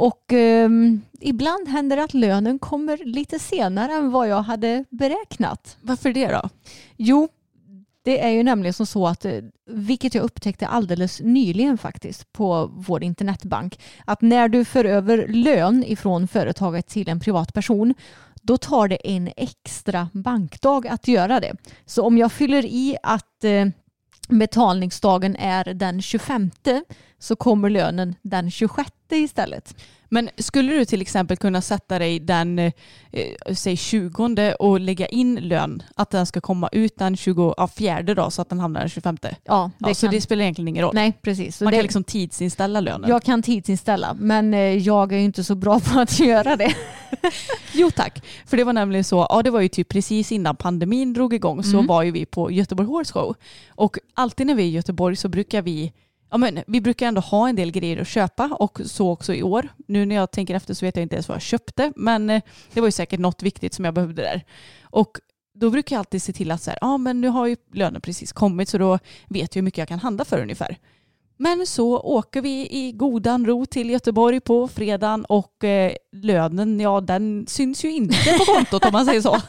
Och 0.00 0.32
ehm, 0.32 1.00
ibland 1.20 1.68
händer 1.68 1.96
det 1.96 2.04
att 2.04 2.14
lönen 2.14 2.58
kommer 2.58 2.96
lite 3.04 3.38
senare 3.38 3.92
än 3.92 4.10
vad 4.10 4.28
jag 4.28 4.42
hade 4.42 4.84
beräknat. 4.90 5.76
varför 5.80 6.12
det 6.12 6.26
då? 6.26 6.48
Jo, 6.96 7.28
det 8.02 8.20
är 8.24 8.28
ju 8.28 8.42
nämligen 8.42 8.74
som 8.74 8.86
så 8.86 9.06
att, 9.06 9.24
eh, 9.24 9.32
vilket 9.66 10.14
jag 10.14 10.24
upptäckte 10.24 10.66
alldeles 10.66 11.20
nyligen 11.20 11.78
faktiskt 11.78 12.32
på 12.32 12.70
vår 12.72 13.02
internetbank, 13.02 13.80
att 14.04 14.20
när 14.22 14.48
du 14.48 14.64
för 14.64 14.84
över 14.84 15.28
lön 15.28 15.84
ifrån 15.86 16.28
företaget 16.28 16.86
till 16.86 17.08
en 17.08 17.20
privatperson 17.20 17.94
då 18.42 18.56
tar 18.56 18.88
det 18.88 19.10
en 19.10 19.30
extra 19.36 20.08
bankdag 20.12 20.86
att 20.86 21.08
göra 21.08 21.40
det. 21.40 21.56
Så 21.86 22.02
om 22.02 22.18
jag 22.18 22.32
fyller 22.32 22.64
i 22.64 22.96
att 23.02 23.44
eh, 23.44 23.66
betalningsdagen 24.38 25.36
är 25.36 25.64
den 25.74 26.02
25 26.02 26.50
så 27.18 27.36
kommer 27.36 27.70
lönen 27.70 28.14
den 28.22 28.50
26 28.50 28.90
istället. 29.12 29.74
Men 30.12 30.30
skulle 30.36 30.72
du 30.72 30.84
till 30.84 31.02
exempel 31.02 31.36
kunna 31.36 31.60
sätta 31.60 31.98
dig 31.98 32.18
den, 32.20 32.58
eh, 32.58 32.72
säg 33.54 33.76
20 33.76 34.54
och 34.58 34.80
lägga 34.80 35.06
in 35.06 35.34
lön, 35.36 35.82
att 35.94 36.10
den 36.10 36.26
ska 36.26 36.40
komma 36.40 36.68
ut 36.72 36.96
den 36.98 37.16
24 37.16 38.02
då 38.14 38.30
så 38.30 38.42
att 38.42 38.48
den 38.48 38.60
hamnar 38.60 38.80
den 38.80 38.88
25? 38.88 39.16
Ja, 39.22 39.70
det 39.78 39.88
Ja, 39.88 39.94
så 39.94 40.06
kan... 40.06 40.14
det 40.14 40.20
spelar 40.20 40.42
egentligen 40.42 40.68
ingen 40.68 40.84
roll. 40.84 40.94
Nej, 40.94 41.12
precis. 41.22 41.60
Man 41.60 41.70
det... 41.70 41.76
kan 41.76 41.82
liksom 41.82 42.04
tidsinställa 42.04 42.80
lönen. 42.80 43.10
Jag 43.10 43.22
kan 43.22 43.42
tidsinställa, 43.42 44.14
men 44.20 44.54
eh, 44.54 44.60
jag 44.60 45.12
är 45.12 45.16
ju 45.18 45.24
inte 45.24 45.44
så 45.44 45.54
bra 45.54 45.80
på 45.92 46.00
att 46.00 46.20
göra 46.20 46.56
det. 46.56 46.74
Jo 47.72 47.90
tack, 47.90 48.22
för 48.46 48.56
det 48.56 48.64
var 48.64 48.72
nämligen 48.72 49.04
så, 49.04 49.26
ja 49.30 49.42
det 49.42 49.50
var 49.50 49.60
ju 49.60 49.68
typ 49.68 49.88
precis 49.88 50.32
innan 50.32 50.56
pandemin 50.56 51.12
drog 51.12 51.34
igång 51.34 51.62
så 51.62 51.70
Mm. 51.76 51.86
var 51.86 52.02
ju 52.02 52.10
vi 52.10 52.26
på 52.26 52.50
Göteborg 52.50 52.88
Horse 52.88 53.12
Show. 53.12 53.34
Och 53.68 53.98
alltid 54.14 54.46
när 54.46 54.54
vi 54.54 54.62
är 54.62 54.66
i 54.66 54.70
Göteborg 54.70 55.16
så 55.16 55.28
brukar 55.28 55.62
vi 55.62 55.92
Ja, 56.30 56.38
men 56.38 56.62
vi 56.66 56.80
brukar 56.80 57.06
ändå 57.06 57.20
ha 57.20 57.48
en 57.48 57.56
del 57.56 57.70
grejer 57.70 58.00
att 58.00 58.08
köpa 58.08 58.56
och 58.60 58.80
så 58.84 59.10
också 59.10 59.34
i 59.34 59.42
år. 59.42 59.68
Nu 59.88 60.06
när 60.06 60.14
jag 60.14 60.30
tänker 60.30 60.54
efter 60.54 60.74
så 60.74 60.86
vet 60.86 60.96
jag 60.96 61.02
inte 61.02 61.16
ens 61.16 61.28
vad 61.28 61.34
jag 61.34 61.42
köpte 61.42 61.92
men 61.96 62.30
eh, 62.30 62.42
det 62.72 62.80
var 62.80 62.88
ju 62.88 62.92
säkert 62.92 63.20
något 63.20 63.42
viktigt 63.42 63.74
som 63.74 63.84
jag 63.84 63.94
behövde 63.94 64.22
där. 64.22 64.44
Och 64.82 65.18
då 65.54 65.70
brukar 65.70 65.96
jag 65.96 65.98
alltid 65.98 66.22
se 66.22 66.32
till 66.32 66.50
att 66.50 66.62
så 66.62 66.70
här, 66.70 66.78
ja 66.80 66.98
men 66.98 67.20
nu 67.20 67.28
har 67.28 67.46
ju 67.46 67.56
lönen 67.72 68.00
precis 68.00 68.32
kommit 68.32 68.68
så 68.68 68.78
då 68.78 68.98
vet 69.28 69.56
jag 69.56 69.60
hur 69.60 69.64
mycket 69.64 69.78
jag 69.78 69.88
kan 69.88 69.98
handla 69.98 70.24
för 70.24 70.42
ungefär. 70.42 70.76
Men 71.36 71.66
så 71.66 71.98
åker 72.00 72.40
vi 72.40 72.68
i 72.70 72.92
godan 72.92 73.46
ro 73.46 73.66
till 73.66 73.90
Göteborg 73.90 74.40
på 74.40 74.68
fredagen 74.68 75.24
och 75.24 75.64
eh, 75.64 75.92
lönen, 76.12 76.80
ja 76.80 77.00
den 77.00 77.46
syns 77.48 77.84
ju 77.84 77.92
inte 77.92 78.38
på 78.38 78.44
kontot 78.44 78.84
om 78.84 78.92
man 78.92 79.06
säger 79.06 79.20
så. 79.20 79.36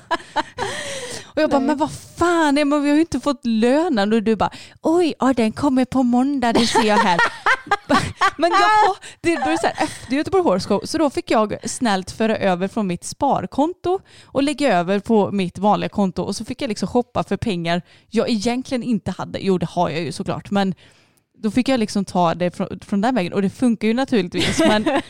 Och 1.36 1.42
jag 1.42 1.50
bara, 1.50 1.60
Nej. 1.60 1.68
men 1.68 1.78
vad 1.78 1.92
fan, 2.18 2.56
men 2.56 2.84
vi 2.84 2.90
har 2.90 2.96
ju 2.96 3.02
inte 3.02 3.20
fått 3.20 3.46
lönen. 3.46 4.14
Och 4.14 4.24
du 4.24 4.36
bara, 4.36 4.52
oj, 4.82 5.14
ja, 5.20 5.34
den 5.34 5.52
kommer 5.52 5.86
på 5.86 6.04
måndag, 6.04 6.54
det 6.54 6.68
ser 6.68 6.84
jag 6.84 6.98
här. 6.98 7.20
Men 8.38 8.52
jaha, 8.52 8.96
det 9.22 9.38
var 9.38 9.58
så 9.58 9.68
här, 9.68 9.84
efter 9.84 10.16
Göteborg 10.16 10.44
Horse 10.44 10.88
så 10.88 10.98
då 10.98 11.10
fick 11.10 11.32
jag 11.32 11.70
snällt 11.70 12.12
föra 12.12 12.38
över 12.38 12.68
från 12.68 12.88
mitt 12.88 13.04
sparkonto 13.04 14.00
och 14.26 14.44
lägga 14.44 14.78
över 14.78 15.00
på 15.00 15.32
mitt 15.32 15.58
vanliga 15.58 15.90
konto 15.90 16.24
och 16.24 16.36
så 16.36 16.46
fick 16.46 16.62
jag 16.62 16.68
liksom 16.68 16.88
shoppa 16.88 17.24
för 17.24 17.38
pengar 17.38 17.82
jag 18.10 18.30
egentligen 18.30 18.84
inte 18.84 19.12
hade. 19.12 19.40
Jo 19.40 19.58
det 19.58 19.66
har 19.66 19.90
jag 19.90 20.00
ju 20.00 20.12
såklart 20.12 20.52
men 20.52 20.76
då 21.42 21.52
fick 21.52 21.70
jag 21.70 21.80
liksom 21.80 22.06
ta 22.06 22.36
det 22.36 22.52
från, 22.52 22.80
från 22.82 23.02
den 23.02 23.16
vägen 23.16 23.34
och 23.34 23.42
det 23.42 23.50
funkar 23.50 23.88
ju 23.88 23.94
naturligtvis. 23.94 24.60
Men, 24.60 24.86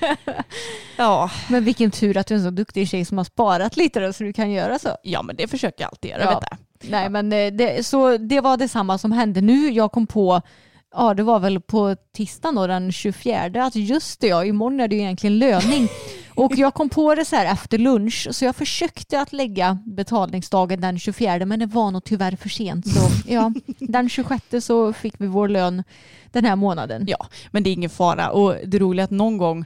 ja. 0.97 1.31
Men 1.49 1.63
vilken 1.63 1.91
tur 1.91 2.17
att 2.17 2.27
du 2.27 2.33
är 2.33 2.37
en 2.37 2.43
så 2.43 2.49
duktig 2.49 2.89
tjej 2.89 3.05
som 3.05 3.17
har 3.17 3.25
sparat 3.25 3.77
lite 3.77 3.99
då, 3.99 4.13
så 4.13 4.23
du 4.23 4.33
kan 4.33 4.51
göra 4.51 4.79
så. 4.79 4.97
ja 5.03 5.21
men 5.21 5.35
det 5.35 5.47
försöker 5.47 5.83
jag 5.83 5.89
alltid 5.89 6.11
göra. 6.11 6.21
Ja. 6.21 6.39
Vet 6.39 6.49
jag. 6.49 6.57
Nej 6.91 7.09
men 7.09 7.33
eh, 7.33 7.53
det, 7.53 7.85
så 7.85 8.17
det 8.17 8.41
var 8.41 8.57
detsamma 8.57 8.97
som 8.97 9.11
hände 9.11 9.41
nu. 9.41 9.71
Jag 9.71 9.91
kom 9.91 10.07
på, 10.07 10.41
ja 10.95 11.13
det 11.13 11.23
var 11.23 11.39
väl 11.39 11.61
på 11.61 11.95
tisdagen 12.15 12.55
då 12.55 12.67
den 12.67 12.91
24 12.91 13.65
att 13.65 13.75
just 13.75 14.21
det 14.21 14.27
ja, 14.27 14.45
imorgon 14.45 14.79
är 14.79 14.87
det 14.87 14.95
ju 14.95 15.01
egentligen 15.01 15.39
löning. 15.39 15.87
Och 16.35 16.55
jag 16.55 16.73
kom 16.73 16.89
på 16.89 17.15
det 17.15 17.25
så 17.25 17.35
här 17.35 17.53
efter 17.53 17.77
lunch 17.77 18.27
så 18.31 18.45
jag 18.45 18.55
försökte 18.55 19.21
att 19.21 19.33
lägga 19.33 19.77
betalningsdagen 19.85 20.81
den 20.81 20.99
24 20.99 21.45
men 21.45 21.59
det 21.59 21.65
var 21.65 21.91
nog 21.91 22.03
tyvärr 22.03 22.35
för 22.35 22.49
sent. 22.49 22.87
Så 22.87 22.99
ja, 23.31 23.51
den 23.79 24.09
26 24.09 24.45
så 24.61 24.93
fick 24.93 25.13
vi 25.17 25.27
vår 25.27 25.47
lön 25.47 25.83
den 26.31 26.45
här 26.45 26.55
månaden. 26.55 27.03
Ja, 27.07 27.27
men 27.51 27.63
det 27.63 27.69
är 27.69 27.73
ingen 27.73 27.89
fara. 27.89 28.31
Och 28.31 28.55
det 28.65 28.79
roliga 28.79 29.03
är 29.03 29.05
att 29.05 29.11
någon 29.11 29.37
gång, 29.37 29.65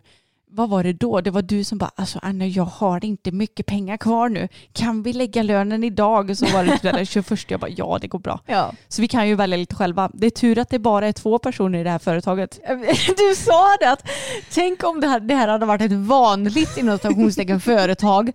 vad 0.56 0.70
var 0.70 0.84
det 0.84 0.94
då? 0.94 1.22
Det 1.22 1.32
var 1.32 1.42
du 1.42 1.64
som 1.64 1.78
bara, 1.78 1.92
alltså 1.96 2.20
Anna 2.22 2.46
jag 2.48 2.64
har 2.64 3.06
inte 3.06 3.32
mycket 3.32 3.66
pengar 3.66 3.98
kvar 3.98 4.30
nu. 4.30 4.48
Kan 4.74 5.04
vi 5.04 5.14
lägga 5.14 5.44
lönen 5.44 5.84
idag? 5.84 6.38
Så 6.38 6.46
var 6.46 6.64
det 6.64 6.72
typ 6.72 6.82
den 6.82 7.06
21. 7.06 7.52
Jag 7.52 7.60
bara, 7.60 7.70
ja 7.70 7.98
det 8.02 8.08
går 8.08 8.20
bra. 8.20 8.40
Ja. 8.46 8.72
Så 8.88 9.02
vi 9.02 9.08
kan 9.08 9.28
ju 9.28 9.36
välja 9.36 9.58
lite 9.58 9.76
själva. 9.76 10.12
Det 10.14 10.26
är 10.26 10.30
tur 10.32 10.60
att 10.60 10.70
det 10.70 10.80
bara 10.80 11.08
är 11.08 11.12
två 11.12 11.40
personer 11.40 11.80
i 11.80 11.84
det 11.84 11.90
här 11.90 12.00
företaget. 12.00 12.60
Du 13.18 13.36
sa 13.36 13.78
det 13.80 13.92
att 13.92 14.10
tänk 14.54 14.84
om 14.84 15.02
det 15.02 15.08
här, 15.08 15.20
det 15.20 15.36
här 15.36 15.48
hade 15.48 15.66
varit 15.66 15.82
ett 15.82 15.92
vanligt 15.92 16.78
inom 16.78 16.98
citationstecken 16.98 17.60
företag 17.72 18.32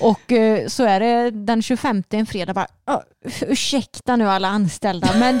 och 0.00 0.32
eh, 0.32 0.66
så 0.66 0.84
är 0.84 1.00
det 1.00 1.30
den 1.30 1.62
25 1.62 2.02
en 2.10 2.26
fredag 2.26 2.54
bara 2.54 2.66
"Ja, 2.86 3.02
ursäkta 3.40 4.16
nu 4.16 4.28
alla 4.28 4.48
anställda 4.48 5.08
men 5.18 5.40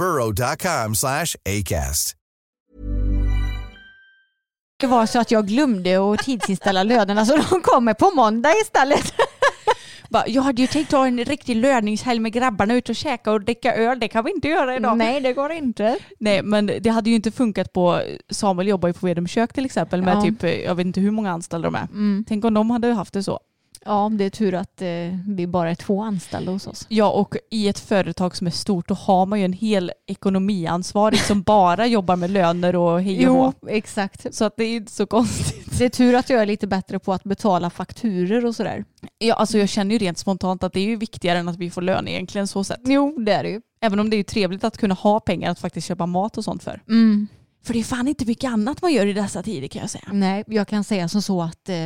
burrow.com 0.00 0.94
slash 0.94 1.36
ACAST. 1.44 2.16
det 4.80 4.86
var 4.86 5.06
så 5.06 5.20
att 5.20 5.30
jag 5.30 5.46
glömde 5.46 6.12
att 6.12 6.18
tidsinställa 6.18 6.82
lönerna 6.82 7.26
så 7.26 7.36
de 7.36 7.60
kommer 7.62 7.94
på 7.94 8.10
måndag 8.14 8.50
istället. 8.62 9.14
Jag 10.26 10.42
hade 10.42 10.62
ju 10.62 10.68
tänkt 10.68 10.90
ta 10.90 11.06
en 11.06 11.24
riktig 11.24 11.56
löningshelg 11.56 12.20
med 12.20 12.32
grabbarna 12.32 12.74
ut 12.74 12.88
och 12.88 12.96
käka 12.96 13.32
och 13.32 13.40
dricka 13.40 13.74
öl. 13.74 14.00
Det 14.00 14.08
kan 14.08 14.24
vi 14.24 14.30
inte 14.30 14.48
göra 14.48 14.76
idag. 14.76 14.98
Nej 14.98 15.20
det 15.20 15.32
går 15.32 15.52
inte. 15.52 15.98
Nej, 16.18 16.42
men 16.42 16.66
det 16.80 16.90
hade 16.90 17.10
ju 17.10 17.16
inte 17.16 17.30
funkat 17.30 17.72
på, 17.72 18.02
Samuel 18.30 18.68
jobbar 18.68 18.88
ju 18.88 18.92
på 18.92 19.06
Vedum 19.06 19.28
kök 19.28 19.52
till 19.52 19.64
exempel 19.64 20.02
med 20.02 20.16
Ja. 20.16 20.22
typ, 20.22 20.42
jag 20.64 20.74
vet 20.74 20.86
inte 20.86 21.00
hur 21.00 21.10
många 21.10 21.30
anställda 21.30 21.70
de 21.70 21.74
är. 21.74 21.88
Mm. 21.90 22.24
Tänk 22.28 22.44
om 22.44 22.54
de 22.54 22.70
hade 22.70 22.92
haft 22.92 23.12
det 23.12 23.22
så. 23.22 23.40
Ja 23.84 24.10
det 24.12 24.24
är 24.24 24.30
tur 24.30 24.54
att 24.54 24.82
eh, 24.82 24.88
vi 25.28 25.46
bara 25.46 25.70
är 25.70 25.74
två 25.74 26.02
anställda 26.02 26.52
hos 26.52 26.66
oss. 26.66 26.86
Ja, 26.88 27.10
och 27.10 27.36
i 27.50 27.68
ett 27.68 27.78
företag 27.78 28.36
som 28.36 28.46
är 28.46 28.50
stort 28.50 28.88
då 28.88 28.94
har 28.94 29.26
man 29.26 29.38
ju 29.38 29.44
en 29.44 29.52
hel 29.52 29.92
ekonomiansvarig 30.06 31.20
som 31.20 31.42
bara 31.42 31.86
jobbar 31.86 32.16
med 32.16 32.30
löner 32.30 32.76
och 32.76 33.02
hej 33.02 33.28
och 33.28 33.34
hå. 33.34 33.52
Jo 33.62 33.68
exakt. 33.68 34.34
Så 34.34 34.44
att 34.44 34.56
det 34.56 34.64
är 34.64 34.76
inte 34.76 34.92
så 34.92 35.06
konstigt. 35.06 35.78
Det 35.78 35.84
är 35.84 35.88
tur 35.88 36.14
att 36.14 36.30
jag 36.30 36.42
är 36.42 36.46
lite 36.46 36.66
bättre 36.66 36.98
på 36.98 37.12
att 37.12 37.24
betala 37.24 37.70
fakturer 37.70 38.46
och 38.46 38.56
sådär. 38.56 38.84
Ja, 39.18 39.34
alltså 39.34 39.58
jag 39.58 39.68
känner 39.68 39.92
ju 39.92 39.98
rent 39.98 40.18
spontant 40.18 40.62
att 40.62 40.72
det 40.72 40.80
är 40.80 40.84
ju 40.84 40.96
viktigare 40.96 41.38
än 41.38 41.48
att 41.48 41.56
vi 41.56 41.70
får 41.70 41.82
lön 41.82 42.08
egentligen 42.08 42.46
så 42.46 42.64
sett. 42.64 42.80
Jo 42.84 43.18
det 43.18 43.32
är 43.32 43.42
det 43.42 43.50
ju. 43.50 43.60
Även 43.80 44.00
om 44.00 44.10
det 44.10 44.16
är 44.16 44.18
ju 44.18 44.24
trevligt 44.24 44.64
att 44.64 44.78
kunna 44.78 44.94
ha 44.94 45.20
pengar 45.20 45.50
att 45.50 45.58
faktiskt 45.58 45.86
köpa 45.86 46.06
mat 46.06 46.38
och 46.38 46.44
sånt 46.44 46.62
för. 46.62 46.82
Mm. 46.88 47.28
För 47.64 47.72
det 47.72 47.80
är 47.80 47.84
fan 47.84 48.08
inte 48.08 48.24
mycket 48.24 48.50
annat 48.50 48.82
man 48.82 48.92
gör 48.92 49.06
i 49.06 49.12
dessa 49.12 49.42
tider 49.42 49.68
kan 49.68 49.80
jag 49.80 49.90
säga. 49.90 50.04
Nej, 50.12 50.44
jag 50.46 50.68
kan 50.68 50.84
säga 50.84 51.08
som 51.08 51.22
så 51.22 51.42
att 51.42 51.68
eh, 51.68 51.76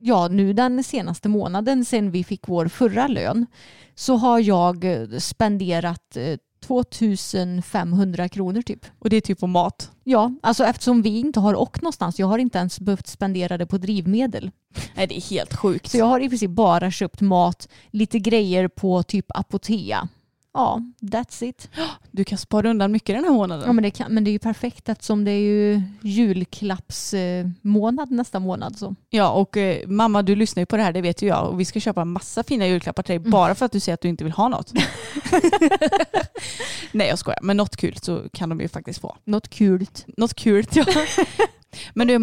ja, 0.00 0.28
nu 0.28 0.52
den 0.52 0.84
senaste 0.84 1.28
månaden 1.28 1.84
sedan 1.84 2.10
vi 2.10 2.24
fick 2.24 2.48
vår 2.48 2.68
förra 2.68 3.06
lön 3.06 3.46
så 3.94 4.16
har 4.16 4.40
jag 4.40 4.84
eh, 4.84 5.18
spenderat 5.18 6.16
eh, 6.16 6.36
2500 6.60 8.28
kronor 8.28 8.62
typ. 8.62 8.86
Och 8.98 9.10
det 9.10 9.16
är 9.16 9.20
typ 9.20 9.40
på 9.40 9.46
mat. 9.46 9.90
Ja, 10.04 10.32
alltså 10.42 10.64
eftersom 10.64 11.02
vi 11.02 11.18
inte 11.18 11.40
har 11.40 11.54
åkt 11.54 11.82
någonstans. 11.82 12.18
Jag 12.18 12.26
har 12.26 12.38
inte 12.38 12.58
ens 12.58 12.80
behövt 12.80 13.06
spendera 13.06 13.58
det 13.58 13.66
på 13.66 13.78
drivmedel. 13.78 14.50
Nej 14.94 15.06
det 15.06 15.16
är 15.16 15.30
helt 15.30 15.56
sjukt. 15.56 15.90
Så 15.90 15.98
jag 15.98 16.06
har 16.06 16.20
i 16.20 16.28
princip 16.28 16.50
bara 16.50 16.90
köpt 16.90 17.20
mat, 17.20 17.68
lite 17.90 18.18
grejer 18.18 18.68
på 18.68 19.02
typ 19.02 19.26
Apotea. 19.28 20.08
Ja, 20.54 20.82
that's 21.00 21.44
it. 21.44 21.70
Du 22.10 22.24
kan 22.24 22.38
spara 22.38 22.70
undan 22.70 22.92
mycket 22.92 23.16
den 23.16 23.24
här 23.24 23.32
månaden. 23.32 23.66
Ja, 23.66 23.72
men, 23.72 23.82
det 23.82 23.90
kan, 23.90 24.12
men 24.12 24.24
det 24.24 24.30
är 24.30 24.32
ju 24.32 24.38
perfekt 24.38 24.88
eftersom 24.88 25.24
det 25.24 25.30
är 25.30 25.40
ju 25.40 25.82
julklappsmånad 26.02 28.10
nästa 28.10 28.40
månad. 28.40 28.78
Så. 28.78 28.94
Ja 29.10 29.30
och 29.30 29.56
eh, 29.56 29.88
mamma 29.88 30.22
du 30.22 30.36
lyssnar 30.36 30.60
ju 30.60 30.66
på 30.66 30.76
det 30.76 30.82
här 30.82 30.92
det 30.92 31.00
vet 31.00 31.22
ju 31.22 31.26
jag 31.26 31.48
och 31.48 31.60
vi 31.60 31.64
ska 31.64 31.80
köpa 31.80 32.04
massa 32.04 32.42
fina 32.42 32.66
julklappar 32.66 33.02
till 33.02 33.20
dig 33.20 33.30
bara 33.30 33.54
för 33.54 33.66
att 33.66 33.72
du 33.72 33.80
säger 33.80 33.94
att 33.94 34.00
du 34.00 34.08
inte 34.08 34.24
vill 34.24 34.32
ha 34.32 34.48
något. 34.48 34.72
Nej 36.92 37.08
jag 37.08 37.18
skojar 37.18 37.38
men 37.42 37.56
något 37.56 37.76
kul 37.76 37.96
så 37.96 38.22
kan 38.32 38.48
de 38.48 38.60
ju 38.60 38.68
faktiskt 38.68 39.00
få. 39.00 39.16
Något 39.24 39.48
kul. 39.48 39.86
Något 40.16 40.34
kul 40.34 40.66
ja. 40.72 40.84
Men 41.94 42.06
du 42.06 42.20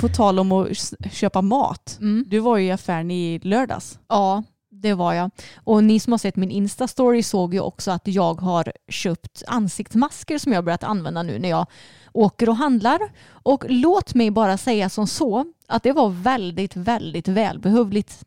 på 0.00 0.08
tal 0.08 0.38
om 0.38 0.52
att 0.52 0.92
köpa 1.12 1.42
mat. 1.42 1.98
Mm. 2.00 2.24
Du 2.28 2.38
var 2.38 2.56
ju 2.56 2.66
i 2.66 2.70
affären 2.70 3.10
i 3.10 3.40
lördags. 3.42 3.98
Ja, 4.08 4.42
det 4.80 4.94
var 4.94 5.14
jag. 5.14 5.30
Och 5.64 5.84
ni 5.84 6.00
som 6.00 6.12
har 6.12 6.18
sett 6.18 6.36
min 6.36 6.50
Insta-story 6.50 7.22
såg 7.22 7.54
ju 7.54 7.60
också 7.60 7.90
att 7.90 8.02
jag 8.04 8.40
har 8.40 8.72
köpt 8.88 9.42
ansiktsmasker 9.46 10.38
som 10.38 10.52
jag 10.52 10.64
börjat 10.64 10.84
använda 10.84 11.22
nu 11.22 11.38
när 11.38 11.48
jag 11.48 11.66
åker 12.12 12.48
och 12.48 12.56
handlar. 12.56 12.98
Och 13.30 13.64
låt 13.68 14.14
mig 14.14 14.30
bara 14.30 14.58
säga 14.58 14.88
som 14.88 15.06
så 15.06 15.44
att 15.66 15.82
det 15.82 15.92
var 15.92 16.08
väldigt, 16.08 16.76
väldigt 16.76 17.28
välbehövligt 17.28 18.24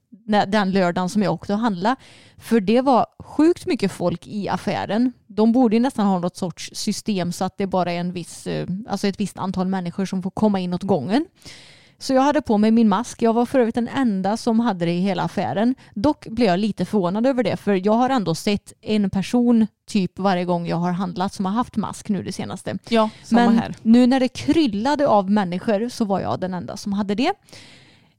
den 0.47 0.71
lördagen 0.71 1.09
som 1.09 1.23
jag 1.23 1.33
åkte 1.33 1.53
och 1.53 1.59
handlade. 1.59 1.95
För 2.37 2.59
det 2.59 2.81
var 2.81 3.05
sjukt 3.19 3.65
mycket 3.65 3.91
folk 3.91 4.27
i 4.27 4.49
affären. 4.49 5.13
De 5.27 5.51
borde 5.51 5.75
ju 5.75 5.79
nästan 5.79 6.05
ha 6.05 6.19
något 6.19 6.37
sorts 6.37 6.71
system 6.73 7.31
så 7.31 7.45
att 7.45 7.57
det 7.57 7.67
bara 7.67 7.91
är 7.91 7.99
en 7.99 8.13
viss, 8.13 8.47
eh, 8.47 8.67
alltså 8.89 9.07
ett 9.07 9.19
visst 9.19 9.37
antal 9.37 9.67
människor 9.67 10.05
som 10.05 10.23
får 10.23 10.31
komma 10.31 10.59
in 10.59 10.73
åt 10.73 10.83
gången. 10.83 11.25
Så 12.01 12.13
jag 12.13 12.21
hade 12.21 12.41
på 12.41 12.57
mig 12.57 12.71
min 12.71 12.89
mask. 12.89 13.21
Jag 13.21 13.33
var 13.33 13.45
för 13.45 13.59
övrigt 13.59 13.75
den 13.75 13.87
enda 13.87 14.37
som 14.37 14.59
hade 14.59 14.85
det 14.85 14.91
i 14.91 14.99
hela 14.99 15.23
affären. 15.23 15.75
Dock 15.93 16.27
blev 16.27 16.47
jag 16.47 16.59
lite 16.59 16.85
förvånad 16.85 17.27
över 17.27 17.43
det 17.43 17.57
för 17.57 17.85
jag 17.85 17.93
har 17.93 18.09
ändå 18.09 18.35
sett 18.35 18.73
en 18.81 19.09
person 19.09 19.67
typ 19.87 20.19
varje 20.19 20.45
gång 20.45 20.67
jag 20.67 20.77
har 20.77 20.91
handlat 20.91 21.33
som 21.33 21.45
har 21.45 21.51
haft 21.51 21.75
mask 21.75 22.09
nu 22.09 22.23
det 22.23 22.31
senaste. 22.31 22.77
Ja, 22.89 23.09
samma 23.23 23.45
Men 23.45 23.59
här. 23.59 23.75
nu 23.81 24.07
när 24.07 24.19
det 24.19 24.27
kryllade 24.27 25.07
av 25.07 25.29
människor 25.29 25.89
så 25.89 26.05
var 26.05 26.19
jag 26.19 26.39
den 26.39 26.53
enda 26.53 26.77
som 26.77 26.93
hade 26.93 27.15
det. 27.15 27.33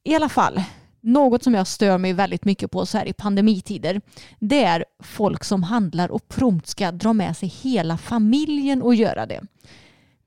I 0.05 0.15
alla 0.15 0.29
fall, 0.29 0.63
något 1.01 1.43
som 1.43 1.55
jag 1.55 1.67
stör 1.67 1.99
mig 1.99 2.13
väldigt 2.13 2.45
mycket 2.45 2.71
på 2.71 2.87
så 2.87 2.99
här 2.99 3.07
i 3.07 3.13
pandemitider, 3.13 4.01
det 4.39 4.65
är 4.65 4.85
folk 5.03 5.45
som 5.45 5.63
handlar 5.63 6.11
och 6.11 6.29
prompt 6.29 6.67
ska 6.67 6.93
dra 6.93 7.13
med 7.13 7.37
sig 7.37 7.49
hela 7.49 7.99
familjen 7.99 8.83
och 8.83 8.95
göra 8.95 9.27
det. 9.27 9.41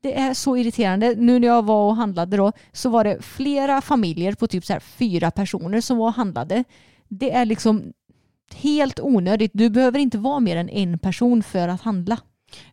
Det 0.06 0.18
är 0.18 0.34
så 0.34 0.56
irriterande. 0.56 1.14
Nu 1.14 1.38
när 1.38 1.48
jag 1.48 1.64
var 1.64 1.88
och 1.88 1.96
handlade 1.96 2.36
då 2.36 2.52
så 2.72 2.90
var 2.90 3.04
det 3.04 3.22
flera 3.22 3.80
familjer 3.80 4.32
på 4.34 4.46
typ 4.46 4.64
så 4.64 4.72
här 4.72 4.80
fyra 4.80 5.30
personer 5.30 5.80
som 5.80 5.96
var 5.98 6.06
och 6.06 6.14
handlade. 6.14 6.64
Det 7.08 7.32
är 7.32 7.44
liksom 7.44 7.92
helt 8.54 9.00
onödigt. 9.00 9.50
Du 9.54 9.70
behöver 9.70 9.98
inte 9.98 10.18
vara 10.18 10.40
mer 10.40 10.56
än 10.56 10.68
en 10.68 10.98
person 10.98 11.42
för 11.42 11.68
att 11.68 11.80
handla. 11.80 12.18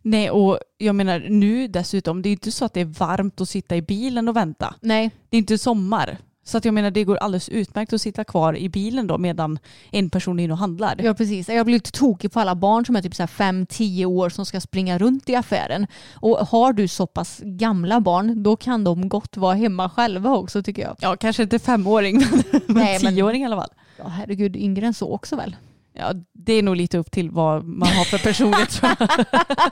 Nej, 0.02 0.30
och 0.30 0.58
jag 0.78 0.94
menar 0.94 1.26
nu 1.28 1.68
dessutom, 1.68 2.22
det 2.22 2.28
är 2.28 2.32
inte 2.32 2.52
så 2.52 2.64
att 2.64 2.74
det 2.74 2.80
är 2.80 2.84
varmt 2.84 3.40
att 3.40 3.48
sitta 3.48 3.76
i 3.76 3.82
bilen 3.82 4.28
och 4.28 4.36
vänta. 4.36 4.74
Nej, 4.80 5.10
Det 5.30 5.36
är 5.36 5.38
inte 5.38 5.58
sommar. 5.58 6.18
Så 6.46 6.58
att 6.58 6.64
jag 6.64 6.74
menar 6.74 6.90
det 6.90 7.04
går 7.04 7.16
alldeles 7.16 7.48
utmärkt 7.48 7.92
att 7.92 8.00
sitta 8.00 8.24
kvar 8.24 8.56
i 8.56 8.68
bilen 8.68 9.06
då 9.06 9.18
medan 9.18 9.58
en 9.90 10.10
person 10.10 10.40
är 10.40 10.44
inne 10.44 10.52
och 10.52 10.58
handlar. 10.58 10.94
ja 11.02 11.14
precis. 11.14 11.48
Jag 11.48 11.66
blir 11.66 11.74
lite 11.74 11.92
tokig 11.92 12.32
på 12.32 12.40
alla 12.40 12.54
barn 12.54 12.86
som 12.86 12.96
är 12.96 13.02
typ 13.02 13.12
5-10 13.14 14.04
år 14.04 14.28
som 14.30 14.46
ska 14.46 14.60
springa 14.60 14.98
runt 14.98 15.28
i 15.28 15.34
affären. 15.36 15.86
Och 16.14 16.36
har 16.36 16.72
du 16.72 16.88
så 16.88 17.06
pass 17.06 17.40
gamla 17.44 18.00
barn, 18.00 18.42
då 18.42 18.56
kan 18.56 18.84
de 18.84 19.08
gott 19.08 19.36
vara 19.36 19.54
hemma 19.54 19.90
själva 19.90 20.30
också 20.36 20.62
tycker 20.62 20.82
jag. 20.82 20.96
Ja, 21.00 21.16
kanske 21.16 21.42
inte 21.42 21.58
femåring, 21.58 22.18
men, 22.18 22.42
Nej, 22.66 22.98
men- 23.02 23.14
tioåring 23.14 23.42
i 23.42 23.46
alla 23.46 23.56
fall. 23.56 23.70
Ja, 23.98 24.04
herregud, 24.08 24.56
yngre 24.56 24.86
än 24.86 24.94
så 24.94 25.12
också 25.12 25.36
väl? 25.36 25.56
Ja, 25.96 26.12
det 26.32 26.52
är 26.52 26.62
nog 26.62 26.76
lite 26.76 26.98
upp 26.98 27.10
till 27.10 27.30
vad 27.30 27.64
man 27.64 27.88
har 27.88 28.04
för 28.04 28.18
personlighet. 28.18 28.80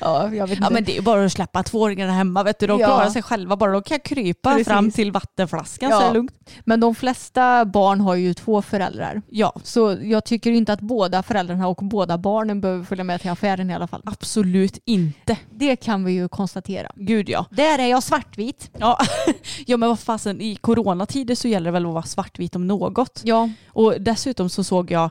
Ja, 0.00 0.34
jag 0.34 0.46
vet 0.46 0.58
Ja, 0.60 0.70
men 0.70 0.84
det 0.84 0.96
är 0.96 1.02
bara 1.02 1.24
att 1.24 1.32
släppa 1.32 1.62
tvååringarna 1.62 2.12
hemma. 2.12 2.42
Vet 2.42 2.58
du. 2.58 2.66
De 2.66 2.80
Ja. 2.80 2.86
klarar 2.86 3.10
sig 3.10 3.22
själva 3.22 3.56
bara. 3.56 3.72
De 3.72 3.82
kan 3.82 4.00
krypa 4.00 4.50
Precis. 4.50 4.68
fram 4.68 4.90
till 4.90 5.12
vattenflaskan 5.12 5.90
så 5.90 5.96
Ja. 5.96 6.02
är 6.02 6.08
det 6.08 6.14
lugnt. 6.14 6.32
Men 6.64 6.80
de 6.80 6.94
flesta 6.94 7.64
barn 7.64 8.00
har 8.00 8.14
ju 8.14 8.34
två 8.34 8.62
föräldrar. 8.62 9.22
Ja, 9.30 9.52
Så 9.62 9.96
jag 10.02 10.24
tycker 10.24 10.50
inte 10.50 10.72
att 10.72 10.80
båda 10.80 11.22
föräldrarna 11.22 11.68
och 11.68 11.76
båda 11.82 12.18
barnen 12.18 12.60
behöver 12.60 12.84
följa 12.84 13.04
med 13.04 13.20
till 13.20 13.30
affären 13.30 13.70
i 13.70 13.74
alla 13.74 13.86
fall. 13.86 14.02
absolut 14.04 14.78
inte. 14.84 15.36
Det 15.50 15.76
kan 15.76 16.04
vi 16.04 16.12
ju 16.12 16.28
konstatera. 16.28 16.90
Gud 16.94 17.28
ja. 17.28 17.46
Där 17.50 17.78
är 17.78 17.86
jag 17.86 18.02
svartvit. 18.02 18.70
Ja, 18.78 18.98
ja 19.66 19.76
men 19.76 19.88
vad 19.88 19.98
fasen, 19.98 20.40
i 20.40 20.56
coronatider 20.56 21.34
så 21.34 21.48
gäller 21.48 21.64
det 21.64 21.70
väl 21.72 21.86
att 21.86 21.92
vara 21.92 22.02
svartvit 22.02 22.56
om 22.56 22.66
något. 22.66 23.20
Ja, 23.24 23.48
Och 23.68 23.94
dessutom 24.00 24.48
så 24.48 24.64
såg 24.64 24.90
jag, 24.90 25.10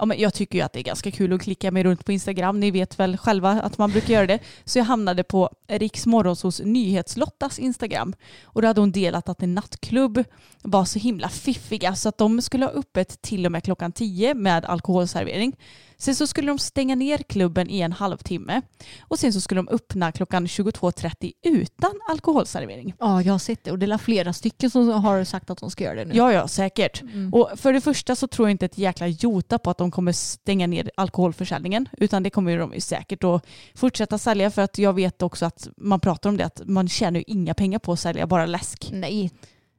ja 0.00 0.06
men 0.06 0.20
jag 0.20 0.34
tycker 0.34 0.58
ju 0.58 0.64
att 0.64 0.72
det 0.72 0.80
är 0.80 0.82
ganska 0.84 1.10
kul 1.10 1.32
att 1.32 1.42
klicka 1.42 1.70
mig 1.70 1.84
runt 1.84 2.04
på 2.04 2.12
Instagram, 2.12 2.60
ni 2.60 2.70
vet 2.70 2.98
väl 2.98 3.16
själva 3.16 3.50
att 3.50 3.78
man 3.78 3.90
brukar 3.90 4.14
göra 4.14 4.26
det. 4.26 4.38
Så 4.64 4.78
jag 4.78 4.84
hamnade 4.84 5.22
på 5.22 5.50
Riks 5.68 6.06
Morgonsos 6.06 6.60
nyhetslottas 6.64 7.58
Instagram 7.58 8.14
och 8.44 8.62
då 8.62 8.68
hade 8.68 8.80
hon 8.80 8.92
delat 8.92 9.28
att 9.28 9.42
en 9.42 9.54
nattklubb 9.54 10.24
var 10.62 10.84
så 10.84 10.98
himla 10.98 11.28
fiffiga 11.28 11.94
så 11.94 12.08
att 12.08 12.18
de 12.18 12.42
skulle 12.42 12.64
ha 12.64 12.72
öppet 12.72 13.22
till 13.22 13.46
och 13.46 13.52
med 13.52 13.64
klockan 13.64 13.92
10 13.92 14.34
med 14.34 14.64
alkoholservering. 14.64 15.56
Sen 16.00 16.14
så 16.14 16.26
skulle 16.26 16.48
de 16.48 16.58
stänga 16.58 16.94
ner 16.94 17.18
klubben 17.18 17.70
i 17.70 17.80
en 17.80 17.92
halvtimme 17.92 18.62
och 19.00 19.18
sen 19.18 19.32
så 19.32 19.40
skulle 19.40 19.58
de 19.58 19.68
öppna 19.68 20.12
klockan 20.12 20.46
22.30 20.46 21.32
utan 21.42 21.90
alkoholservering. 22.08 22.94
ja 22.98 23.22
jag 23.22 23.34
har 23.34 23.38
sett 23.38 23.64
det 23.64 23.70
och 23.70 23.78
det 23.78 23.86
är 23.86 23.98
flera 23.98 24.32
stycken 24.32 24.70
som 24.70 24.88
har 24.88 25.24
sagt 25.24 25.50
att 25.50 25.58
de 25.58 25.70
ska 25.70 25.84
göra 25.84 25.94
det 25.94 26.04
nu. 26.04 26.14
Ja, 26.14 26.32
ja, 26.32 26.48
säkert. 26.48 27.02
Mm. 27.02 27.34
Och 27.34 27.50
för 27.56 27.72
det 27.72 27.80
första 27.80 28.16
så 28.16 28.26
tror 28.26 28.48
jag 28.48 28.50
inte 28.50 28.66
ett 28.66 28.78
jäkla 28.78 29.06
jota 29.06 29.58
på 29.58 29.70
att 29.70 29.78
de 29.78 29.89
kommer 29.90 30.12
stänga 30.12 30.66
ner 30.66 30.90
alkoholförsäljningen, 30.96 31.88
utan 31.98 32.22
det 32.22 32.30
kommer 32.30 32.58
de 32.58 32.80
säkert 32.80 33.24
att 33.24 33.46
fortsätta 33.74 34.18
sälja 34.18 34.50
för 34.50 34.62
att 34.62 34.78
jag 34.78 34.92
vet 34.92 35.22
också 35.22 35.46
att 35.46 35.68
man 35.76 36.00
pratar 36.00 36.30
om 36.30 36.36
det 36.36 36.44
att 36.46 36.60
man 36.64 36.88
tjänar 36.88 37.18
ju 37.18 37.24
inga 37.26 37.54
pengar 37.54 37.78
på 37.78 37.92
att 37.92 38.00
sälja 38.00 38.26
bara 38.26 38.46
läsk. 38.46 38.88
Nej, 38.92 39.30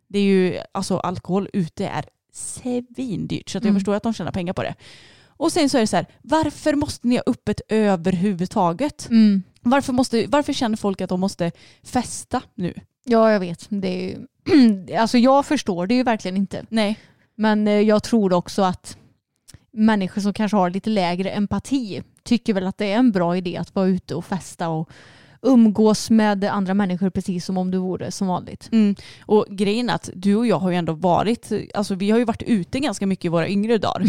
Det 0.07 0.20
är 0.20 0.24
ju, 0.24 0.59
alltså 0.72 0.97
alkohol 0.97 1.49
ute 1.53 1.88
är 1.88 2.05
svindyrt 2.34 3.49
så 3.49 3.57
att 3.57 3.64
jag 3.64 3.70
Mm. 3.70 3.80
förstår 3.80 3.95
att 3.95 4.03
de 4.03 4.14
tjänar 4.14 4.32
pengar 4.32 4.53
på 4.53 4.64
det. 4.64 4.76
Och 5.28 5.51
sen 5.51 5.70
så 5.70 5.78
är 5.78 5.82
det 5.82 5.88
så 5.88 5.95
här, 5.95 6.05
varför 6.22 6.74
måste 6.76 7.07
ni 7.07 7.16
ha 7.16 7.24
öppet 7.28 7.62
överhuvudtaget? 7.70 9.09
mm. 9.09 9.43
Varför, 9.64 9.93
måste, 9.93 10.26
varför 10.28 10.53
känner 10.53 10.78
folk 10.78 11.01
att 11.01 11.09
de 11.09 11.20
måste 11.20 11.51
festa 11.84 12.41
nu? 12.55 12.74
ja 13.03 13.32
jag 13.32 13.39
vet. 13.39 13.66
Det 13.70 13.88
är 13.88 14.01
ju... 14.01 14.95
alltså 14.97 15.18
jag 15.18 15.45
förstår 15.45 15.88
det 15.88 15.93
ju 15.95 16.03
verkligen 16.03 16.38
inte. 16.38 16.66
Nej, 16.70 16.99
Men 17.36 17.68
eh, 17.68 17.74
jag 17.74 18.03
tror 18.03 18.34
också 18.34 18.62
att 18.62 18.97
människor 19.74 20.22
som 20.22 20.34
kanske 20.34 20.57
har 20.57 20.69
lite 20.69 20.89
lägre 20.89 21.30
empati 21.30 22.03
tycker 22.24 22.53
väl 22.53 22.67
att 22.67 22.78
det 22.78 22.91
är 22.91 22.97
en 22.97 23.11
bra 23.11 23.38
idé 23.38 23.57
att 23.57 23.76
vara 23.76 23.88
ute 23.88 24.15
och 24.15 24.26
festa 24.26 24.69
och 24.69 24.89
umgås 25.42 26.10
med 26.10 26.44
andra 26.44 26.74
människor 26.74 27.10
precis 27.10 27.46
som 27.46 27.58
om 27.58 27.72
du 27.72 27.78
vore 27.78 28.12
som 28.12 28.28
vanligt. 28.28 28.70
Mm. 28.72 28.96
Och 29.26 29.46
grejen 29.50 29.89
är 29.89 29.96
att 29.96 30.10
du 30.14 30.36
och 30.36 30.48
jag 30.48 30.60
har 30.60 30.70
ju 30.70 30.76
ändå 30.76 30.94
varit, 30.94 31.52
alltså 31.74 31.96
vi 31.96 32.12
har 32.12 32.20
ju 32.20 32.26
varit 32.26 32.44
ute 32.44 32.80
ganska 32.80 33.08
mycket 33.08 33.26
i 33.26 33.30
våra 33.30 33.48
yngre 33.48 33.78
dagar. 33.78 34.04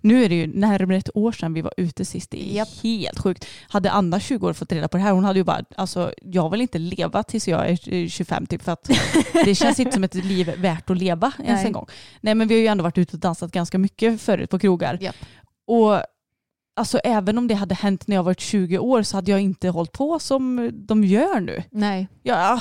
Nu 0.02 0.24
är 0.24 0.28
det 0.28 0.34
ju 0.34 0.46
närmare 0.46 0.96
ett 0.96 1.16
år 1.16 1.32
sedan 1.32 1.54
vi 1.54 1.60
var 1.60 1.74
ute 1.76 2.04
sist. 2.04 2.30
Det 2.30 2.50
är 2.50 2.56
Japp. 2.56 2.68
helt 2.82 3.18
sjukt. 3.18 3.46
Hade 3.68 3.90
Anna 3.90 4.20
20 4.20 4.46
år 4.46 4.52
fått 4.52 4.72
reda 4.72 4.88
på 4.88 4.96
det 4.96 5.02
här, 5.02 5.12
hon 5.12 5.24
hade 5.24 5.38
ju 5.38 5.44
bara, 5.44 5.64
alltså 5.76 6.12
jag 6.22 6.50
vill 6.50 6.60
inte 6.60 6.78
leva 6.78 7.22
tills 7.22 7.48
jag 7.48 7.70
är 7.70 7.94
eh, 7.94 8.08
25 8.08 8.46
typ 8.46 8.62
för 8.62 8.72
att 8.72 8.90
det 9.44 9.54
känns 9.54 9.80
inte 9.80 9.92
som 9.92 10.04
ett 10.04 10.14
liv 10.14 10.54
värt 10.58 10.90
att 10.90 10.98
leva 10.98 11.32
ens 11.38 11.58
Nej. 11.58 11.66
en 11.66 11.72
gång. 11.72 11.86
Nej 12.20 12.34
men 12.34 12.48
vi 12.48 12.54
har 12.54 12.60
ju 12.60 12.66
ändå 12.66 12.84
varit 12.84 12.98
ute 12.98 13.16
och 13.16 13.20
dansat 13.20 13.52
ganska 13.52 13.78
mycket 13.78 14.20
förut 14.20 14.50
på 14.50 14.58
krogar. 14.58 14.98
Japp. 15.00 15.16
Och 15.66 16.00
alltså 16.74 16.98
även 16.98 17.38
om 17.38 17.48
det 17.48 17.54
hade 17.54 17.74
hänt 17.74 18.06
när 18.06 18.16
jag 18.16 18.22
varit 18.22 18.40
20 18.40 18.78
år 18.78 19.02
så 19.02 19.16
hade 19.16 19.30
jag 19.30 19.40
inte 19.40 19.68
hållit 19.68 19.92
på 19.92 20.18
som 20.18 20.70
de 20.72 21.04
gör 21.04 21.40
nu. 21.40 21.62
Nej, 21.70 22.08
Ja, 22.22 22.60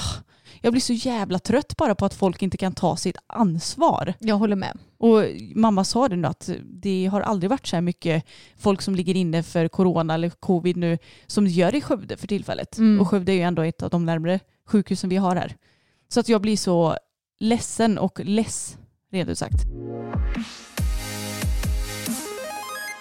jag 0.62 0.74
blir 0.74 0.82
så 0.82 0.94
jävla 0.94 1.40
trött 1.40 1.78
bara 1.78 1.96
på 1.96 2.06
att 2.06 2.14
folk 2.14 2.42
inte 2.42 2.58
kan 2.58 2.74
ta 2.74 2.96
sitt 2.96 3.18
ansvar. 3.28 4.14
jag 4.20 4.36
håller 4.36 4.56
med. 4.56 4.78
Och 4.98 5.24
mamma 5.56 5.84
sa 5.84 6.08
det 6.08 6.16
nu 6.16 6.28
att 6.28 6.50
det 6.64 7.06
har 7.06 7.22
aldrig 7.22 7.50
varit 7.50 7.68
så 7.68 7.76
här 7.76 7.82
mycket 7.82 8.26
folk 8.58 8.82
som 8.82 8.96
ligger 8.96 9.16
inne 9.16 9.44
för 9.44 9.68
corona 9.68 10.14
eller 10.14 10.30
covid 10.30 10.78
nu 10.78 10.98
som 11.28 11.48
gör 11.48 11.76
i 11.76 11.82
Skövde 11.82 12.18
för 12.18 12.28
tillfället. 12.28 12.78
Mm. 12.78 13.02
Och 13.02 13.08
Skövde 13.08 13.32
är 13.32 13.36
ju 13.36 13.42
ändå 13.42 13.62
ett 13.62 13.84
av 13.84 13.90
de 13.90 14.06
närmare 14.06 14.40
sjukhusen 14.68 15.10
vi 15.10 15.18
har 15.18 15.36
här. 15.36 15.56
Så 16.08 16.20
att 16.20 16.30
jag 16.30 16.42
blir 16.42 16.58
så 16.58 16.98
ledsen 17.40 17.98
och 17.98 18.20
less, 18.24 18.78
rent 19.12 19.30
ut 19.30 19.38
sagt. 19.38 19.58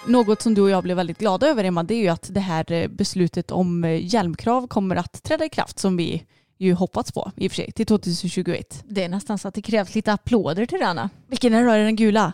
Något 0.07 0.41
som 0.41 0.53
du 0.53 0.61
och 0.61 0.69
jag 0.69 0.83
blev 0.83 0.97
väldigt 0.97 1.17
glada 1.17 1.47
över 1.47 1.63
Emma, 1.63 1.83
det 1.83 1.93
är 1.93 2.01
ju 2.01 2.07
att 2.07 2.27
det 2.33 2.39
här 2.39 2.71
eh, 2.71 2.87
beslutet 2.87 3.51
om 3.51 3.83
eh, 3.83 4.05
hjälmkrav 4.05 4.67
kommer 4.67 4.95
att 4.95 5.23
träda 5.23 5.45
i 5.45 5.49
kraft 5.49 5.79
som 5.79 5.97
vi 5.97 6.23
ju 6.57 6.73
hoppats 6.73 7.11
på 7.11 7.31
i 7.35 7.47
och 7.47 7.51
för 7.51 7.55
sig 7.55 7.71
till 7.71 7.85
2021. 7.85 8.83
Det 8.87 9.03
är 9.03 9.09
nästan 9.09 9.37
så 9.37 9.47
att 9.47 9.53
det 9.53 9.61
krävs 9.61 9.95
lite 9.95 10.13
applåder 10.13 10.65
till 10.65 10.79
denna. 10.79 11.09
Vilken 11.27 11.53
är 11.53 11.59
det 11.61 11.65
då? 11.65 11.71
Är 11.71 11.83
den 11.83 11.95
gula? 11.95 12.33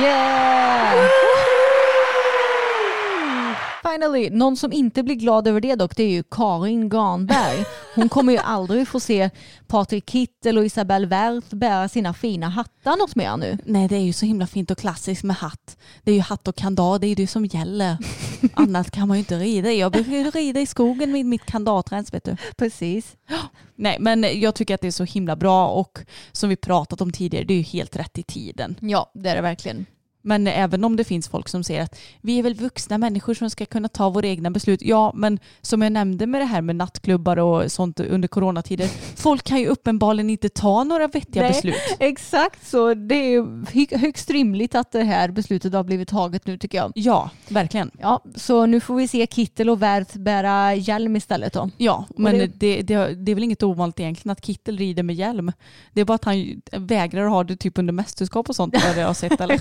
Yeah! 0.00 1.08
Finally, 3.92 4.30
någon 4.30 4.56
som 4.56 4.72
inte 4.72 5.02
blir 5.02 5.14
glad 5.14 5.48
över 5.48 5.60
det 5.60 5.74
dock 5.74 5.96
det 5.96 6.02
är 6.02 6.10
ju 6.10 6.22
Karin 6.22 6.88
Garnberg. 6.88 7.64
Hon 7.94 8.08
kommer 8.08 8.32
ju 8.32 8.38
aldrig 8.38 8.88
få 8.88 9.00
se 9.00 9.30
Patrik 9.66 10.10
Kittel 10.10 10.58
och 10.58 10.64
Isabelle 10.64 11.06
Werth 11.06 11.54
bära 11.54 11.88
sina 11.88 12.14
fina 12.14 12.48
hattar 12.48 12.96
något 12.96 13.16
mer 13.16 13.36
nu. 13.36 13.58
Nej, 13.64 13.88
det 13.88 13.96
är 13.96 14.00
ju 14.00 14.12
så 14.12 14.26
himla 14.26 14.46
fint 14.46 14.70
och 14.70 14.78
klassiskt 14.78 15.24
med 15.24 15.36
hatt. 15.36 15.76
Det 16.02 16.10
är 16.10 16.14
ju 16.14 16.20
hatt 16.20 16.48
och 16.48 16.56
kandar, 16.56 16.98
det 16.98 17.06
är 17.06 17.08
ju 17.08 17.14
det 17.14 17.26
som 17.26 17.44
gäller. 17.44 17.96
Annat 18.54 18.90
kan 18.90 19.08
man 19.08 19.16
ju 19.16 19.18
inte 19.18 19.38
rida 19.38 19.72
i. 19.72 19.80
Jag 19.80 19.92
brukar 19.92 20.30
rida 20.30 20.60
i 20.60 20.66
skogen 20.66 21.12
med 21.12 21.26
mitt 21.26 21.46
kandarträns, 21.46 22.14
vet 22.14 22.24
du. 22.24 22.36
Precis. 22.56 23.16
Nej, 23.76 23.96
men 24.00 24.40
jag 24.40 24.54
tycker 24.54 24.74
att 24.74 24.80
det 24.80 24.86
är 24.86 24.92
så 24.92 25.04
himla 25.04 25.36
bra 25.36 25.68
och 25.68 25.98
som 26.32 26.48
vi 26.48 26.56
pratat 26.56 27.00
om 27.00 27.12
tidigare, 27.12 27.44
det 27.44 27.54
är 27.54 27.58
ju 27.58 27.62
helt 27.62 27.96
rätt 27.96 28.18
i 28.18 28.22
tiden. 28.22 28.76
Ja, 28.80 29.10
det 29.14 29.28
är 29.30 29.36
det 29.36 29.42
verkligen. 29.42 29.86
Men 30.24 30.46
även 30.46 30.84
om 30.84 30.96
det 30.96 31.04
finns 31.04 31.28
folk 31.28 31.48
som 31.48 31.64
säger 31.64 31.82
att 31.82 31.98
vi 32.20 32.38
är 32.38 32.42
väl 32.42 32.54
vuxna 32.54 32.98
människor 32.98 33.34
som 33.34 33.50
ska 33.50 33.66
kunna 33.66 33.88
ta 33.88 34.10
våra 34.10 34.26
egna 34.26 34.50
beslut. 34.50 34.82
Ja, 34.82 35.12
men 35.14 35.38
som 35.62 35.82
jag 35.82 35.92
nämnde 35.92 36.26
med 36.26 36.40
det 36.40 36.44
här 36.44 36.60
med 36.62 36.76
nattklubbar 36.76 37.36
och 37.36 37.72
sånt 37.72 38.00
under 38.00 38.28
coronatider. 38.28 38.86
Folk 39.16 39.44
kan 39.44 39.60
ju 39.60 39.66
uppenbarligen 39.66 40.30
inte 40.30 40.48
ta 40.48 40.84
några 40.84 41.08
vettiga 41.08 41.42
Nej. 41.42 41.52
beslut. 41.52 41.74
Exakt 41.98 42.66
så. 42.66 42.94
Det 42.94 43.14
är 43.14 43.98
högst 43.98 44.30
rimligt 44.30 44.74
att 44.74 44.92
det 44.92 45.02
här 45.04 45.28
beslutet 45.28 45.72
har 45.72 45.84
blivit 45.84 46.08
taget 46.08 46.46
nu 46.46 46.58
tycker 46.58 46.78
jag. 46.78 46.92
Ja, 46.94 47.30
verkligen. 47.48 47.90
Ja, 47.98 48.24
så 48.36 48.66
nu 48.66 48.80
får 48.80 48.94
vi 48.96 49.08
se 49.08 49.26
Kittel 49.26 49.70
och 49.70 49.82
Werth 49.82 50.18
bära 50.18 50.74
hjälm 50.74 51.16
istället 51.16 51.52
då. 51.52 51.70
Ja, 51.76 52.04
men 52.16 52.38
det- 52.38 52.46
det... 52.46 52.82
Det, 52.82 53.14
det, 53.14 53.30
är 53.30 53.34
väl 53.34 53.44
inget 53.44 53.62
ovanligt 53.62 54.00
egentligen 54.00 54.32
att 54.32 54.44
Kittel 54.44 54.78
rider 54.78 55.02
med 55.02 55.16
hjälm. 55.16 55.52
Det 55.92 56.00
är 56.00 56.04
bara 56.04 56.14
att 56.14 56.24
han 56.24 56.62
vägrar 56.72 57.26
ha 57.26 57.44
det 57.44 57.56
typ 57.56 57.78
under 57.78 57.92
mästerskap 57.92 58.48
och 58.48 58.56
sånt 58.56 58.74
vad 58.86 59.02
jag 59.02 59.06
har 59.06 59.14
sett. 59.14 59.40
Eller? 59.40 59.60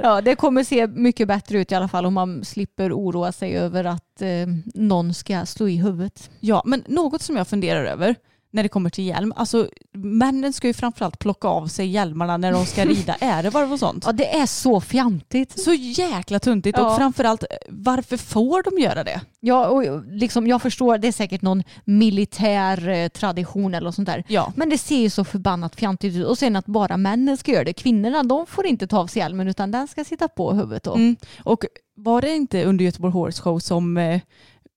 Ja, 0.02 0.20
det 0.20 0.34
kommer 0.34 0.64
se 0.64 0.86
mycket 0.86 1.28
bättre 1.28 1.58
ut 1.58 1.72
i 1.72 1.74
alla 1.74 1.88
fall 1.88 2.06
om 2.06 2.14
man 2.14 2.44
slipper 2.44 2.92
oroa 2.92 3.32
sig 3.32 3.56
över 3.58 3.84
att 3.84 4.22
eh, 4.22 4.28
någon 4.74 5.14
ska 5.14 5.46
slå 5.46 5.68
i 5.68 5.76
huvudet. 5.76 6.30
Ja, 6.40 6.62
men 6.64 6.84
något 6.86 7.22
som 7.22 7.36
jag 7.36 7.48
funderar 7.48 7.84
över 7.84 8.14
när 8.52 8.62
det 8.62 8.68
kommer 8.68 8.90
till 8.90 9.04
hjälm. 9.06 9.32
Alltså 9.36 9.68
männen 9.92 10.52
ska 10.52 10.66
ju 10.66 10.72
framförallt 10.74 11.18
plocka 11.18 11.48
av 11.48 11.66
sig 11.66 11.86
hjälmarna 11.86 12.36
när 12.36 12.52
de 12.52 12.66
ska 12.66 12.84
rida 12.84 13.16
ärevarv 13.20 13.72
och 13.72 13.78
sånt. 13.78 14.04
Ja, 14.06 14.12
det 14.12 14.36
är 14.38 14.46
så 14.46 14.80
fjantigt. 14.80 15.60
Så 15.60 15.72
jäkla 15.74 16.38
tuntigt 16.38 16.78
Ja. 16.78 16.90
och 16.90 16.96
framförallt 16.96 17.44
varför 17.68 18.16
får 18.16 18.62
de 18.62 18.82
göra 18.82 19.04
det? 19.04 19.20
Ja, 19.40 19.66
och 19.68 20.04
liksom, 20.06 20.46
jag 20.46 20.62
förstår, 20.62 20.98
det 20.98 21.08
är 21.08 21.12
säkert 21.12 21.42
någon 21.42 21.62
militär 21.84 22.88
eh, 22.88 23.08
tradition 23.08 23.74
eller 23.74 23.90
sånt 23.90 24.06
där. 24.06 24.24
Ja. 24.28 24.52
Men 24.56 24.70
det 24.70 24.78
ser 24.78 24.98
ju 25.00 25.10
så 25.10 25.24
förbannat 25.24 25.76
fjantigt 25.76 26.16
ut. 26.16 26.26
Och 26.26 26.38
sen 26.38 26.56
att 26.56 26.66
bara 26.66 26.96
männen 26.96 27.36
ska 27.36 27.52
göra 27.52 27.64
det. 27.64 27.72
Kvinnorna 27.72 28.22
de 28.22 28.46
får 28.46 28.66
inte 28.66 28.86
ta 28.86 28.98
av 28.98 29.06
sig 29.06 29.20
hjälmen 29.22 29.48
utan 29.48 29.70
den 29.70 29.88
ska 29.88 30.04
sitta 30.04 30.28
på 30.28 30.52
huvudet 30.52 30.82
då. 30.82 30.94
Mm. 30.94 31.16
Och 31.44 31.64
var 31.96 32.20
det 32.20 32.34
inte 32.36 32.64
under 32.64 32.84
Göteborg 32.84 33.12
Horse 33.12 33.42
Show 33.42 33.58
som, 33.58 33.96
eh, 33.96 34.20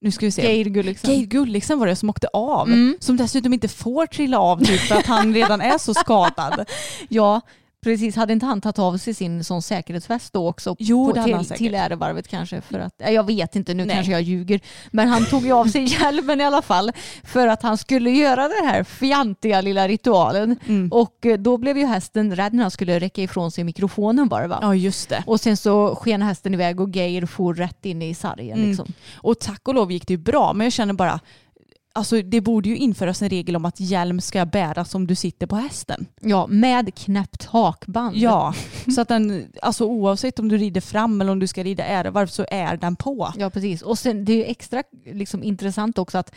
nu 0.03 0.11
ska 0.11 0.25
vi 0.25 0.31
se, 0.31 0.41
Geir 0.41 0.65
Gulliksen. 0.65 1.11
Geir 1.11 1.25
Gulliksen 1.25 1.79
var 1.79 1.87
det 1.87 1.95
som 1.95 2.09
åkte 2.09 2.27
av. 2.33 2.67
Mm. 2.67 2.97
Som 2.99 3.17
dessutom 3.17 3.53
inte 3.53 3.67
får 3.67 4.05
trilla 4.05 4.39
av 4.39 4.63
typ 4.65 4.79
för 4.79 4.95
att 4.95 5.05
han 5.05 5.33
redan 5.33 5.61
är 5.61 5.77
så 5.77 5.93
skadad. 5.93 6.69
Ja, 7.09 7.41
Precis, 7.83 8.15
hade 8.15 8.33
inte 8.33 8.45
han 8.45 8.61
tagit 8.61 8.79
av 8.79 8.97
sig 8.97 9.13
sin 9.13 9.43
sån 9.43 9.61
säkerhetsväst 9.61 10.33
då 10.33 10.47
också? 10.47 10.75
Jo, 10.79 11.07
på, 11.07 11.13
det 11.13 11.19
hade 11.19 11.33
han 11.33 11.41
till, 11.41 11.47
säkert. 11.47 11.57
till 11.57 11.75
ärevarvet 11.75 12.27
kanske? 12.27 12.61
För 12.61 12.79
att, 12.79 12.93
ja, 12.97 13.09
jag 13.09 13.25
vet 13.25 13.55
inte, 13.55 13.73
nu 13.73 13.85
Nej. 13.85 13.95
kanske 13.95 14.11
jag 14.11 14.21
ljuger. 14.21 14.59
Men 14.91 15.07
han 15.07 15.25
tog 15.25 15.45
ju 15.45 15.51
av 15.51 15.65
sig 15.65 15.83
hjälmen 16.01 16.41
i 16.41 16.43
alla 16.43 16.61
fall 16.61 16.91
för 17.23 17.47
att 17.47 17.63
han 17.63 17.77
skulle 17.77 18.09
göra 18.09 18.41
den 18.47 18.67
här 18.67 18.83
fjantiga 18.83 19.61
lilla 19.61 19.87
ritualen. 19.87 20.59
Mm. 20.67 20.91
Och 20.91 21.25
eh, 21.25 21.37
då 21.37 21.57
blev 21.57 21.77
ju 21.77 21.85
hästen 21.85 22.35
rädd 22.35 22.53
när 22.53 22.63
han 22.63 22.71
skulle 22.71 22.99
räcka 22.99 23.21
ifrån 23.21 23.51
sig 23.51 23.63
mikrofonen 23.63 24.27
bara 24.27 24.47
va? 24.47 24.59
Ja 24.61 24.75
just 24.75 25.09
det. 25.09 25.23
Och 25.27 25.39
sen 25.39 25.57
så 25.57 25.95
sken 25.95 26.21
hästen 26.21 26.53
iväg 26.53 26.79
och 26.79 26.95
Geir 26.95 27.25
for 27.25 27.53
rätt 27.53 27.85
in 27.85 28.01
i 28.01 28.15
sargen. 28.15 28.57
Mm. 28.57 28.69
Liksom. 28.69 28.93
Och 29.13 29.39
tack 29.39 29.67
och 29.67 29.73
lov 29.73 29.91
gick 29.91 30.07
det 30.07 30.13
ju 30.13 30.17
bra 30.17 30.53
men 30.53 30.65
jag 30.65 30.73
känner 30.73 30.93
bara 30.93 31.19
Alltså 31.95 32.21
det 32.21 32.41
borde 32.41 32.69
ju 32.69 32.77
införas 32.77 33.21
en 33.21 33.29
regel 33.29 33.55
om 33.55 33.65
att 33.65 33.79
hjälm 33.79 34.21
ska 34.21 34.45
bäras 34.45 34.95
om 34.95 35.07
du 35.07 35.15
sitter 35.15 35.47
på 35.47 35.55
hästen. 35.55 36.05
Ja, 36.21 36.47
med 36.47 36.95
knäppt 36.95 37.45
hakband. 37.45 38.15
Ja, 38.15 38.53
så 38.95 39.01
att 39.01 39.07
den, 39.07 39.45
alltså 39.61 39.85
oavsett 39.85 40.39
om 40.39 40.49
du 40.49 40.57
rider 40.57 40.81
fram 40.81 41.21
eller 41.21 41.31
om 41.31 41.39
du 41.39 41.47
ska 41.47 41.63
rida 41.63 41.83
ärevarv 41.85 42.27
så 42.27 42.45
är 42.51 42.77
den 42.77 42.95
på. 42.95 43.33
Ja 43.37 43.49
precis. 43.49 43.81
Och 43.81 43.99
sen 43.99 44.25
det 44.25 44.33
är 44.33 44.37
ju 44.37 44.43
extra 44.43 44.83
liksom, 45.05 45.43
intressant 45.43 45.97
också 45.97 46.17
att 46.17 46.31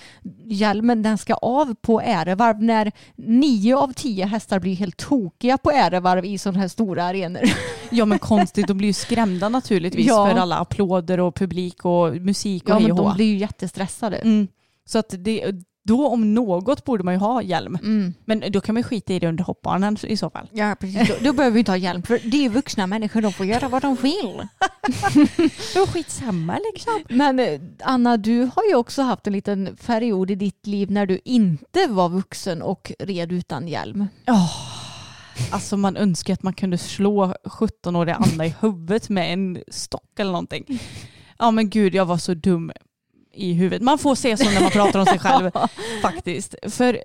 hjälmen 0.44 1.02
den 1.02 1.18
ska 1.18 1.34
av 1.34 1.74
på 1.74 2.00
ärevarv 2.00 2.62
när 2.62 2.92
nio 3.16 3.76
av 3.76 3.92
tio 3.92 4.26
hästar 4.26 4.58
blir 4.60 4.76
helt 4.76 4.96
tokiga 4.96 5.58
på 5.58 5.70
ärevarv 5.70 6.24
i 6.24 6.38
sådana 6.38 6.58
här 6.60 6.68
stora 6.68 7.04
arenor. 7.04 7.42
Ja 7.90 8.04
men 8.04 8.18
konstigt, 8.18 8.66
de 8.68 8.78
blir 8.78 8.88
ju 8.88 8.92
skrämda 8.92 9.48
naturligtvis 9.48 10.06
Ja. 10.06 10.30
för 10.30 10.36
alla 10.40 10.56
applåder 10.58 11.20
och 11.20 11.34
publik 11.34 11.84
och 11.84 12.16
musik 12.16 12.64
och 12.64 12.70
Ja 12.70 12.78
men 12.78 12.96
de 12.96 13.14
blir 13.14 13.26
ju 13.26 13.36
jättestressade. 13.36 14.16
mm. 14.16 14.48
Så 14.86 14.98
att 14.98 15.14
det, 15.18 15.52
då 15.86 16.08
om 16.08 16.34
något 16.34 16.84
borde 16.84 17.04
man 17.04 17.14
ju 17.14 17.20
ha 17.20 17.42
hjälm. 17.42 17.78
Mm. 17.82 18.14
Men 18.24 18.52
då 18.52 18.60
kan 18.60 18.74
man 18.74 18.82
skita 18.82 19.12
i 19.12 19.18
det 19.18 19.28
under 19.28 19.44
hoppbanan 19.44 19.96
i 20.02 20.16
så 20.16 20.30
fall. 20.30 20.48
Ja 20.52 20.76
precis, 20.80 21.08
då, 21.08 21.14
då 21.20 21.32
behöver 21.32 21.54
vi 21.54 21.58
inte 21.58 21.72
ha 21.72 21.76
hjälm 21.76 22.02
för 22.02 22.20
det 22.24 22.36
är 22.36 22.42
ju 22.42 22.48
vuxna 22.48 22.86
människor, 22.86 23.20
de 23.20 23.32
får 23.32 23.46
göra 23.46 23.68
vad 23.68 23.82
de 23.82 23.94
vill. 23.94 24.48
Det 25.74 25.86
skitsamma 25.86 26.58
liksom. 26.72 27.02
Men 27.08 27.38
eh, 27.38 27.60
Anna, 27.82 28.16
du 28.16 28.50
har 28.54 28.64
ju 28.68 28.74
också 28.74 29.02
haft 29.02 29.26
en 29.26 29.32
liten 29.32 29.76
period 29.86 30.30
i 30.30 30.34
ditt 30.34 30.66
liv 30.66 30.90
när 30.90 31.06
du 31.06 31.20
inte 31.24 31.86
var 31.88 32.08
vuxen 32.08 32.62
och 32.62 32.92
red 32.98 33.32
utan 33.32 33.68
hjälm. 33.68 34.06
Alltså 35.52 35.76
man 35.76 35.96
önskar 35.96 36.34
att 36.34 36.42
man 36.42 36.54
kunde 36.54 36.78
slå 36.78 37.34
17-åriga 37.44 38.14
Anna 38.14 38.46
i 38.46 38.54
huvudet 38.60 39.08
med 39.08 39.32
en 39.32 39.58
stock 39.68 40.18
eller 40.18 40.32
någonting. 40.32 40.80
Ja 41.38 41.50
men 41.50 41.70
gud 41.70 41.94
jag 41.94 42.04
var 42.04 42.18
så 42.18 42.34
dum 42.34 42.72
i 43.36 43.52
huvudet. 43.52 43.82
Man 43.82 43.98
får 43.98 44.14
se 44.14 44.36
så 44.36 44.44
när 44.44 44.60
man 44.60 44.70
pratar 44.70 45.00
om 45.00 45.06
sig 45.06 45.18
själv 45.18 45.50
faktiskt. 46.02 46.54
För 46.62 47.02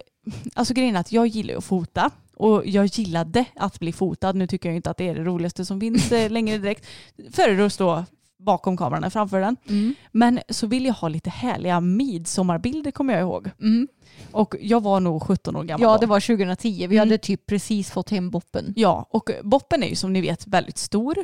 alltså 0.53 0.73
grejen 0.73 0.95
är 0.95 0.99
att 0.99 1.11
jag 1.11 1.27
gillar 1.27 1.55
att 1.55 1.63
fota 1.63 2.11
och 2.35 2.63
jag 2.65 2.85
gillade 2.85 3.45
att 3.55 3.79
bli 3.79 3.93
fotad. 3.93 4.35
Nu 4.35 4.47
tycker 4.47 4.69
jag 4.69 4.75
inte 4.75 4.89
att 4.89 4.97
det 4.97 5.07
är 5.07 5.15
det 5.15 5.23
roligaste 5.23 5.65
som 5.65 5.79
finns 5.79 6.11
eh, 6.11 6.29
längre 6.29 6.57
direkt. 6.57 6.85
Föredrar 7.31 7.65
att 7.65 7.73
stå 7.73 8.05
bakom 8.41 8.77
kameran 8.77 9.03
än 9.03 9.11
framför 9.11 9.39
den. 9.41 9.57
Mm. 9.69 9.95
Men 10.11 10.39
så 10.49 10.67
vill 10.67 10.85
jag 10.85 10.93
ha 10.93 11.07
lite 11.07 11.29
härliga 11.29 11.79
midsommarbilder 11.79 12.91
kommer 12.91 13.13
jag 13.13 13.21
ihåg. 13.21 13.49
Mm. 13.61 13.87
Och 14.31 14.55
jag 14.61 14.83
var 14.83 14.99
nog 14.99 15.23
17 15.23 15.55
år 15.55 15.63
gammal 15.63 15.81
Ja 15.81 15.97
det 15.97 16.05
var 16.05 16.19
2010, 16.19 16.87
vi 16.87 16.95
Mm. 16.95 16.99
hade 16.99 17.17
typ 17.17 17.45
precis 17.45 17.91
fått 17.91 18.09
hem 18.09 18.29
boppen. 18.29 18.73
Ja, 18.75 19.05
och 19.09 19.29
boppen 19.43 19.83
är 19.83 19.87
ju 19.87 19.95
som 19.95 20.13
ni 20.13 20.21
vet 20.21 20.47
väldigt 20.47 20.77
stor. 20.77 21.15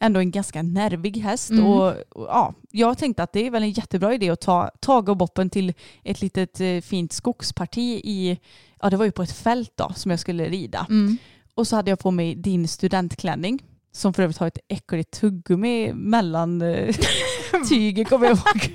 Ändå 0.00 0.20
en 0.20 0.30
ganska 0.30 0.62
nervig 0.62 1.16
häst. 1.16 1.50
Mm. 1.50 1.66
Och, 1.66 1.86
och, 1.88 2.26
ja, 2.26 2.54
jag 2.70 2.98
tänkte 2.98 3.22
att 3.22 3.32
det 3.32 3.46
är 3.46 3.50
väl 3.50 3.62
en 3.62 3.70
jättebra 3.70 4.14
idé 4.14 4.30
att 4.30 4.40
ta 4.40 4.70
Tage 4.80 5.08
och 5.08 5.16
boppen 5.16 5.50
till 5.50 5.72
ett 6.04 6.20
litet 6.20 6.60
eh, 6.60 6.80
fint 6.80 7.12
skogsparti 7.12 8.00
i, 8.04 8.38
ja 8.82 8.90
det 8.90 8.96
var 8.96 9.04
ju 9.04 9.10
på 9.12 9.22
ett 9.22 9.32
fält 9.32 9.72
då 9.74 9.92
som 9.96 10.10
jag 10.10 10.20
skulle 10.20 10.48
rida. 10.48 10.86
Mm. 10.90 11.16
Och 11.54 11.66
så 11.66 11.76
hade 11.76 11.90
jag 11.90 11.98
på 11.98 12.10
mig 12.10 12.34
din 12.34 12.68
studentklänning 12.68 13.62
som 13.96 14.12
för 14.12 14.22
övrigt 14.22 14.38
har 14.38 14.46
ett 14.46 14.58
äckligt 14.68 15.20
tuggummi 15.20 15.92
mellan 15.92 16.62
eh, 16.62 16.94
tyget 17.68 18.08
kommer 18.08 18.26
jag 18.26 18.36
ihåg. 18.36 18.72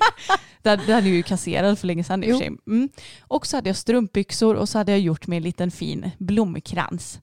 Den, 0.62 0.80
den 0.86 1.04
är 1.04 1.10
ju 1.10 1.22
kasserad 1.22 1.78
för 1.78 1.86
länge 1.86 2.04
sedan 2.04 2.24
i 2.24 2.26
och 2.26 2.30
för 2.30 2.38
sig. 2.38 2.56
Mm. 2.66 2.88
Och 3.20 3.46
så 3.46 3.56
hade 3.56 3.68
jag 3.68 3.76
strumpbyxor 3.76 4.54
och 4.54 4.68
så 4.68 4.78
hade 4.78 4.92
jag 4.92 5.00
gjort 5.00 5.26
mig 5.26 5.36
en 5.36 5.42
liten 5.42 5.70
fin 5.70 6.10
blomkrans. 6.18 7.20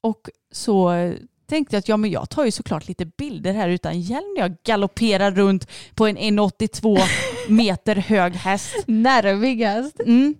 Och 0.00 0.28
så 0.52 0.92
eh, 0.92 1.14
tänkte 1.48 1.76
jag 1.76 1.78
att 1.78 1.88
ja, 1.88 1.96
men 1.96 2.10
jag 2.10 2.30
tar 2.30 2.44
ju 2.44 2.50
såklart 2.50 2.88
lite 2.88 3.06
bilder 3.06 3.52
här 3.52 3.68
utan 3.68 4.00
hjälm 4.00 4.34
när 4.36 4.42
jag 4.42 4.56
galopperar 4.64 5.30
runt 5.30 5.66
på 5.94 6.06
en 6.06 6.18
1,82 6.18 7.00
meter 7.48 7.96
hög 7.96 8.34
häst. 8.34 8.74
Nervig 8.86 9.64
häst. 9.64 10.00
Mm. 10.00 10.34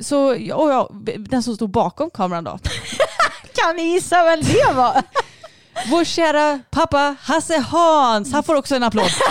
Så, 0.00 0.28
och 0.30 0.70
jag, 0.70 1.08
den 1.18 1.42
som 1.42 1.54
stod 1.54 1.70
bakom 1.70 2.10
kameran 2.10 2.44
då, 2.44 2.58
Kan 3.54 3.76
ni 3.76 3.82
gissa 3.82 4.24
vem 4.24 4.40
det 4.40 4.72
var? 4.74 5.02
Vår 5.88 6.04
kära 6.04 6.60
pappa 6.70 7.16
Hasse 7.20 7.58
Hans, 7.58 8.32
han 8.32 8.42
får 8.42 8.54
också 8.54 8.76
en 8.76 8.82
applåd. 8.82 9.04
Alltså 9.04 9.22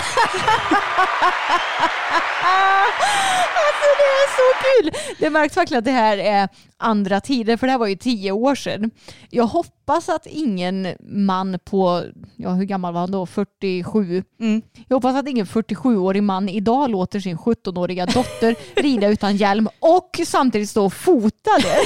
det 3.98 4.04
är 4.04 4.28
så 4.36 4.42
kul! 4.62 4.90
Det 5.18 5.30
märks 5.30 5.56
verkligen 5.56 5.78
att 5.78 5.84
det 5.84 5.90
här 5.90 6.18
är 6.18 6.48
andra 6.78 7.20
tider 7.20 7.56
för 7.56 7.66
det 7.66 7.70
här 7.70 7.78
var 7.78 7.86
ju 7.86 7.96
tio 7.96 8.32
år 8.32 8.54
sedan. 8.54 8.90
Jag 9.30 9.46
hoppas 9.46 10.08
att 10.08 10.26
ingen 10.26 10.88
man 11.00 11.58
på, 11.64 12.02
ja 12.36 12.50
hur 12.50 12.64
gammal 12.64 12.92
var 12.92 13.00
han 13.00 13.10
då, 13.10 13.26
47? 13.26 14.24
Mm. 14.40 14.62
Jag 14.88 14.96
hoppas 14.96 15.16
att 15.16 15.28
ingen 15.28 15.46
47-årig 15.46 16.22
man 16.22 16.48
idag 16.48 16.90
låter 16.90 17.20
sin 17.20 17.38
17-åriga 17.38 18.06
dotter 18.06 18.54
rida 18.82 19.08
utan 19.08 19.36
hjälm 19.36 19.68
och 19.78 20.20
samtidigt 20.26 20.70
stå 20.70 20.84
och 20.84 20.92
fota 20.92 21.50
det. 21.62 21.78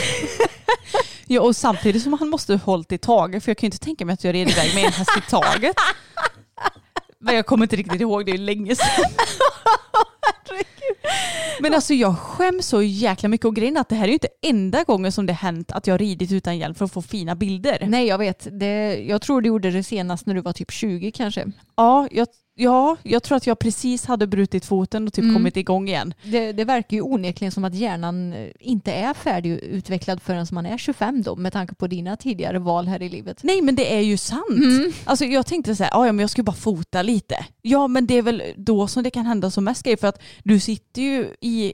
Ja, 1.27 1.41
och 1.41 1.57
samtidigt 1.57 2.03
som 2.03 2.13
han 2.13 2.29
måste 2.29 2.57
hållit 2.57 2.93
i 2.93 2.99
taget, 2.99 3.45
för 3.45 3.51
jag 3.51 3.59
kan 3.59 3.67
ju 3.67 3.69
inte 3.69 3.79
tänka 3.79 4.05
mig 4.05 4.13
att 4.13 4.25
jag 4.25 4.35
red 4.35 4.49
iväg 4.51 4.75
med 4.75 4.85
en 4.85 4.93
häst 4.93 5.11
i 5.19 5.31
taget. 5.31 5.77
Men 7.19 7.35
jag 7.35 7.47
kommer 7.47 7.65
inte 7.65 7.77
riktigt 7.77 8.01
ihåg, 8.01 8.27
det 8.27 8.33
är 8.33 8.39
länge 8.39 8.77
sedan. 8.77 9.05
Men 11.61 11.75
alltså 11.75 11.95
jag 11.95 12.19
skäms 12.19 12.67
så 12.67 12.83
jäkla 12.83 13.29
mycket 13.29 13.45
och 13.45 13.57
grejen 13.57 13.77
att 13.77 13.89
det 13.89 13.95
här 13.95 14.05
är 14.05 14.09
ju 14.09 14.13
inte 14.13 14.29
enda 14.43 14.85
gången 14.85 15.13
som 15.13 15.27
det 15.27 15.33
hänt 15.33 15.73
att 15.73 15.87
jag 15.87 16.01
ridit 16.01 16.33
utan 16.33 16.59
hjälm 16.59 16.75
för 16.75 16.85
att 16.85 16.93
få 16.93 17.03
fina 17.03 17.35
bilder. 17.35 17.79
Nej 17.87 18.07
jag 18.07 18.19
vet, 18.19 18.47
det, 18.61 19.05
jag 19.09 19.23
tror 19.23 19.41
du 19.41 19.49
gjorde 19.49 19.71
det 19.71 19.83
senast 19.83 20.27
när 20.27 20.35
du 20.35 20.41
var 20.41 20.53
typ 20.53 20.73
20 20.73 21.13
kanske. 21.13 21.53
Ja, 21.77 22.09
jag, 22.11 22.29
ja, 22.55 22.97
jag 23.03 23.23
tror 23.23 23.37
att 23.37 23.47
jag 23.47 23.59
precis 23.59 24.07
hade 24.07 24.27
brutit 24.27 24.65
foten 24.65 25.07
och 25.07 25.13
typ 25.13 25.23
Mm. 25.23 25.35
kommit 25.35 25.57
igång 25.57 25.89
igen. 25.89 26.15
Det, 26.23 26.53
det 26.53 26.65
verkar 26.65 26.97
ju 26.97 27.03
onekligen 27.03 27.53
som 27.53 27.65
att 27.65 27.75
hjärnan 27.75 28.33
eh, 28.33 28.49
inte 28.61 28.93
är 28.93 29.15
färdigutvecklad 29.15 30.23
förrän 30.23 30.47
man 30.53 30.67
är 30.67 30.79
25 30.79 31.23
då 31.23 31.37
med 31.37 31.53
tanke 31.53 31.75
på 31.75 31.87
dina 31.87 32.17
tidigare 32.17 32.59
val 32.59 32.89
här 32.89 33.03
i 33.03 33.09
livet. 33.09 33.41
Nej 33.43 33.63
men 33.63 33.75
det 33.77 33.95
är 33.95 34.01
ju 34.01 34.17
sant. 34.17 34.45
Mm. 34.51 34.93
Alltså 35.05 35.25
jag 35.25 35.47
tänkte 35.47 35.77
så 35.77 35.83
här, 35.83 35.91
"Ja, 35.95 36.07
ja 36.07 36.13
men 36.13 36.21
jag 36.23 36.31
ska 36.31 36.43
bara 36.43 36.53
fota 36.57 37.03
lite. 37.03 37.47
Ja 37.63 37.89
men 37.89 38.07
det 38.07 38.15
är 38.15 38.23
väl 38.23 38.43
då 38.57 38.87
som 38.89 39.03
det 39.03 39.11
kan 39.11 39.27
hända 39.27 39.51
som 39.51 39.65
mest 39.65 39.83
grejer 39.83 39.97
för 39.97 40.07
att 40.09 40.23
du 40.45 40.61
sitter 40.61 41.03
ju 41.03 41.29
i 41.41 41.73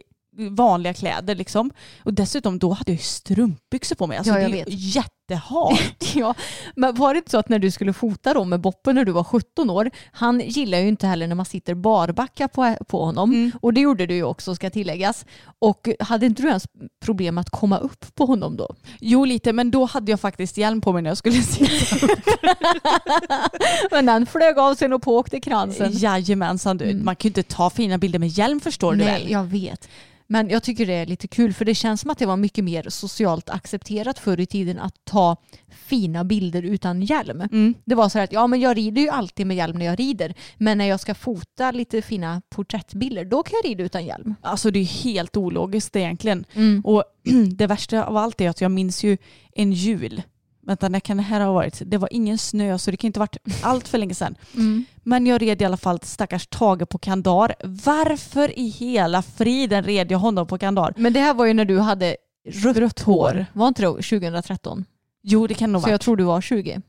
vanliga 0.51 0.95
kläder 0.95 1.35
liksom. 1.35 1.70
Och 2.05 2.14
dessutom 2.14 2.59
då 2.59 2.70
hade 2.72 2.93
jag 2.93 2.97
ju 2.99 3.03
strumpbyxor 3.03 3.97
på 3.97 4.07
mig. 4.07 4.18
Alltså 4.18 4.33
Ja, 4.33 4.37
det 4.37 4.43
jag 4.43 4.51
ju 4.51 4.57
vet. 4.57 4.68
Jättehalt. 5.31 5.97
Ja, 6.14 6.35
men 6.76 6.95
var 6.95 7.14
det 7.14 7.18
inte 7.18 7.31
så 7.31 7.39
att 7.39 7.49
när 7.49 7.59
du 7.59 7.70
skulle 7.70 7.93
fota 7.93 8.35
då 8.35 8.45
med 8.45 8.61
Boppen 8.61 8.95
när 8.95 9.05
du 9.05 9.12
var 9.12 9.24
17 9.24 9.70
år, 9.70 9.91
han 10.12 10.41
gillar 10.41 10.78
ju 10.78 10.89
inte 10.89 11.07
heller 11.07 11.26
när 11.26 11.35
man 11.35 11.47
sitter 11.47 11.74
barbacka 11.74 12.49
på, 12.49 12.76
på 12.89 13.05
honom. 13.05 13.31
Mm. 13.31 13.53
Och 13.62 13.74
det 13.74 13.81
gjorde 13.81 14.07
du 14.07 14.14
ju 14.14 14.24
också 14.24 14.55
ska 14.55 14.70
tilläggas. 14.70 15.24
Och 15.59 15.89
hade 16.01 16.26
inte 16.26 16.43
du 16.43 16.49
ens 16.49 16.66
problem 17.05 17.39
att 17.39 17.51
komma 17.51 17.78
upp 17.78 18.14
på 18.14 18.26
honom 18.26 18.57
då? 18.57 18.74
jo 19.01 19.24
lite 19.24 19.53
men 19.53 19.70
då 19.70 19.85
hade 19.85 20.12
jag 20.12 20.20
faktiskt 20.20 20.57
hjälm 20.57 20.81
på 20.81 20.93
mig 20.93 21.03
när 21.03 21.11
jag 21.11 21.18
skulle 21.18 21.43
sitta. 21.43 22.07
Men 23.91 24.07
den 24.07 24.26
flög 24.26 24.59
av 24.59 24.74
sen 24.74 24.93
och 24.93 25.03
på 25.03 25.16
åkte 25.16 25.41
kransen. 25.41 25.93
Jajamensan 25.93 26.76
du. 26.76 26.85
Mm. 26.85 27.05
Man 27.05 27.16
kan 27.16 27.28
ju 27.28 27.31
inte 27.31 27.43
ta 27.43 27.70
fina 27.70 27.99
bilder 27.99 28.18
med 28.18 28.28
hjälm 28.28 28.61
förstår 28.61 28.93
du 28.93 28.99
Nej, 28.99 29.22
väl. 29.22 29.31
jag 29.31 29.45
vet. 29.45 29.89
Men 30.33 30.49
jag 30.49 30.62
tycker 30.62 30.87
det 30.87 30.93
är 30.93 31.07
lite 31.07 31.28
kul 31.28 31.53
för 31.53 31.64
det 31.64 31.74
känns 31.74 32.01
som 32.01 32.11
att 32.11 32.18
det 32.18 32.26
var 32.26 32.37
mycket 32.37 32.64
mer 32.64 32.87
socialt 32.89 33.51
accepterat 33.51 34.18
förr 34.18 34.41
i 34.41 34.47
tiden 34.47 34.78
att 34.78 34.95
ta 35.05 35.37
fina 35.68 36.24
bilder 36.24 36.62
utan 36.62 37.03
hjälm. 37.03 37.41
Mm. 37.41 37.74
Det 37.85 37.95
var 37.95 38.09
så 38.09 38.18
här 38.18 38.24
att 38.24 38.33
ja, 38.33 38.47
men 38.47 38.61
jag 38.61 38.76
rider 38.76 39.03
ju 39.03 39.09
alltid 39.09 39.47
med 39.47 39.57
hjälm 39.57 39.78
när 39.78 39.87
jag 39.87 39.99
rider. 39.99 40.35
Men 40.57 40.78
när 40.78 40.85
jag 40.85 41.01
ska 41.01 41.14
fota 41.14 41.70
lite 41.70 42.03
fina 42.03 42.43
porträttbilder 42.49 43.24
då 43.24 43.43
kan 43.43 43.53
jag 43.62 43.70
rida 43.70 43.85
utan 43.85 44.05
hjälm. 44.05 44.35
Alltså 44.43 44.70
det 44.70 44.78
är 44.78 45.05
helt 45.05 45.37
ologiskt 45.37 45.97
egentligen. 45.97 46.45
Mm. 46.55 46.81
Och 46.85 47.05
det 47.57 47.66
värsta 47.66 48.05
av 48.05 48.16
allt 48.16 48.41
är 48.41 48.51
att 48.51 48.61
jag 48.61 48.70
minns 48.70 49.05
ju 49.05 49.18
en 49.55 49.72
jul. 49.72 50.22
Vänta, 50.70 50.88
när 50.88 51.00
kan 51.00 51.16
det 51.16 51.22
här 51.22 51.40
ha 51.40 51.52
varit? 51.52 51.82
Det 51.86 51.98
var 51.98 52.08
ingen 52.12 52.38
snö 52.38 52.78
så 52.78 52.90
det 52.90 52.96
kan 52.96 53.08
inte 53.08 53.20
ha 53.20 53.22
varit 53.22 53.36
allt 53.62 53.88
för 53.88 53.98
länge 53.98 54.14
sedan. 54.14 54.34
Mm. 54.54 54.84
Men 55.02 55.26
jag 55.26 55.42
red 55.42 55.62
i 55.62 55.64
alla 55.64 55.76
fall 55.76 56.00
stackars 56.02 56.46
Tage 56.46 56.88
på 56.88 56.98
kandar. 56.98 57.54
Varför 57.64 58.58
i 58.58 58.68
hela 58.68 59.22
friden 59.22 59.84
red 59.84 60.10
jag 60.12 60.18
honom 60.18 60.46
på 60.46 60.58
kandar? 60.58 60.94
Men 60.96 61.12
det 61.12 61.20
här 61.20 61.34
var 61.34 61.46
ju 61.46 61.54
när 61.54 61.64
du 61.64 61.78
hade 61.78 62.16
rött, 62.48 62.76
Rött 62.76 63.00
hår. 63.00 63.46
Var 63.52 63.68
inte 63.68 63.82
det 63.82 63.88
2013? 63.88 64.84
Jo, 65.22 65.46
det 65.46 65.54
kan 65.54 65.72
nog 65.72 65.80
Så 65.82 65.84
vara. 65.86 65.92
jag 65.92 66.00
tror 66.00 66.16
du 66.16 66.24
var 66.24 66.40
20. 66.40 66.80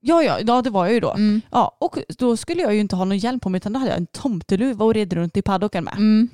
Ja, 0.00 0.22
ja, 0.22 0.38
ja, 0.46 0.62
det 0.62 0.70
var 0.70 0.84
jag 0.86 0.94
ju 0.94 1.00
då. 1.00 1.10
Mm. 1.10 1.40
Ja, 1.50 1.76
och 1.80 1.98
då 2.18 2.36
skulle 2.36 2.62
jag 2.62 2.74
ju 2.74 2.80
inte 2.80 2.96
ha 2.96 3.04
någon 3.04 3.18
hjälm 3.18 3.40
på 3.40 3.48
mig 3.48 3.56
utan 3.56 3.72
då 3.72 3.78
hade 3.78 3.90
jag 3.90 3.98
en 3.98 4.06
tomteluva 4.06 4.84
och 4.84 4.94
red 4.94 5.12
runt 5.12 5.36
i 5.36 5.42
paddocken 5.42 5.84
med. 5.84 5.94
Mm. 5.96 6.28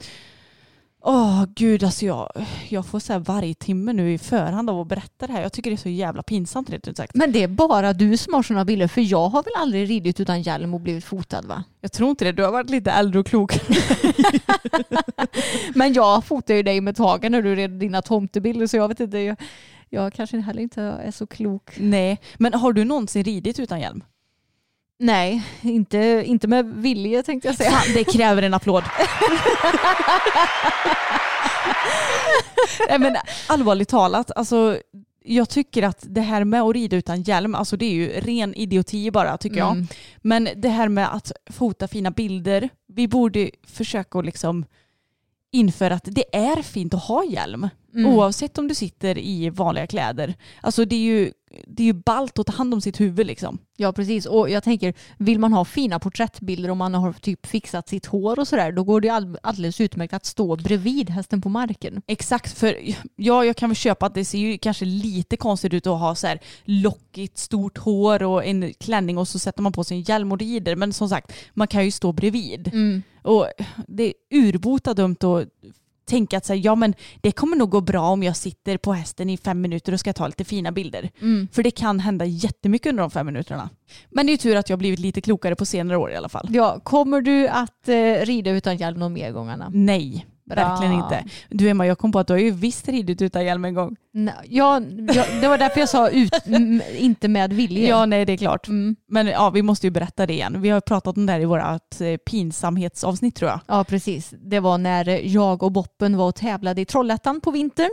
Åh 1.09 1.45
gud, 1.55 1.85
alltså 1.85 2.07
jag, 2.07 2.33
jag 2.69 2.87
får 2.87 3.01
så 3.01 3.13
här 3.13 3.21
varje 3.21 3.55
timme 3.55 3.93
nu 3.93 4.13
i 4.13 4.19
förhand 4.19 4.71
av 4.71 4.81
att 4.81 4.87
berätta 4.87 5.27
det 5.27 5.33
här. 5.33 5.43
Jag 5.43 5.53
tycker 5.53 5.71
det 5.71 5.75
är 5.75 5.79
så 5.79 5.89
jävla 5.89 6.23
pinsamt 6.23 6.71
rent 6.71 6.89
ut 6.89 6.97
sagt. 6.97 7.15
Men 7.15 7.33
det 7.33 7.43
är 7.43 7.49
bara 7.49 7.93
du 7.93 8.17
som 8.17 8.35
har 8.35 8.43
sådana 8.43 8.65
bilder 8.65 8.89
för 8.89 9.01
jag 9.01 9.29
har 9.29 9.43
väl 9.43 9.53
aldrig 9.57 9.91
ridit 9.91 10.21
utan 10.21 10.43
hjälm 10.43 10.75
och 10.75 10.81
blivit 10.81 11.05
fotad 11.05 11.45
va? 11.45 11.65
Jag 11.81 11.93
tror 11.93 12.11
inte 12.11 12.25
det, 12.25 12.33
du 12.33 12.43
har 12.43 12.53
varit 12.53 12.71
lite 12.71 12.91
äldre 12.91 13.21
och 13.21 13.27
klok. 13.27 13.53
Men 15.75 15.93
jag 15.93 16.25
fotar 16.25 16.55
ju 16.55 16.63
dig 16.63 16.81
med 16.81 16.97
tagen 16.97 17.33
när 17.33 17.43
du 17.43 17.55
red 17.55 17.71
dina 17.71 18.03
tomtebilder 18.03 18.67
så 18.67 18.77
jag 18.77 18.89
vet 18.89 19.01
inte, 19.01 19.19
jag, 19.19 19.37
jag 19.89 20.13
kanske 20.13 20.41
heller 20.41 20.63
inte 20.63 20.83
är 20.83 21.11
så 21.11 21.27
klok. 21.27 21.71
Nej, 21.77 22.21
men 22.39 22.55
har 22.55 22.73
du 22.73 22.85
någonsin 22.85 23.25
ridit 23.25 23.61
utan 23.61 23.81
hjälm? 23.81 24.03
Nej, 24.99 25.43
inte, 25.61 26.23
inte 26.27 26.49
med 26.49 26.67
vilje 26.75 27.23
tänkte 27.23 27.49
jag 27.49 27.57
säga. 27.57 27.71
Fan, 27.71 27.95
det 27.95 28.05
kräver 28.05 28.43
en 28.43 28.55
applåd. 28.55 28.85
Nej, 32.89 32.99
men 32.99 33.17
allvarligt 33.47 33.89
talat, 33.89 34.31
alltså, 34.37 34.79
jag 35.25 35.49
tycker 35.49 35.83
att 35.83 36.05
det 36.09 36.21
här 36.21 36.45
med 36.45 36.63
att 36.63 36.75
rida 36.75 36.97
utan 36.97 37.23
hjälm, 37.23 37.55
alltså 37.55 37.77
det 37.77 37.85
är 37.85 37.93
ju 37.93 38.09
ren 38.09 38.55
idioti 38.55 39.11
bara 39.11 39.39
tycker 39.39 39.57
jag. 39.57 39.73
Mm. 39.73 39.87
Men 40.17 40.49
det 40.57 40.69
här 40.69 40.89
med 40.89 41.15
att 41.15 41.33
fota 41.51 41.89
fina 41.89 42.11
bilder, 42.11 42.69
vi 42.87 43.09
borde 43.09 43.51
försöka 43.67 44.19
att 44.19 44.25
liksom 44.25 44.65
införa 45.51 45.95
att 45.95 46.05
det 46.05 46.37
är 46.37 46.63
fint 46.63 46.95
att 46.95 47.05
ha 47.05 47.25
hjälm. 47.25 47.69
Mm. 47.95 48.07
Oavsett 48.07 48.59
om 48.59 48.69
du 48.69 48.75
sitter 48.75 49.19
i 49.19 49.51
vanliga 49.51 49.87
kläder. 49.87 50.35
Alltså 50.61 50.85
det 50.85 50.97
är 50.97 51.01
ju, 51.01 51.33
det 51.67 51.83
är 51.83 51.87
ju 51.87 51.93
ballt 51.93 52.39
att 52.39 52.47
ta 52.47 52.53
hand 52.53 52.75
om 52.75 52.81
sitt 52.81 53.01
huvud 53.01 53.27
liksom. 53.27 53.59
Ja 53.77 53.93
precis 53.93 54.27
och 54.27 54.51
jag 54.51 54.63
tänker 54.63 54.95
vill 55.19 55.39
man 55.39 55.53
ha 55.53 55.65
fina 55.65 55.99
porträttbilder 55.99 56.71
och 56.71 56.77
man 56.77 56.95
har 56.95 57.13
typ 57.13 57.47
fixat 57.47 57.89
sitt 57.89 58.07
hår 58.07 58.39
och 58.39 58.49
sådär 58.49 58.73
då 58.73 58.85
går 58.85 59.01
det 59.01 59.09
all- 59.09 59.39
alldeles 59.43 59.81
utmärkt 59.81 60.15
att 60.15 60.27
stå 60.27 60.57
bredvid 60.57 61.11
hästen 61.11 61.41
på 61.41 61.49
marken. 61.49 62.03
Exakt, 62.07 62.59
för 62.59 62.79
ja, 63.17 63.45
jag 63.45 63.57
kan 63.57 63.69
väl 63.71 63.77
köpa 63.77 64.07
att 64.07 64.15
det 64.15 64.25
ser 64.25 64.39
ju 64.39 64.59
kanske 64.59 64.85
lite 64.85 65.37
konstigt 65.37 65.75
ut 65.75 65.87
att 65.87 66.01
ha 66.01 66.15
så 66.15 66.27
här 66.27 66.41
lockigt 66.65 67.39
stort 67.39 67.79
hår 67.79 68.23
och 68.23 68.45
en 68.45 68.75
klänning 68.75 69.19
och 69.19 69.29
så 69.29 69.39
sätter 69.39 69.63
man 69.63 69.73
på 69.73 69.85
sig 69.85 69.97
en 69.97 70.03
hjälm 70.03 70.33
och 70.33 70.39
rider. 70.39 70.77
Men 70.77 70.93
som 70.93 71.09
sagt, 71.09 71.33
man 71.55 71.69
kan 71.69 71.85
ju 71.85 71.91
stå 71.91 72.13
bredvid. 72.13 72.71
Och 73.23 73.47
det 73.89 74.03
är 74.05 74.13
urbota 74.31 74.95
dumt 74.95 75.17
att 75.21 75.49
tänka 76.07 76.37
att 76.39 76.45
så 76.45 76.53
här, 76.53 76.61
ja, 76.65 76.75
men 76.75 76.95
det 77.21 77.33
kommer 77.33 77.57
nog 77.57 77.71
gå 77.71 77.81
bra 77.81 78.09
om 78.09 78.23
jag 78.23 78.37
sitter 78.37 78.77
på 78.77 78.93
hästen 78.93 79.31
i 79.31 79.37
fem 79.37 79.61
minuter 79.61 79.93
och 79.93 80.01
ska 80.01 80.13
ta 80.13 80.27
lite 80.27 80.45
fina 80.45 80.73
bilder. 80.73 81.11
För 81.53 81.63
det 81.63 81.71
kan 81.71 82.01
hända 82.01 82.25
jättemycket 82.25 82.91
under 82.91 83.03
de 83.03 83.11
fem 83.11 83.27
minuterna. 83.27 83.71
Men 84.11 84.27
det 84.27 84.33
är 84.33 84.37
tur 84.37 84.57
att 84.57 84.71
jag 84.71 84.79
blivit 84.79 84.99
lite 84.99 85.21
klokare 85.21 85.55
på 85.57 85.67
senare 85.67 85.99
år 85.99 86.13
i 86.13 86.17
alla 86.17 86.29
fall. 86.29 86.49
Ja, 86.51 86.81
kommer 86.85 87.21
du 87.21 87.49
att 87.49 87.89
eh, 87.89 87.95
rida 88.25 88.51
utan 88.51 88.77
hjälm 88.77 88.99
någon 88.99 89.13
mer 89.13 89.33
gång 89.33 89.49
Anna? 89.49 89.71
Nej, 89.75 90.27
Verkligen 90.47 90.93
inte. 90.93 91.25
Du 91.49 91.69
Emma, 91.69 91.87
jag 91.87 91.99
kom 91.99 92.13
på 92.13 92.19
att 92.19 92.27
du 92.27 92.33
har 92.33 92.39
ju 92.39 92.51
visst 92.51 92.89
ridit 92.89 93.23
utan 93.23 93.45
hjälm 93.45 93.65
en 93.65 93.75
gång. 93.75 93.97
Nej, 94.13 94.35
ja, 94.45 94.81
ja, 95.15 95.25
det 95.41 95.49
var 95.49 95.59
därför 95.59 95.81
jag 95.81 95.89
sa 95.89 96.09
ut, 96.09 96.35
inte 96.99 97.29
med 97.29 97.53
vilja. 97.53 97.89
Ja, 97.89 98.07
nej 98.07 98.25
det 98.25 98.33
är 98.33 98.37
klart. 98.37 98.69
Mm. 98.69 98.97
Men 99.09 99.27
ja, 99.27 99.51
vi 99.51 99.63
måste 99.63 99.87
ju 99.87 99.91
berätta 99.91 100.27
det 100.27 100.33
igen. 100.33 100.63
Vi 100.63 100.69
har 100.69 100.81
pratat 100.81 101.17
om 101.17 101.27
det 101.27 101.33
här 101.33 101.41
i 101.41 101.45
vårt 101.45 102.01
eh, 102.01 102.17
pinsamhetsavsnitt 102.17 103.37
tror 103.37 103.51
jag. 103.51 103.61
Ja, 103.67 103.85
precis. 103.85 104.35
Det 104.39 104.61
var 104.61 104.79
när 104.79 105.09
jag 105.27 105.63
och 105.63 105.73
Boppen 105.73 106.17
var 106.17 106.29
och 106.29 106.35
tävlade 106.35 106.81
i 106.81 106.85
Trollhättan 106.85 107.41
på 107.41 107.51
vintern. 107.51 107.91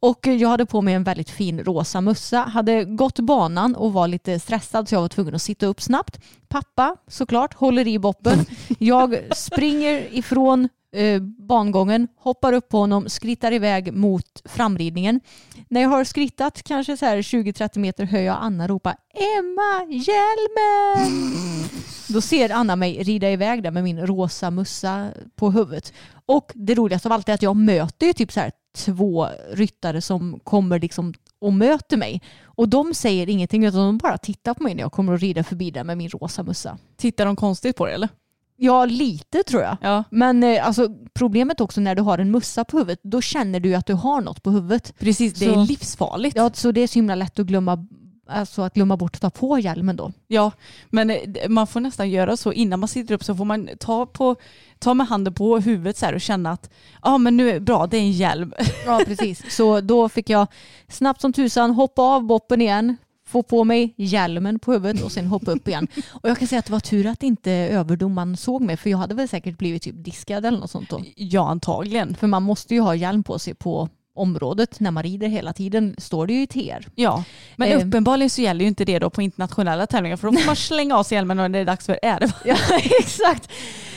Och 0.00 0.26
jag 0.26 0.48
hade 0.48 0.66
på 0.66 0.82
mig 0.82 0.94
en 0.94 1.04
väldigt 1.04 1.30
fin 1.30 1.60
rosa 1.60 2.00
mössa. 2.00 2.38
Hade 2.38 2.84
gått 2.84 3.18
banan 3.18 3.74
och 3.74 3.92
var 3.92 4.08
lite 4.08 4.40
stressad 4.40 4.88
så 4.88 4.94
jag 4.94 5.00
var 5.00 5.08
tvungen 5.08 5.34
att 5.34 5.42
sitta 5.42 5.66
upp 5.66 5.82
snabbt. 5.82 6.20
Pappa 6.48 6.96
såklart 7.08 7.54
håller 7.54 7.88
i 7.88 7.98
Boppen. 7.98 8.44
Jag 8.78 9.18
springer 9.34 10.14
ifrån 10.14 10.68
eh, 10.96 11.22
bangången, 11.22 12.08
hoppar 12.16 12.52
upp 12.52 12.68
på 12.68 12.78
honom, 12.78 13.08
skrittar 13.08 13.52
iväg 13.52 13.92
mot 13.92 14.42
framridningen. 14.44 15.20
När 15.68 15.80
jag 15.80 15.88
har 15.88 16.04
skrittat 16.04 16.62
kanske 16.62 16.96
så 16.96 17.06
här 17.06 17.22
20-30 17.22 17.78
meter 17.78 18.04
hör 18.04 18.20
jag 18.20 18.38
Anna 18.40 18.68
ropa 18.68 18.96
Emma, 19.14 19.92
hjälmen! 19.92 21.68
Då 22.08 22.20
ser 22.20 22.50
Anna 22.50 22.76
mig 22.76 23.02
rida 23.02 23.30
iväg 23.30 23.62
där 23.62 23.70
med 23.70 23.84
min 23.84 24.06
rosa 24.06 24.50
mussa 24.50 25.10
på 25.36 25.50
huvudet. 25.50 25.92
Och 26.26 26.52
det 26.54 26.74
roligaste 26.74 27.08
av 27.08 27.12
allt 27.12 27.28
är 27.28 27.34
att 27.34 27.42
jag 27.42 27.56
möter 27.56 28.12
typ 28.12 28.32
så 28.32 28.40
här 28.40 28.52
två 28.76 29.28
ryttare 29.50 30.00
som 30.00 30.40
kommer 30.44 30.78
liksom 30.78 31.14
och 31.40 31.52
möter 31.52 31.96
mig. 31.96 32.22
Och 32.44 32.68
de 32.68 32.94
säger 32.94 33.28
ingenting 33.28 33.64
utan 33.64 33.80
de 33.80 33.98
bara 33.98 34.18
tittar 34.18 34.54
på 34.54 34.62
mig 34.62 34.74
när 34.74 34.82
jag 34.82 34.92
kommer 34.92 35.12
och 35.12 35.20
rida 35.20 35.44
förbi 35.44 35.70
där 35.70 35.84
med 35.84 35.98
min 35.98 36.08
rosa 36.08 36.42
mussa. 36.42 36.78
Tittar 36.96 37.26
de 37.26 37.36
konstigt 37.36 37.76
på 37.76 37.86
det 37.86 37.92
eller? 37.92 38.08
Ja, 38.60 38.84
lite 38.84 39.42
tror 39.42 39.62
jag. 39.62 39.76
Ja, 39.82 40.04
Men 40.10 40.42
eh, 40.44 40.66
alltså, 40.66 40.88
problemet 41.14 41.60
också 41.60 41.80
när 41.80 41.94
du 41.94 42.02
har 42.02 42.18
en 42.18 42.30
mussa 42.30 42.64
på 42.64 42.78
huvudet, 42.78 43.00
då 43.02 43.20
känner 43.20 43.60
du 43.60 43.74
att 43.74 43.86
du 43.86 43.94
har 43.94 44.20
något 44.20 44.42
på 44.42 44.50
huvudet. 44.50 44.94
precis. 44.98 45.34
Det 45.34 45.44
Så- 45.46 45.60
är 45.60 45.66
livsfarligt. 45.66 46.36
Ja, 46.36 46.50
så 46.54 46.72
det 46.72 46.80
är 46.80 46.86
så 46.86 46.94
himla 46.94 47.14
lätt 47.14 47.38
att 47.38 47.46
glömma, 47.46 47.86
alltså, 48.28 48.62
att 48.62 48.74
glömma 48.74 48.96
bort 48.96 49.14
att 49.14 49.20
ta 49.20 49.30
på 49.30 49.58
hjälmen 49.58 49.96
då. 49.96 50.12
Ja, 50.26 50.50
men 50.90 51.10
eh, 51.10 51.16
man 51.48 51.66
får 51.66 51.80
nästan 51.80 52.10
göra 52.10 52.36
så 52.36 52.52
innan 52.52 52.80
man 52.80 52.88
sitter 52.88 53.14
upp 53.14 53.24
så 53.24 53.34
får 53.34 53.44
man 53.44 53.68
ta, 53.80 54.06
på, 54.06 54.36
ta 54.78 54.94
med 54.94 55.06
handen 55.06 55.34
på 55.34 55.58
huvudet 55.58 55.96
så 55.96 56.14
och 56.14 56.20
känna 56.20 56.50
att 56.50 56.70
ja 57.02 57.18
men 57.18 57.36
nu 57.36 57.50
är 57.50 57.60
bra, 57.60 57.86
det 57.86 57.96
är 57.96 58.00
en 58.00 58.12
hjälm. 58.12 58.52
Ja, 58.86 59.00
precis. 59.06 59.54
Så 59.56 59.80
då 59.80 60.08
fick 60.08 60.30
jag 60.30 60.46
snabbt 60.88 61.20
som 61.20 61.32
tusan 61.32 61.70
hoppa 61.70 62.02
av 62.02 62.22
boppen 62.22 62.62
igen, 62.62 62.96
få 63.28 63.42
på 63.42 63.64
mig 63.64 63.94
hjälmen 63.96 64.58
på 64.58 64.72
huvudet 64.72 65.02
och 65.02 65.12
sen 65.12 65.26
hoppa 65.26 65.50
upp 65.50 65.68
igen. 65.68 65.88
Och 66.10 66.28
jag 66.28 66.38
kan 66.38 66.48
säga 66.48 66.58
att 66.58 66.64
det 66.66 66.72
var 66.72 66.80
tur 66.80 67.06
att 67.06 67.22
inte 67.22 67.52
överdomaren 67.52 68.36
såg 68.36 68.62
mig 68.62 68.76
för 68.76 68.90
jag 68.90 68.98
hade 68.98 69.14
väl 69.14 69.28
säkert 69.28 69.58
blivit 69.58 69.82
typ 69.82 70.04
diskad 70.04 70.46
eller 70.46 70.58
något 70.58 70.70
sånt 70.70 70.90
då. 70.90 71.00
Ja, 71.16 71.48
antagligen. 71.50 72.14
För 72.14 72.26
man 72.26 72.42
måste 72.42 72.74
ju 72.74 72.80
ha 72.80 72.94
hjälm 72.94 73.22
på 73.22 73.38
sig 73.38 73.54
på 73.54 73.88
området 74.14 74.80
när 74.80 74.90
man 74.90 75.02
rider 75.02 75.28
hela 75.28 75.52
tiden, 75.52 75.94
står 75.98 76.26
det 76.26 76.32
ju 76.32 76.42
i 76.42 76.46
TR. 76.46 76.88
Ja, 76.94 77.24
men 77.56 77.68
Eh. 77.68 77.86
uppenbarligen 77.86 78.30
så 78.30 78.40
gäller 78.40 78.60
ju 78.64 78.68
inte 78.68 78.84
det 78.84 78.98
då 78.98 79.10
på 79.10 79.22
internationella 79.22 79.86
tävlingar 79.86 80.16
för 80.16 80.30
då 80.30 80.38
får 80.38 80.46
man 80.46 80.56
slänga 80.56 80.96
av 80.96 81.02
sig 81.02 81.16
hjälmen 81.16 81.36
när 81.36 81.48
det 81.48 81.58
är 81.58 81.64
dags 81.64 81.86
för 81.86 81.98
är 82.02 82.20
det. 82.20 82.32
Ja, 82.44 82.56
exakt. 83.00 83.50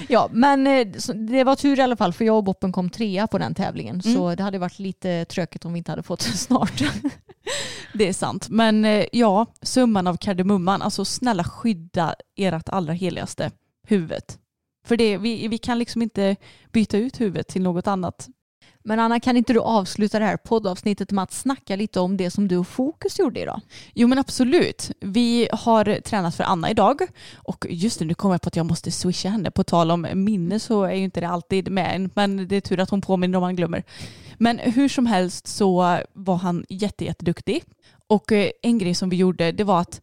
Ja, 0.10 0.30
men 0.32 0.68
eh, 0.68 0.88
det 1.30 1.44
var 1.44 1.56
tur 1.56 1.80
i 1.80 1.82
alla 1.82 1.96
fall 1.96 2.14
för 2.14 2.26
jag 2.26 2.38
och 2.38 2.44
Boppen 2.44 2.72
kom 2.72 2.90
trea 2.90 3.28
på 3.28 3.38
den 3.38 3.56
tävlingen. 3.56 4.02
Så 4.02 4.36
det 4.36 4.44
hade 4.44 4.58
varit 4.60 4.80
lite 4.80 5.26
tråkigt 5.26 5.66
om 5.66 5.74
vi 5.74 5.78
inte 5.78 5.92
hade 5.92 6.04
fått 6.04 6.22
snart. 6.36 6.82
Det 7.94 8.08
är 8.08 8.14
sant. 8.14 8.50
Men 8.50 8.86
eh, 8.86 9.06
ja, 9.12 9.46
summan 9.62 10.08
av 10.08 10.18
kardemumman, 10.18 10.82
alltså 10.82 11.06
snälla 11.06 11.44
skydda 11.44 12.16
ert 12.36 12.70
allra 12.70 12.94
heligaste, 12.94 13.52
huvudet. 13.88 14.38
För 14.86 14.98
det, 14.98 15.18
vi, 15.18 15.48
vi 15.48 15.58
kan 15.58 15.80
liksom 15.80 16.02
inte 16.02 16.36
byta 16.72 16.98
ut 16.98 17.22
huvudet 17.22 17.48
till 17.48 17.62
något 17.62 17.88
annat. 17.88 18.30
Men 18.84 19.00
Anna, 19.00 19.20
kan 19.20 19.38
inte 19.38 19.54
du 19.54 19.60
avsluta 19.60 20.20
det 20.20 20.26
här 20.26 20.38
poddavsnittet 20.38 21.12
med 21.12 21.24
att 21.24 21.32
snacka 21.32 21.76
lite 21.76 22.00
om 22.00 22.18
det 22.18 22.32
som 22.32 22.48
du 22.48 22.58
och 22.58 22.68
Fokus 22.68 23.20
gjorde 23.20 23.40
idag? 23.40 23.62
Jo 23.94 24.08
men 24.08 24.18
absolut. 24.18 24.92
Vi 25.00 25.50
har 25.52 26.02
tränat 26.02 26.36
för 26.36 26.44
Anna 26.44 26.70
idag 26.70 27.02
och 27.34 27.66
just 27.70 28.00
nu, 28.00 28.08
nu 28.08 28.14
kommer 28.14 28.34
jag 28.34 28.42
på 28.42 28.48
att 28.48 28.56
jag 28.56 28.66
måste 28.66 28.92
swisha 28.92 29.30
henne. 29.30 29.52
På 29.52 29.64
tal 29.64 29.92
om 29.92 30.08
minne 30.14 30.60
så 30.60 30.84
är 30.84 30.94
ju 30.94 31.04
inte 31.04 31.20
det 31.20 31.28
alltid 31.28 31.72
med 31.72 31.96
en 31.96 32.10
men 32.16 32.48
det 32.48 32.56
är 32.56 32.62
tur 32.62 32.80
att 32.80 32.90
hon 32.90 33.02
påminner 33.02 33.38
om 33.38 33.42
man 33.42 33.56
glömmer. 33.56 33.84
Men 34.42 34.60
hur 34.60 34.90
som 34.90 35.06
helst 35.06 35.48
så 35.48 36.00
var 36.14 36.36
han 36.36 36.66
jätte, 36.70 37.06
jätteduktig 37.06 37.64
och 38.08 38.32
eh, 38.32 38.52
en 38.62 38.78
grej 38.78 38.96
som 38.96 39.10
vi 39.10 39.16
gjorde 39.16 39.52
det 39.52 39.64
var 39.64 39.82
att 39.82 40.02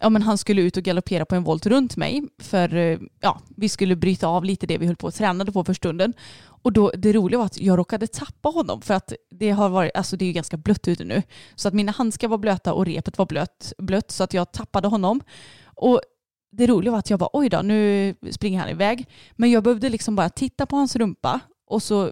ja, 0.00 0.08
men 0.08 0.22
han 0.22 0.38
skulle 0.38 0.62
ut 0.62 0.76
och 0.76 0.82
galoppera 0.82 1.24
på 1.24 1.34
en 1.34 1.44
volt 1.44 1.66
runt 1.66 1.96
mig 1.96 2.22
för 2.38 2.74
eh, 2.74 2.98
ja, 3.20 3.40
vi 3.56 3.68
skulle 3.68 3.96
bryta 3.96 4.26
av 4.26 4.44
lite 4.44 4.66
det 4.66 4.78
vi 4.78 4.86
höll 4.86 4.96
på 4.96 5.06
och 5.06 5.14
tränade 5.14 5.52
på 5.52 5.64
för 5.64 5.74
stunden. 5.74 6.14
Och 6.46 6.72
då, 6.72 6.92
det 6.96 7.12
roliga 7.12 7.38
var 7.38 7.46
att 7.46 7.60
jag 7.60 7.78
råkade 7.78 8.06
tappa 8.06 8.48
honom 8.48 8.82
för 8.82 8.94
att 8.94 9.12
det 9.30 9.50
har 9.50 9.68
varit, 9.68 9.96
alltså 9.96 10.16
det 10.16 10.24
är 10.24 10.26
ju 10.26 10.32
ganska 10.32 10.56
blött 10.56 10.88
ute 10.88 11.04
nu. 11.04 11.22
Så 11.54 11.68
att 11.68 11.74
mina 11.74 11.92
handskar 11.92 12.28
var 12.28 12.38
blöta 12.38 12.72
och 12.72 12.86
repet 12.86 13.18
var 13.18 13.26
blött, 13.26 13.72
blött 13.78 14.10
så 14.10 14.24
att 14.24 14.34
jag 14.34 14.52
tappade 14.52 14.88
honom. 14.88 15.20
Och 15.64 16.00
det 16.52 16.66
roliga 16.66 16.92
var 16.92 16.98
att 16.98 17.10
jag 17.10 17.18
bara 17.18 17.30
oj 17.32 17.48
då, 17.48 17.62
nu 17.62 18.14
springer 18.30 18.60
han 18.60 18.68
iväg. 18.68 19.08
Men 19.32 19.50
jag 19.50 19.62
behövde 19.62 19.88
liksom 19.88 20.16
bara 20.16 20.28
titta 20.28 20.66
på 20.66 20.76
hans 20.76 20.96
rumpa 20.96 21.40
och 21.66 21.82
så 21.82 22.10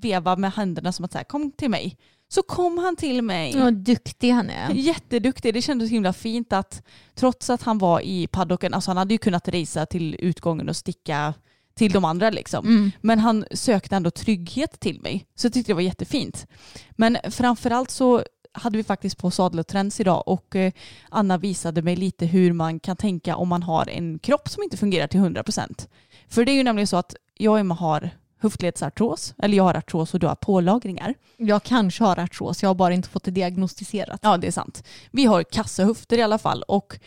veva 0.00 0.36
med 0.36 0.52
händerna 0.52 0.92
som 0.92 1.04
att 1.04 1.12
säga 1.12 1.24
kom 1.24 1.52
till 1.52 1.70
mig. 1.70 1.96
Så 2.28 2.42
kom 2.42 2.78
han 2.78 2.96
till 2.96 3.22
mig. 3.22 3.60
Vad 3.60 3.74
duktig 3.74 4.30
han 4.30 4.50
är. 4.50 4.70
Jätteduktig. 4.74 5.54
Det 5.54 5.62
kändes 5.62 5.90
himla 5.90 6.12
fint 6.12 6.52
att 6.52 6.82
trots 7.14 7.50
att 7.50 7.62
han 7.62 7.78
var 7.78 8.00
i 8.00 8.26
paddocken, 8.26 8.74
alltså 8.74 8.90
han 8.90 8.96
hade 8.96 9.14
ju 9.14 9.18
kunnat 9.18 9.48
racea 9.48 9.86
till 9.86 10.16
utgången 10.18 10.68
och 10.68 10.76
sticka 10.76 11.34
till 11.74 11.92
de 11.92 12.04
andra 12.04 12.30
liksom. 12.30 12.66
Mm. 12.66 12.90
Men 13.00 13.18
han 13.18 13.44
sökte 13.50 13.96
ändå 13.96 14.10
trygghet 14.10 14.80
till 14.80 15.00
mig. 15.00 15.26
Så 15.34 15.46
jag 15.46 15.52
tyckte 15.52 15.72
det 15.72 15.74
var 15.74 15.82
jättefint. 15.82 16.46
Men 16.90 17.18
framförallt 17.30 17.90
så 17.90 18.22
hade 18.52 18.76
vi 18.76 18.84
faktiskt 18.84 19.18
på 19.18 19.30
Sadel 19.30 19.60
och 19.60 19.66
Trends 19.66 20.00
idag 20.00 20.22
och 20.26 20.56
eh, 20.56 20.72
Anna 21.10 21.38
visade 21.38 21.82
mig 21.82 21.96
lite 21.96 22.26
hur 22.26 22.52
man 22.52 22.80
kan 22.80 22.96
tänka 22.96 23.36
om 23.36 23.48
man 23.48 23.62
har 23.62 23.88
en 23.88 24.18
kropp 24.18 24.48
som 24.48 24.62
inte 24.62 24.76
fungerar 24.76 25.06
till 25.06 25.20
100%. 25.20 25.88
För 26.28 26.44
det 26.44 26.52
är 26.52 26.56
ju 26.56 26.62
nämligen 26.62 26.86
så 26.86 26.96
att 26.96 27.16
jag 27.34 27.52
och 27.52 27.58
Emma 27.58 27.74
har 27.74 28.10
höftledsartros, 28.38 29.34
eller 29.38 29.56
jag 29.56 29.64
har 29.64 29.74
artros 29.74 30.14
och 30.14 30.20
du 30.20 30.26
har 30.26 30.34
pålagringar. 30.34 31.14
Jag 31.36 31.62
kanske 31.62 32.04
har 32.04 32.18
artros, 32.18 32.62
jag 32.62 32.70
har 32.70 32.74
bara 32.74 32.94
inte 32.94 33.08
fått 33.08 33.24
det 33.24 33.30
diagnostiserat. 33.30 34.20
Ja, 34.22 34.36
det 34.36 34.46
är 34.46 34.50
sant. 34.50 34.84
Vi 35.10 35.24
har 35.24 35.42
kassa 35.42 35.84
höfter 35.84 36.18
i 36.18 36.22
alla 36.22 36.38
fall 36.38 36.62
och 36.62 36.98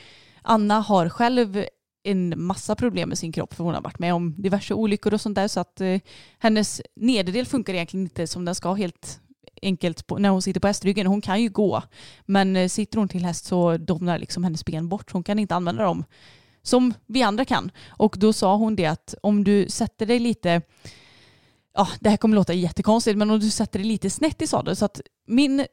Anna 0.41 0.79
har 0.79 1.09
själv 1.09 1.65
en 2.03 2.33
massa 2.37 2.75
problem 2.75 3.09
med 3.09 3.17
sin 3.17 3.31
kropp 3.31 3.53
för 3.53 3.63
hon 3.63 3.73
har 3.73 3.81
varit 3.81 3.99
med 3.99 4.13
om 4.13 4.35
diverse 4.37 4.73
olyckor 4.73 5.13
och 5.13 5.21
sånt 5.21 5.35
där 5.35 5.47
så 5.47 5.59
att 5.59 5.81
eh, 5.81 5.99
hennes 6.39 6.81
nederdel 6.95 7.45
funkar 7.45 7.73
egentligen 7.73 8.05
inte 8.05 8.27
som 8.27 8.45
den 8.45 8.55
ska 8.55 8.73
helt 8.73 9.19
enkelt 9.61 10.07
på, 10.07 10.17
när 10.17 10.29
hon 10.29 10.41
sitter 10.41 10.59
på 10.59 10.67
hästryggen. 10.67 11.07
Hon 11.07 11.21
kan 11.21 11.41
ju 11.41 11.49
gå 11.49 11.83
men 12.25 12.55
eh, 12.55 12.67
sitter 12.67 12.97
hon 12.97 13.07
till 13.07 13.25
häst 13.25 13.45
så 13.45 13.77
domnar 13.77 14.19
liksom 14.19 14.43
hennes 14.43 14.65
ben 14.65 14.89
bort. 14.89 15.11
Hon 15.11 15.23
kan 15.23 15.39
inte 15.39 15.55
använda 15.55 15.83
dem 15.83 16.03
som 16.63 16.93
vi 17.07 17.23
andra 17.23 17.45
kan. 17.45 17.71
Och 17.87 18.15
då 18.19 18.33
sa 18.33 18.55
hon 18.55 18.75
det 18.75 18.85
att 18.85 19.15
om 19.23 19.43
du 19.43 19.69
sätter 19.69 20.05
dig 20.05 20.19
lite 20.19 20.61
ja, 21.75 21.87
det 21.99 22.09
här 22.09 22.17
kommer 22.17 22.35
låta 22.35 22.53
jättekonstigt, 22.53 23.17
men 23.17 23.31
om 23.31 23.39
du 23.39 23.49
sätter 23.49 23.79
dig 23.79 23.87
lite 23.87 24.09
snett 24.09 24.41
i 24.41 24.47
sadeln 24.47 24.75
så 24.75 24.85
att 24.85 25.01
min 25.27 25.65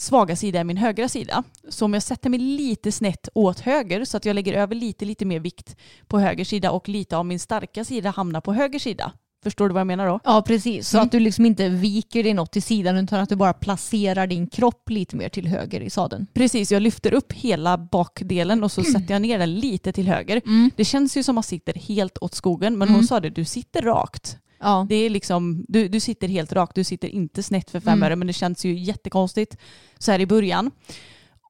svaga 0.00 0.36
sida 0.36 0.60
är 0.60 0.64
min 0.64 0.76
högra 0.76 1.08
sida. 1.08 1.42
Så 1.68 1.84
om 1.84 1.94
jag 1.94 2.02
sätter 2.02 2.30
mig 2.30 2.38
lite 2.40 2.92
snett 2.92 3.28
åt 3.34 3.60
höger 3.60 4.04
så 4.04 4.16
att 4.16 4.24
jag 4.24 4.34
lägger 4.34 4.52
över 4.54 4.74
lite, 4.74 5.04
lite 5.04 5.24
mer 5.24 5.40
vikt 5.40 5.76
på 6.06 6.18
höger 6.18 6.44
sida 6.44 6.70
och 6.70 6.88
lite 6.88 7.16
av 7.16 7.26
min 7.26 7.38
starka 7.38 7.84
sida 7.84 8.10
hamnar 8.10 8.40
på 8.40 8.52
höger 8.52 8.78
sida. 8.78 9.12
Förstår 9.42 9.68
du 9.68 9.74
vad 9.74 9.80
jag 9.80 9.86
menar 9.86 10.06
då? 10.06 10.20
Ja 10.24 10.42
precis, 10.46 10.88
så 10.88 10.96
Mm. 10.96 11.06
att 11.06 11.12
du 11.12 11.20
liksom 11.20 11.46
inte 11.46 11.68
viker 11.68 12.22
dig 12.22 12.34
något 12.34 12.52
till 12.52 12.62
sidan 12.62 12.96
utan 12.96 13.20
att 13.20 13.28
du 13.28 13.36
bara 13.36 13.52
placerar 13.52 14.26
din 14.26 14.46
kropp 14.46 14.90
lite 14.90 15.16
mer 15.16 15.28
till 15.28 15.46
höger 15.46 15.80
i 15.80 15.90
sadeln. 15.90 16.26
Precis, 16.34 16.72
jag 16.72 16.82
lyfter 16.82 17.14
upp 17.14 17.32
hela 17.32 17.78
bakdelen 17.78 18.64
och 18.64 18.72
så 18.72 18.84
sätter 18.92 19.14
jag 19.14 19.22
ner 19.22 19.38
den 19.38 19.54
lite 19.54 19.92
till 19.92 20.08
höger. 20.08 20.42
Det 20.76 20.84
känns 20.84 21.16
ju 21.16 21.22
som 21.22 21.32
att 21.32 21.34
man 21.36 21.42
sitter 21.42 21.74
helt 21.74 22.18
åt 22.20 22.34
skogen, 22.34 22.78
men 22.78 22.88
hon 22.88 22.94
Mm. 22.94 23.06
sa 23.06 23.20
det, 23.20 23.30
du 23.30 23.44
sitter 23.44 23.82
rakt. 23.82 24.36
Ja. 24.60 24.86
Det 24.88 24.94
är 24.94 25.10
liksom, 25.10 25.64
du, 25.68 25.88
du 25.88 26.00
sitter 26.00 26.28
helt 26.28 26.52
rakt, 26.52 26.74
du 26.74 26.84
sitter 26.84 27.08
inte 27.08 27.42
snett 27.42 27.70
för 27.70 27.80
fem 27.80 27.92
Mm. 27.92 28.02
öre 28.02 28.16
men 28.16 28.26
det 28.26 28.32
känns 28.32 28.64
ju 28.64 28.78
jättekonstigt 28.78 29.56
så 29.98 30.12
här 30.12 30.18
i 30.20 30.26
början. 30.26 30.70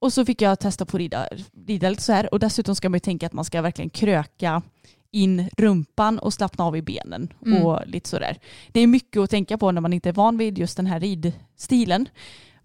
Och 0.01 0.13
så 0.13 0.25
fick 0.25 0.43
jag 0.43 0.61
testa 0.61 0.85
på 0.87 0.99
rida, 0.99 1.29
rida 1.67 1.91
lite 1.91 2.03
så 2.03 2.13
här 2.13 2.35
och 2.35 2.41
dessutom 2.41 2.75
ska 2.75 2.89
man 2.89 2.97
ju 2.97 3.01
tänka 3.01 3.27
att 3.27 3.33
man 3.33 3.45
ska 3.45 3.63
verkligen 3.63 3.91
kröka 3.91 4.63
in 5.13 5.49
rumpan 5.57 6.19
och 6.19 6.35
slappna 6.35 6.65
av 6.65 6.77
i 6.77 6.83
benen 6.83 7.33
Mm. 7.47 7.63
och 7.67 7.81
lite 7.87 8.09
sådär. 8.09 8.39
Det 8.73 8.81
är 8.81 8.87
mycket 8.87 9.21
att 9.23 9.31
tänka 9.31 9.59
på 9.59 9.71
när 9.73 9.81
man 9.81 9.93
inte 9.93 10.09
är 10.09 10.13
van 10.13 10.39
vid 10.39 10.59
just 10.59 10.77
den 10.77 10.87
här 10.87 11.01
ridstilen. 11.01 12.09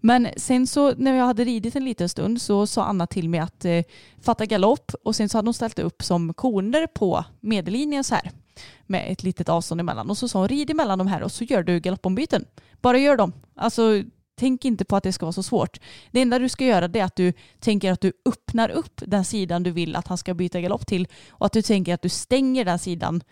Men 0.00 0.28
sen 0.36 0.66
så 0.66 0.94
när 0.94 1.14
jag 1.16 1.24
hade 1.26 1.44
ridit 1.44 1.76
en 1.76 1.84
liten 1.84 2.08
stund 2.08 2.42
så 2.42 2.66
sa 2.66 2.84
Anna 2.84 3.06
till 3.06 3.28
mig 3.28 3.40
att 3.40 3.64
eh, 3.64 3.82
fatta 4.20 4.46
galopp 4.46 4.92
och 5.04 5.16
sen 5.16 5.28
så 5.28 5.38
hade 5.38 5.46
hon 5.46 5.54
ställt 5.54 5.78
upp 5.78 6.02
som 6.02 6.34
koner 6.34 6.86
på 6.86 7.24
medellinjen 7.40 8.04
så 8.04 8.14
här 8.14 8.30
med 8.86 9.12
ett 9.12 9.22
litet 9.22 9.48
avstånd 9.48 9.80
emellan 9.80 10.10
och 10.10 10.18
så 10.18 10.28
sa 10.28 10.38
hon 10.38 10.48
rid 10.48 10.70
emellan 10.70 10.98
de 10.98 11.06
här 11.06 11.22
och 11.22 11.32
så 11.32 11.44
gör 11.44 11.62
du 11.62 11.80
galoppombyten. 11.80 12.44
Bara 12.80 12.98
gör 12.98 13.16
dem. 13.16 13.32
Alltså 13.54 14.02
tänk 14.38 14.64
inte 14.64 14.84
på 14.84 14.96
att 14.96 15.02
det 15.02 15.12
ska 15.12 15.26
vara 15.26 15.32
så 15.32 15.42
svårt. 15.42 15.80
Det 16.10 16.20
enda 16.20 16.38
du 16.38 16.48
ska 16.48 16.64
göra 16.64 16.88
det 16.88 17.00
är 17.00 17.04
att 17.04 17.16
du 17.16 17.32
tänker 17.58 17.92
att 17.92 18.00
du 18.00 18.12
öppnar 18.24 18.68
upp 18.68 19.02
den 19.06 19.24
sidan 19.24 19.62
du 19.62 19.70
vill 19.70 19.96
att 19.96 20.08
han 20.08 20.18
ska 20.18 20.34
byta 20.34 20.60
galopp 20.60 20.86
till 20.86 21.08
och 21.28 21.46
att 21.46 21.52
du 21.52 21.62
tänker 21.62 21.94
att 21.94 22.02
du 22.02 22.08
stänger 22.08 22.64
den 22.64 22.78
sidan 22.78 23.22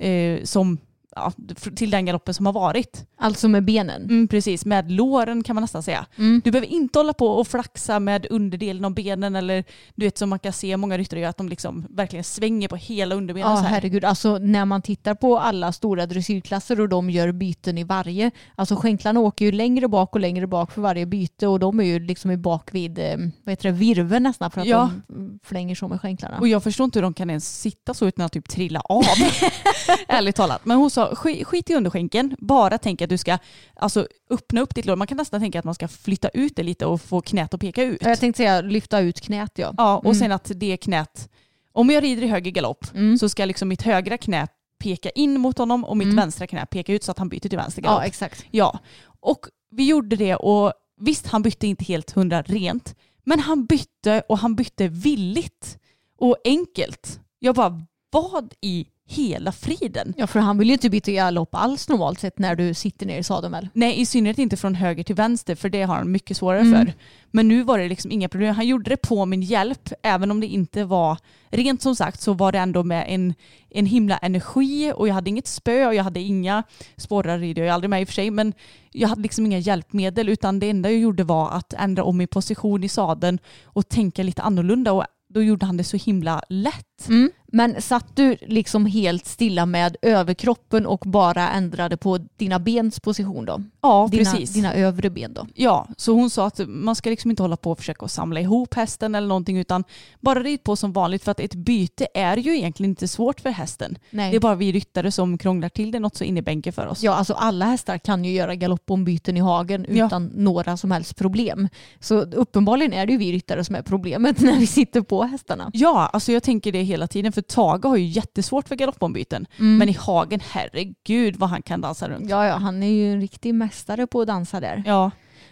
eh, 0.00 0.42
som 0.44 0.78
ja, 1.18 1.32
till 1.76 1.90
den 1.90 2.06
galoppen 2.06 2.34
som 2.34 2.46
har 2.46 2.52
varit. 2.52 3.04
Alltså 3.20 3.48
med 3.48 3.64
benen. 3.64 4.02
Mm, 4.02 4.28
precis, 4.28 4.64
med 4.64 4.90
låren 4.92 5.42
kan 5.42 5.54
man 5.56 5.62
nästan 5.62 5.82
säga. 5.82 6.06
Mm. 6.18 6.40
Du 6.44 6.50
behöver 6.50 6.66
inte 6.68 6.98
hålla 6.98 7.12
på 7.12 7.26
och 7.26 7.48
flaxa 7.48 8.00
med 8.00 8.26
underdelen 8.30 8.84
av 8.84 8.94
benen 8.94 9.36
eller 9.36 9.64
du 9.94 10.06
vet 10.06 10.18
som 10.18 10.28
man 10.28 10.38
kan 10.38 10.52
se 10.52 10.76
många 10.76 10.98
ryttare 10.98 11.20
gör 11.20 11.28
att 11.28 11.36
de 11.36 11.48
liksom 11.48 11.86
verkligen 11.90 12.24
svänger 12.24 12.68
på 12.68 12.76
hela 12.76 13.14
underbenen 13.14 13.50
Ja 13.50 13.56
så 13.56 13.62
här. 13.62 13.70
herregud, 13.74 14.04
alltså 14.04 14.38
när 14.38 14.64
man 14.64 14.82
tittar 14.82 15.14
på 15.14 15.38
alla 15.38 15.72
stora 15.72 16.06
dressyrklasser 16.06 16.80
och 16.80 16.88
de 16.88 17.10
gör 17.10 17.32
byten 17.32 17.78
i 17.78 17.84
varje, 17.84 18.30
alltså 18.54 18.76
skänklarna 18.76 19.20
åker 19.20 19.44
ju 19.44 19.52
längre 19.52 19.88
bak 19.88 20.14
och 20.14 20.20
längre 20.20 20.46
bak 20.46 20.72
för 20.72 20.80
varje 20.82 21.06
byte 21.06 21.46
och 21.46 21.58
de 21.60 21.80
är 21.80 21.84
ju 21.84 22.00
liksom 22.00 22.30
i 22.30 22.36
bak 22.36 22.68
vid, 22.74 22.98
eh, 22.98 23.16
vad 23.44 23.52
heter 23.52 23.64
det, 23.72 23.78
virveln 23.78 24.22
nästan 24.22 24.50
för 24.50 24.60
att 24.60 24.66
Ja. 24.66 24.90
de 25.08 25.38
flänger 25.44 25.74
så 25.74 25.88
med 25.88 26.00
skänklarna. 26.00 26.38
Och 26.38 26.48
jag 26.48 26.62
förstår 26.62 26.84
inte 26.84 26.98
hur 26.98 27.02
de 27.02 27.14
kan 27.14 27.30
ens 27.30 27.60
sitta 27.60 27.94
så 27.94 28.06
utan 28.06 28.24
att 28.24 28.32
typ 28.32 28.48
trilla 28.48 28.80
av. 28.80 29.04
Ärligt 30.08 30.36
talat. 30.36 30.64
Men 30.64 30.76
hon 30.76 30.90
sa 30.90 31.07
skit, 31.14 31.46
skit 31.46 31.70
i 31.70 31.74
underskänken, 31.74 32.36
bara 32.38 32.78
tänk 32.78 33.02
att 33.02 33.08
du 33.10 33.18
ska 33.18 33.38
alltså, 33.76 34.06
öppna 34.30 34.60
upp 34.60 34.74
ditt 34.74 34.86
lår. 34.86 34.96
Man 34.96 35.06
kan 35.06 35.16
nästan 35.16 35.40
tänka 35.40 35.58
att 35.58 35.64
man 35.64 35.74
ska 35.74 35.88
flytta 35.88 36.28
ut 36.28 36.56
det 36.56 36.62
lite 36.62 36.86
och 36.86 37.00
få 37.02 37.20
knät 37.20 37.54
att 37.54 37.60
peka 37.60 37.82
ut. 37.82 37.98
Ja, 38.02 38.08
Jag 38.08 38.20
tänkte 38.20 38.36
säga 38.36 38.60
lyfta 38.60 39.00
ut 39.00 39.20
knät 39.20 39.52
ja. 39.54 39.74
Ja, 39.76 39.96
och 39.98 40.04
Mm. 40.04 40.14
sen 40.14 40.32
att 40.32 40.50
det 40.54 40.76
knät, 40.76 41.28
om 41.72 41.90
jag 41.90 42.02
rider 42.02 42.22
i 42.22 42.26
höger 42.26 42.50
galopp 42.50 42.86
Mm. 42.94 43.18
så 43.18 43.28
ska 43.28 43.44
liksom 43.44 43.68
mitt 43.68 43.82
högra 43.82 44.18
knä 44.18 44.46
peka 44.82 45.10
in 45.10 45.40
mot 45.40 45.58
honom 45.58 45.84
och 45.84 45.96
mitt 45.96 46.06
Mm. 46.06 46.16
vänstra 46.16 46.46
knä 46.46 46.66
peka 46.66 46.92
ut 46.92 47.04
så 47.04 47.10
att 47.10 47.18
han 47.18 47.28
byter 47.28 47.40
till 47.48 47.58
vänster 47.58 47.82
galopp. 47.82 48.00
Ja 48.02 48.06
exakt. 48.06 48.44
Ja, 48.50 48.78
och 49.20 49.46
vi 49.70 49.86
gjorde 49.88 50.16
det 50.16 50.34
och 50.36 50.72
visst 51.00 51.26
han 51.26 51.42
bytte 51.42 51.66
inte 51.66 51.84
helt 51.84 52.10
hundra 52.10 52.42
rent, 52.42 52.94
men 53.24 53.40
han 53.40 53.66
bytte 53.66 54.22
och 54.28 54.38
han 54.38 54.54
bytte 54.56 54.88
villigt 54.88 55.78
och 56.18 56.36
enkelt. 56.44 57.20
Jag 57.38 57.54
bara, 57.54 57.82
vad 58.10 58.54
i 58.60 58.86
hela 59.10 59.52
friden? 59.52 60.14
Ja 60.16 60.26
för 60.26 60.40
han 60.40 60.58
vill 60.58 60.68
ju 60.68 60.72
inte 60.72 60.90
byta 60.90 61.10
galopp 61.12 61.54
alls 61.54 61.88
normalt 61.88 62.20
sett 62.20 62.38
när 62.38 62.54
du 62.56 62.74
sitter 62.74 63.06
ner 63.06 63.18
i 63.18 63.22
sadeln 63.22 63.52
väl? 63.52 63.68
Nej, 63.72 64.00
i 64.00 64.06
synnerhet 64.06 64.38
inte 64.38 64.56
från 64.56 64.74
höger 64.74 65.02
till 65.04 65.14
vänster 65.14 65.54
för 65.54 65.68
det 65.68 65.82
har 65.82 65.94
han 65.96 66.12
mycket 66.12 66.36
svårare 66.36 66.60
Mm. 66.60 66.86
för. 66.86 66.94
Men 67.30 67.48
nu 67.48 67.62
var 67.62 67.78
det 67.78 67.88
liksom 67.88 68.10
inga 68.10 68.28
problem. 68.28 68.54
Han 68.54 68.66
gjorde 68.66 68.90
det 68.90 68.96
på 68.96 69.26
min 69.26 69.42
hjälp, 69.42 69.92
även 70.02 70.30
om 70.30 70.40
det 70.40 70.46
inte 70.46 70.84
var 70.84 71.18
rent 71.50 71.82
som 71.82 71.96
sagt 71.96 72.20
så 72.20 72.32
var 72.32 72.52
det 72.52 72.58
ändå 72.58 72.82
med 72.82 73.04
en, 73.08 73.34
en 73.70 73.86
himla 73.86 74.18
energi 74.18 74.92
och 74.96 75.08
jag 75.08 75.14
hade 75.14 75.30
inget 75.30 75.46
spö 75.46 75.86
och 75.86 75.94
jag 75.94 76.04
hade 76.04 76.20
inga 76.20 76.62
spårar 76.96 77.38
rider 77.38 77.62
jag 77.62 77.74
aldrig 77.74 77.90
med 77.90 78.00
i 78.00 78.04
och 78.04 78.08
för 78.08 78.14
sig 78.14 78.30
men 78.30 78.52
jag 78.92 79.08
hade 79.08 79.22
liksom 79.22 79.46
inga 79.46 79.58
hjälpmedel 79.58 80.28
utan 80.28 80.58
det 80.60 80.70
enda 80.70 80.90
jag 80.90 81.00
gjorde 81.00 81.24
var 81.24 81.50
att 81.50 81.72
ändra 81.72 82.04
om 82.04 82.16
min 82.16 82.28
position 82.28 82.84
i 82.84 82.88
sadeln 82.88 83.38
och 83.64 83.88
tänka 83.88 84.22
lite 84.22 84.42
annorlunda 84.42 84.92
och 84.92 85.04
då 85.28 85.42
gjorde 85.42 85.66
han 85.66 85.76
det 85.76 85.84
så 85.84 85.96
himla 85.96 86.42
lätt. 86.48 86.87
Mm. 87.08 87.30
Men 87.52 87.82
satt 87.82 88.16
du 88.16 88.36
liksom 88.40 88.86
helt 88.86 89.26
stilla 89.26 89.66
med 89.66 89.96
överkroppen 90.02 90.86
och 90.86 91.02
bara 91.06 91.48
ändrade 91.50 91.96
på 91.96 92.18
dina 92.36 92.58
bens 92.58 93.00
position 93.00 93.44
då? 93.44 93.62
Ja, 93.80 94.08
Dina, 94.10 94.24
precis. 94.32 94.50
dina 94.50 94.74
övre 94.74 95.10
ben 95.10 95.34
då? 95.34 95.46
Ja, 95.54 95.88
så 95.96 96.12
hon 96.12 96.30
sa 96.30 96.46
att 96.46 96.60
man 96.66 96.94
ska 96.96 97.10
liksom 97.10 97.30
inte 97.30 97.42
hålla 97.42 97.56
på 97.56 97.70
och 97.70 97.78
försöka 97.78 98.08
samla 98.08 98.40
ihop 98.40 98.74
hästen 98.74 99.14
eller 99.14 99.28
någonting 99.28 99.58
utan 99.58 99.84
bara 100.20 100.40
rid 100.42 100.62
på 100.64 100.76
som 100.76 100.92
vanligt 100.92 101.24
för 101.24 101.30
att 101.32 101.40
ett 101.40 101.54
byte 101.54 102.06
är 102.14 102.36
ju 102.36 102.56
egentligen 102.56 102.90
inte 102.90 103.08
svårt 103.08 103.40
för 103.40 103.50
hästen. 103.50 103.98
Nej. 104.10 104.30
Det 104.30 104.36
är 104.36 104.40
bara 104.40 104.54
vi 104.54 104.72
ryttare 104.72 105.12
som 105.12 105.38
krånglar 105.38 105.68
till 105.68 105.90
det 105.90 105.98
något 106.00 106.16
så 106.16 106.24
in 106.24 106.36
i 106.38 106.42
bänken 106.42 106.72
för 106.72 106.86
oss. 106.86 107.02
Ja, 107.02 107.12
alltså 107.14 107.34
alla 107.34 107.64
hästar 107.64 107.98
kan 107.98 108.24
ju 108.24 108.32
göra 108.32 108.54
galoppombyten 108.54 109.36
i 109.36 109.40
hagen 109.40 109.86
Ja. 109.88 110.06
utan 110.06 110.26
några 110.34 110.76
som 110.76 110.90
helst 110.90 111.16
problem. 111.16 111.68
Så 112.00 112.20
uppenbarligen 112.20 112.92
är 112.92 113.06
det 113.06 113.12
ju 113.12 113.18
vi 113.18 113.32
ryttare 113.32 113.64
som 113.64 113.74
är 113.74 113.82
problemet 113.82 114.40
när 114.40 114.58
vi 114.58 114.66
sitter 114.66 115.00
på 115.00 115.22
hästarna. 115.22 115.70
Ja, 115.72 116.10
alltså 116.12 116.32
jag 116.32 116.42
tänker 116.42 116.72
det 116.72 116.82
hela 116.88 117.06
tiden 117.06 117.32
för 117.32 117.42
Tage 117.42 117.84
har 117.84 117.96
ju 117.96 118.04
jättesvårt 118.04 118.68
för 118.68 118.76
galoppombyten. 118.76 119.46
Men 119.56 119.88
i 119.88 119.92
hagen, 119.92 120.40
herregud 120.50 121.36
vad 121.36 121.48
han 121.48 121.62
kan 121.62 121.80
dansa 121.80 122.08
runt. 122.08 122.30
Ja, 122.30 122.46
ja, 122.46 122.54
han 122.54 122.82
är 122.82 122.90
ju 122.90 123.12
en 123.12 123.20
riktig 123.20 123.54
mästare 123.54 124.06
på 124.06 124.20
att 124.20 124.26
dansa 124.26 124.60
där. 124.60 124.82
Ja, 124.86 125.10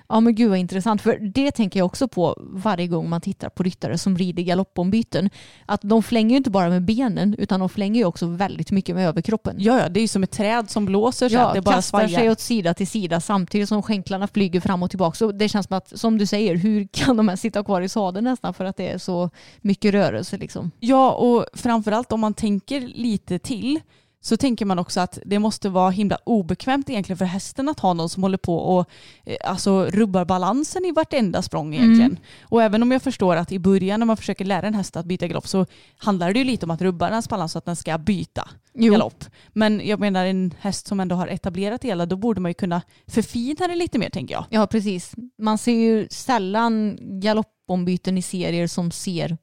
Ja 0.08 0.20
men 0.20 0.34
gud 0.34 0.50
vad 0.50 0.58
intressant. 0.58 1.02
För 1.02 1.18
det 1.18 1.50
tänker 1.50 1.80
jag 1.80 1.86
också 1.86 2.08
på 2.08 2.34
varje 2.38 2.86
gång 2.86 3.08
man 3.08 3.20
tittar 3.20 3.48
på 3.48 3.62
ryttare 3.62 3.98
som 3.98 4.18
rider 4.18 4.42
galoppombyten. 4.42 5.30
Att 5.66 5.80
de 5.82 6.02
flänger 6.02 6.30
ju 6.30 6.36
inte 6.36 6.50
bara 6.50 6.68
med 6.68 6.84
benen 6.84 7.34
utan 7.38 7.60
de 7.60 7.68
flänger 7.68 8.00
ju 8.00 8.04
också 8.04 8.26
väldigt 8.26 8.70
mycket 8.70 8.94
med 8.94 9.08
överkroppen. 9.08 9.56
ja, 9.58 9.78
ja 9.80 9.88
det 9.88 10.00
är 10.00 10.02
ju 10.02 10.08
som 10.08 10.22
ett 10.22 10.30
träd 10.30 10.70
som 10.70 10.86
blåser 10.86 11.28
så 11.28 11.38
att 11.38 11.54
det 11.54 11.60
bara 11.60 11.74
kastar 11.74 11.98
svajar. 11.98 12.20
sig 12.20 12.30
åt 12.30 12.40
sida 12.40 12.74
till 12.74 12.88
sida 12.88 13.20
samtidigt 13.20 13.68
som 13.68 13.82
skänklarna 13.82 14.28
flyger 14.28 14.60
fram 14.60 14.82
och 14.82 14.90
tillbaka. 14.90 15.16
Så 15.16 15.32
det 15.32 15.48
känns 15.48 15.66
som 15.66 15.76
att, 15.76 15.98
som 15.98 16.18
du 16.18 16.26
säger, 16.26 16.56
hur 16.56 16.86
kan 16.86 17.16
de 17.16 17.28
här 17.28 17.36
sitta 17.36 17.64
kvar 17.64 17.80
i 17.80 17.88
sadeln 17.88 18.24
nästan 18.24 18.54
för 18.54 18.64
att 18.64 18.76
det 18.76 18.88
är 18.88 18.98
så 18.98 19.30
mycket 19.60 19.94
rörelse 19.94 20.36
liksom. 20.36 20.70
Ja, 20.80 21.12
och 21.12 21.46
framförallt 21.54 22.12
om 22.12 22.20
man 22.20 22.34
tänker 22.34 22.80
lite 22.80 23.38
till 23.38 23.80
så 24.26 24.36
tänker 24.36 24.66
man 24.66 24.78
också 24.78 25.00
att 25.00 25.18
det 25.24 25.38
måste 25.38 25.68
vara 25.68 25.90
himla 25.90 26.18
obekvämt 26.24 26.90
egentligen 26.90 27.18
för 27.18 27.24
hästen 27.24 27.68
att 27.68 27.80
ha 27.80 27.92
någon 27.92 28.08
som 28.08 28.22
håller 28.22 28.38
på 28.38 28.56
och 28.56 28.90
eh, 29.24 29.36
alltså, 29.44 29.84
rubbar 29.84 30.24
balansen 30.24 30.84
i 30.84 30.92
vartenda 30.92 31.42
språng 31.42 31.74
egentligen. 31.74 32.10
Mm. 32.10 32.22
Och 32.42 32.62
även 32.62 32.82
om 32.82 32.92
jag 32.92 33.02
förstår 33.02 33.36
att 33.36 33.52
i 33.52 33.58
början 33.58 34.00
när 34.00 34.06
man 34.06 34.16
försöker 34.16 34.44
lära 34.44 34.66
en 34.66 34.74
häst 34.74 34.96
att 34.96 35.06
byta 35.06 35.26
galopp 35.26 35.48
så 35.48 35.66
handlar 35.96 36.32
det 36.32 36.38
ju 36.38 36.44
lite 36.44 36.66
om 36.66 36.70
att 36.70 36.82
rubba 36.82 37.10
dens 37.10 37.28
balans 37.28 37.52
så 37.52 37.58
att 37.58 37.64
den 37.64 37.76
ska 37.76 37.98
byta 37.98 38.48
Jo. 38.74 38.92
galopp. 38.92 39.24
Men 39.52 39.80
jag 39.84 40.00
menar 40.00 40.26
en 40.26 40.54
häst 40.60 40.86
som 40.86 41.00
ändå 41.00 41.16
har 41.16 41.28
etablerat 41.28 41.80
det 41.80 41.88
hela 41.88 42.06
då 42.06 42.16
borde 42.16 42.40
man 42.40 42.50
ju 42.50 42.54
kunna 42.54 42.82
förfina 43.06 43.68
det 43.68 43.74
lite 43.74 43.98
mer 43.98 44.10
tänker 44.10 44.34
jag. 44.34 44.44
Ja 44.50 44.66
precis. 44.66 45.14
Man 45.38 45.58
ser 45.58 45.72
ju 45.72 46.08
sällan 46.10 46.98
galoppombyten 47.00 48.18
i 48.18 48.22
serier 48.22 48.66
som 48.66 48.90
ser 48.90 49.36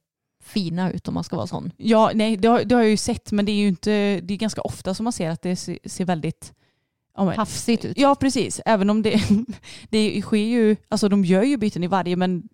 fina 0.44 0.92
ut 0.92 1.08
om 1.08 1.14
man 1.14 1.24
ska 1.24 1.36
vara 1.36 1.48
sån. 1.48 1.72
Ja, 1.78 2.12
nej 2.14 2.38
det 2.38 2.48
har, 2.48 2.64
det 2.64 2.76
har 2.76 2.82
jag 2.82 2.92
ju 2.92 2.98
sett 2.98 3.32
men 3.32 3.46
det 3.46 3.52
är 3.52 3.62
ju 3.62 3.68
inte, 3.68 4.20
det 4.24 4.34
är 4.34 4.38
ganska 4.38 4.62
ofta 4.62 4.94
som 4.94 5.04
man 5.04 5.14
ser 5.14 5.30
att 5.30 5.42
det 5.42 5.56
ser, 5.56 5.80
ser 5.86 6.06
väldigt 6.06 6.54
ja, 7.18 7.26
men- 7.26 7.38
Hafsigt 7.38 7.86
ut. 7.86 7.98
Ja 7.98 8.16
precis, 8.16 8.62
även 8.66 8.90
om 8.90 9.02
det, 9.02 9.22
det 9.90 10.22
sker 10.22 10.38
ju, 10.38 10.76
alltså 10.90 11.10
de 11.10 11.26
gör 11.26 11.44
ju 11.44 11.58
byten 11.58 11.84
i 11.84 11.88
varje 11.88 12.16
men 12.16 12.50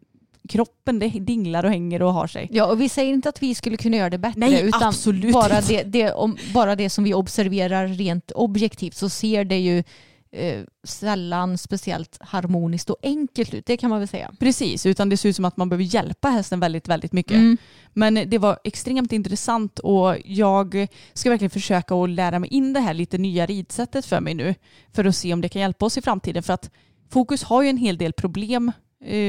kroppen 0.49 0.99
det 0.99 1.09
dinglar 1.09 1.63
och 1.63 1.69
hänger 1.69 2.01
och 2.01 2.13
har 2.13 2.27
sig. 2.27 2.49
Ja, 2.51 2.65
och 2.65 2.81
vi 2.81 2.89
säger 2.89 3.13
inte 3.13 3.29
att 3.29 3.43
vi 3.43 3.55
skulle 3.55 3.77
kunna 3.77 3.97
göra 3.97 4.09
det 4.09 4.17
bättre. 4.17 4.39
Nej, 4.39 4.61
utan 4.61 4.93
bara 5.33 5.61
det, 5.61 5.83
det, 5.83 6.11
om, 6.11 6.37
bara 6.53 6.75
det 6.75 6.89
som 6.89 7.03
vi 7.03 7.13
observerar 7.13 7.87
rent 7.87 8.31
objektivt 8.31 8.95
så 8.95 9.09
ser 9.09 9.43
det 9.43 9.57
ju 9.57 9.83
eh, 10.31 10.63
sällan 10.83 11.57
speciellt 11.57 12.17
harmoniskt 12.21 12.89
och 12.89 12.97
enkelt 13.03 13.53
ut. 13.53 13.65
Det 13.65 13.77
kan 13.77 13.89
man 13.89 13.99
väl 13.99 14.07
säga. 14.07 14.31
Precis, 14.39 14.85
utan 14.85 15.09
det 15.09 15.17
ser 15.17 15.29
ut 15.29 15.35
som 15.35 15.45
att 15.45 15.57
man 15.57 15.69
behöver 15.69 15.83
hjälpa 15.83 16.29
hästen 16.29 16.59
väldigt, 16.59 16.87
väldigt 16.87 17.11
mycket. 17.11 17.37
Mm. 17.37 17.57
Men 17.93 18.13
det 18.29 18.37
var 18.37 18.59
extremt 18.63 19.11
intressant 19.11 19.79
och 19.79 20.15
jag 20.25 20.87
ska 21.13 21.29
verkligen 21.29 21.49
försöka 21.49 21.95
att 21.95 22.09
lära 22.09 22.39
mig 22.39 22.49
in 22.49 22.73
det 22.73 22.79
här 22.79 22.93
lite 22.93 23.17
nya 23.17 23.45
ridsättet 23.45 24.05
för 24.05 24.21
mig 24.21 24.33
nu. 24.33 24.55
För 24.93 25.05
att 25.05 25.15
se 25.15 25.33
om 25.33 25.41
det 25.41 25.49
kan 25.49 25.61
hjälpa 25.61 25.85
oss 25.85 25.97
i 25.97 26.01
framtiden. 26.01 26.43
För 26.43 26.53
att 26.53 26.71
Fokus 27.09 27.43
har 27.43 27.63
ju 27.63 27.69
en 27.69 27.77
hel 27.77 27.97
del 27.97 28.13
problem 28.13 28.71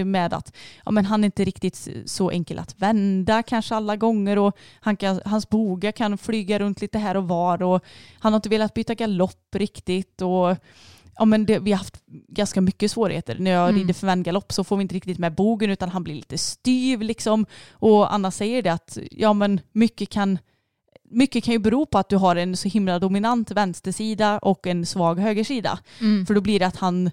med 0.04 0.32
att 0.32 0.56
ja, 0.84 0.90
men 0.90 1.04
han 1.04 1.24
är 1.24 1.26
inte 1.26 1.44
riktigt 1.44 1.88
så 2.04 2.30
enkel 2.30 2.58
att 2.58 2.74
vända 2.78 3.42
kanske 3.42 3.74
alla 3.74 3.96
gånger 3.96 4.38
och 4.38 4.56
han 4.80 4.96
kan, 4.96 5.20
hans 5.24 5.48
boga 5.48 5.92
kan 5.92 6.18
flyga 6.18 6.58
runt 6.58 6.80
lite 6.80 6.98
här 6.98 7.16
och 7.16 7.28
var 7.28 7.62
och 7.62 7.84
han 8.18 8.32
har 8.32 8.38
inte 8.38 8.48
velat 8.48 8.74
byta 8.74 8.94
galopp 8.94 9.54
riktigt 9.54 10.22
och 10.22 10.56
ja, 11.16 11.24
men 11.24 11.46
det, 11.46 11.58
vi 11.58 11.72
har 11.72 11.78
haft 11.78 12.02
ganska 12.28 12.60
mycket 12.60 12.90
svårigheter. 12.90 13.36
När 13.38 13.50
jag 13.50 13.68
Mm. 13.68 13.80
rider 13.80 13.94
för 13.94 14.06
vändgalopp 14.06 14.52
så 14.52 14.64
får 14.64 14.76
vi 14.76 14.82
inte 14.82 14.94
riktigt 14.94 15.18
med 15.18 15.34
bogen 15.34 15.70
utan 15.70 15.88
han 15.88 16.04
blir 16.04 16.14
lite 16.14 16.38
styv 16.38 17.02
liksom. 17.02 17.46
Och 17.72 18.14
Anna 18.14 18.30
säger 18.30 18.62
det 18.62 18.72
att 18.72 18.98
ja, 19.10 19.32
men 19.32 19.60
mycket 19.72 20.08
kan 20.10 20.38
mycket 21.12 21.44
kan 21.44 21.52
ju 21.52 21.58
bero 21.58 21.86
på 21.86 21.98
att 21.98 22.08
du 22.08 22.16
har 22.16 22.36
en 22.36 22.56
så 22.56 22.68
himla 22.68 22.98
dominant 22.98 23.50
vänstersida 23.50 24.38
och 24.38 24.66
en 24.66 24.86
svag 24.86 25.18
högersida. 25.18 25.78
Mm. 26.00 26.26
För 26.26 26.34
då 26.34 26.40
blir 26.40 26.58
det 26.58 26.66
att 26.66 26.76
han, 26.76 27.10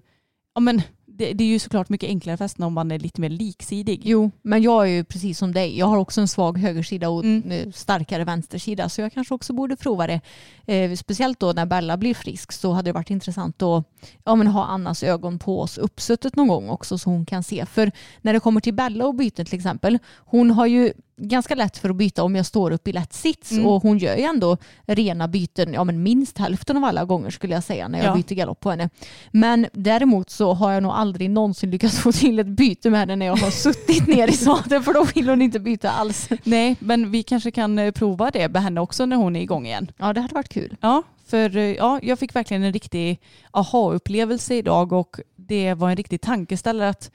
ja 0.55 0.61
men 0.61 0.81
det, 1.17 1.33
det 1.33 1.43
är 1.43 1.47
ju 1.47 1.59
såklart 1.59 1.89
mycket 1.89 2.07
enklare 2.09 2.37
för 2.37 2.43
hästen 2.43 2.63
om 2.63 2.73
man 2.73 2.91
är 2.91 2.99
lite 2.99 3.21
mer 3.21 3.29
liksidig. 3.29 4.01
Jo, 4.03 4.31
men 4.41 4.61
jag 4.61 4.83
är 4.83 4.91
ju 4.91 5.03
precis 5.03 5.37
som 5.37 5.51
dig. 5.53 5.77
Jag 5.77 5.85
har 5.85 5.97
också 5.97 6.21
en 6.21 6.27
svag 6.27 6.57
högersida 6.57 7.09
och 7.09 7.23
Mm. 7.23 7.51
eh, 7.51 7.71
starkare 7.71 8.23
vänstersida. 8.23 8.89
Så 8.89 9.01
jag 9.01 9.13
kanske 9.13 9.33
också 9.33 9.53
borde 9.53 9.75
prova 9.75 10.07
det. 10.07 10.21
Eh, 10.65 10.95
speciellt 10.95 11.39
då 11.39 11.51
när 11.51 11.65
Bella 11.65 11.97
blir 11.97 12.13
frisk 12.13 12.51
så 12.51 12.71
hade 12.71 12.87
det 12.89 12.93
varit 12.93 13.09
intressant 13.09 13.61
att 13.61 13.83
ja, 14.25 14.35
men 14.35 14.47
ha 14.47 14.65
Annas 14.65 15.03
ögon 15.03 15.39
på 15.39 15.61
oss 15.61 15.77
uppsuttet 15.77 16.35
någon 16.35 16.47
gång 16.47 16.69
också 16.69 16.97
så 16.97 17.09
hon 17.09 17.25
kan 17.25 17.43
se. 17.43 17.65
För 17.65 17.91
när 18.21 18.33
det 18.33 18.39
kommer 18.39 18.61
till 18.61 18.73
Bella 18.73 19.05
och 19.05 19.15
byten 19.15 19.45
till 19.45 19.55
exempel. 19.55 19.99
Hon 20.15 20.51
har 20.51 20.65
ju 20.65 20.93
ganska 21.17 21.55
lätt 21.55 21.77
för 21.77 21.89
att 21.89 21.95
byta 21.95 22.23
om 22.23 22.35
jag 22.35 22.45
står 22.45 22.71
upp 22.71 22.87
i 22.87 22.91
lätt 22.93 23.13
sits 23.13 23.51
Mm. 23.51 23.65
och 23.65 23.81
hon 23.83 23.97
gör 23.97 24.15
ju 24.15 24.23
ändå 24.23 24.57
rena 24.85 25.27
byten 25.27 25.73
ja, 25.73 25.83
men 25.83 26.03
minst 26.03 26.37
hälften 26.37 26.77
av 26.77 26.83
alla 26.83 27.05
gånger 27.05 27.29
skulle 27.29 27.53
jag 27.53 27.63
säga 27.63 27.87
när 27.87 27.99
jag 27.99 28.07
Ja. 28.07 28.15
byter 28.15 28.35
galopp 28.35 28.59
på 28.59 28.69
henne. 28.69 28.89
Men 29.31 29.67
däremot 29.73 30.29
så 30.29 30.53
har 30.53 30.71
jag 30.71 30.83
nog 30.83 30.91
aldrig 30.91 31.29
någonsin 31.29 31.71
lyckats 31.71 31.99
få 32.03 32.11
till 32.11 32.39
ett 32.39 32.47
byte 32.47 32.89
med 32.89 32.99
henne 32.99 33.15
när 33.15 33.25
jag 33.25 33.35
har 33.35 33.51
suttit 33.51 34.07
ner 34.07 34.27
i 34.27 34.31
sadeln 34.31 34.83
för 34.83 34.93
då 34.93 35.03
vill 35.15 35.29
hon 35.29 35.41
inte 35.41 35.59
byta 35.59 35.91
alls. 35.91 36.29
Nej, 36.43 36.75
men 36.79 37.11
vi 37.11 37.23
kanske 37.23 37.51
kan 37.51 37.79
eh, 37.79 37.91
prova 37.91 38.31
det 38.31 38.49
med 38.49 38.61
henne 38.63 38.81
också 38.81 39.05
när 39.05 39.15
hon 39.15 39.35
är 39.35 39.41
igång 39.41 39.65
igen. 39.65 39.91
Ja 39.97 40.13
det 40.13 40.21
hade 40.21 40.33
varit 40.35 40.49
kul. 40.49 40.75
Ja, 40.81 41.03
för 41.27 41.57
eh, 41.57 41.63
ja, 41.73 41.99
jag 42.03 42.19
fick 42.19 42.35
verkligen 42.35 42.63
en 42.63 42.73
riktig 42.73 43.19
aha-upplevelse 43.51 44.55
idag 44.55 44.93
och 44.93 45.19
det 45.35 45.73
var 45.73 45.89
en 45.89 45.95
riktig 45.95 46.21
tankeställare 46.21 46.89
att 46.89 47.11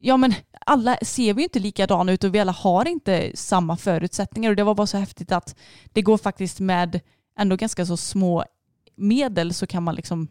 ja 0.00 0.16
men 0.16 0.34
alla 0.66 0.98
ser 1.02 1.34
vi 1.34 1.40
ju 1.40 1.44
inte 1.44 1.58
likadana 1.58 2.12
ut 2.12 2.24
och 2.24 2.34
vi 2.34 2.38
alla 2.38 2.52
har 2.52 2.88
inte 2.88 3.30
samma 3.34 3.76
förutsättningar. 3.76 4.50
Och 4.50 4.56
det 4.56 4.64
var 4.64 4.74
bara 4.74 4.86
så 4.86 4.98
häftigt 4.98 5.32
att 5.32 5.56
det 5.92 6.02
går 6.02 6.18
faktiskt 6.18 6.60
med 6.60 7.00
ändå 7.38 7.56
ganska 7.56 7.86
så 7.86 7.96
små 7.96 8.44
medel 8.96 9.54
så 9.54 9.66
kan 9.66 9.82
man 9.82 9.94
liksom 9.94 10.28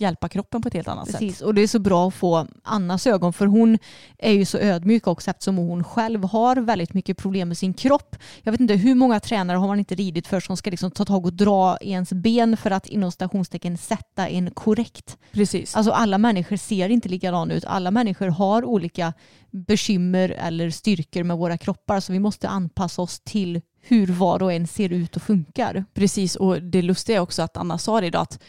hjälpa 0.00 0.28
kroppen 0.28 0.62
på 0.62 0.68
ett 0.68 0.74
helt 0.74 0.88
annat 0.88 1.06
sätt. 1.06 1.20
Precis, 1.20 1.40
och 1.40 1.54
det 1.54 1.62
är 1.62 1.66
så 1.66 1.78
bra 1.78 2.08
att 2.08 2.14
få 2.14 2.46
Annas 2.62 3.06
ögon 3.06 3.32
för 3.32 3.46
hon 3.46 3.78
är 4.18 4.32
ju 4.32 4.44
så 4.44 4.58
ödmjuk 4.58 5.06
också 5.06 5.30
eftersom 5.30 5.56
hon 5.56 5.84
själv 5.84 6.24
har 6.24 6.56
väldigt 6.56 6.94
mycket 6.94 7.16
problem 7.16 7.48
med 7.48 7.58
sin 7.58 7.74
kropp. 7.74 8.16
Jag 8.42 8.52
vet 8.52 8.60
inte 8.60 8.74
hur 8.74 8.94
många 8.94 9.20
tränare 9.20 9.56
har 9.56 9.66
man 9.66 9.78
inte 9.78 9.94
ridit 9.94 10.26
för 10.26 10.40
som 10.40 10.56
ska 10.56 10.70
liksom 10.70 10.90
ta 10.90 11.04
tag 11.04 11.26
och 11.26 11.32
dra 11.32 11.78
i 11.80 11.90
ens 11.90 12.12
ben 12.12 12.56
för 12.56 12.70
att 12.70 12.86
inom 12.86 13.12
stationstecken 13.12 13.78
sätta 13.78 14.28
en 14.28 14.50
korrekt. 14.50 15.18
Precis. 15.32 15.76
Alltså 15.76 15.92
alla 15.92 16.18
människor 16.18 16.56
ser 16.56 16.88
inte 16.88 17.08
likadana 17.08 17.54
ut. 17.54 17.64
Alla 17.64 17.90
människor 17.90 18.28
har 18.28 18.64
olika 18.64 19.12
bekymmer 19.50 20.28
eller 20.28 20.70
styrkor 20.70 21.22
med 21.22 21.36
våra 21.38 21.58
kroppar 21.58 22.00
så 22.00 22.12
vi 22.12 22.18
måste 22.18 22.48
anpassa 22.48 23.02
oss 23.02 23.20
till 23.20 23.60
hur 23.80 24.06
var 24.06 24.42
och 24.42 24.52
en 24.52 24.66
ser 24.66 24.92
ut 24.92 25.16
och 25.16 25.22
funkar. 25.22 25.84
Precis, 25.94 26.36
och 26.36 26.62
det 26.62 26.82
lustiga 26.82 27.16
är 27.16 27.20
också 27.20 27.42
att 27.42 27.56
Anna 27.56 27.78
sa 27.78 28.00
det 28.00 28.06
idag 28.06 28.22
att 28.22 28.40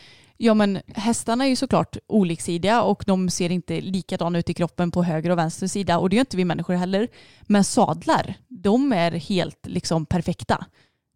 ja, 0.41 0.53
men 0.53 0.81
hästarna 0.87 1.45
är 1.45 1.49
ju 1.49 1.55
såklart 1.55 1.97
oliksidiga 2.07 2.81
och 2.81 3.03
de 3.07 3.29
ser 3.29 3.51
inte 3.51 3.81
likadana 3.81 4.39
ut 4.39 4.49
i 4.49 4.53
kroppen 4.53 4.91
på 4.91 5.03
höger 5.03 5.29
och 5.29 5.37
vänster 5.37 5.67
sida 5.67 5.97
och 5.97 6.09
det 6.09 6.15
gör 6.15 6.21
inte 6.21 6.37
vi 6.37 6.45
människor 6.45 6.73
heller. 6.73 7.07
Men 7.41 7.63
sadlar, 7.63 8.33
de 8.47 8.93
är 8.93 9.11
helt 9.11 9.67
liksom 9.67 10.05
perfekta. 10.05 10.65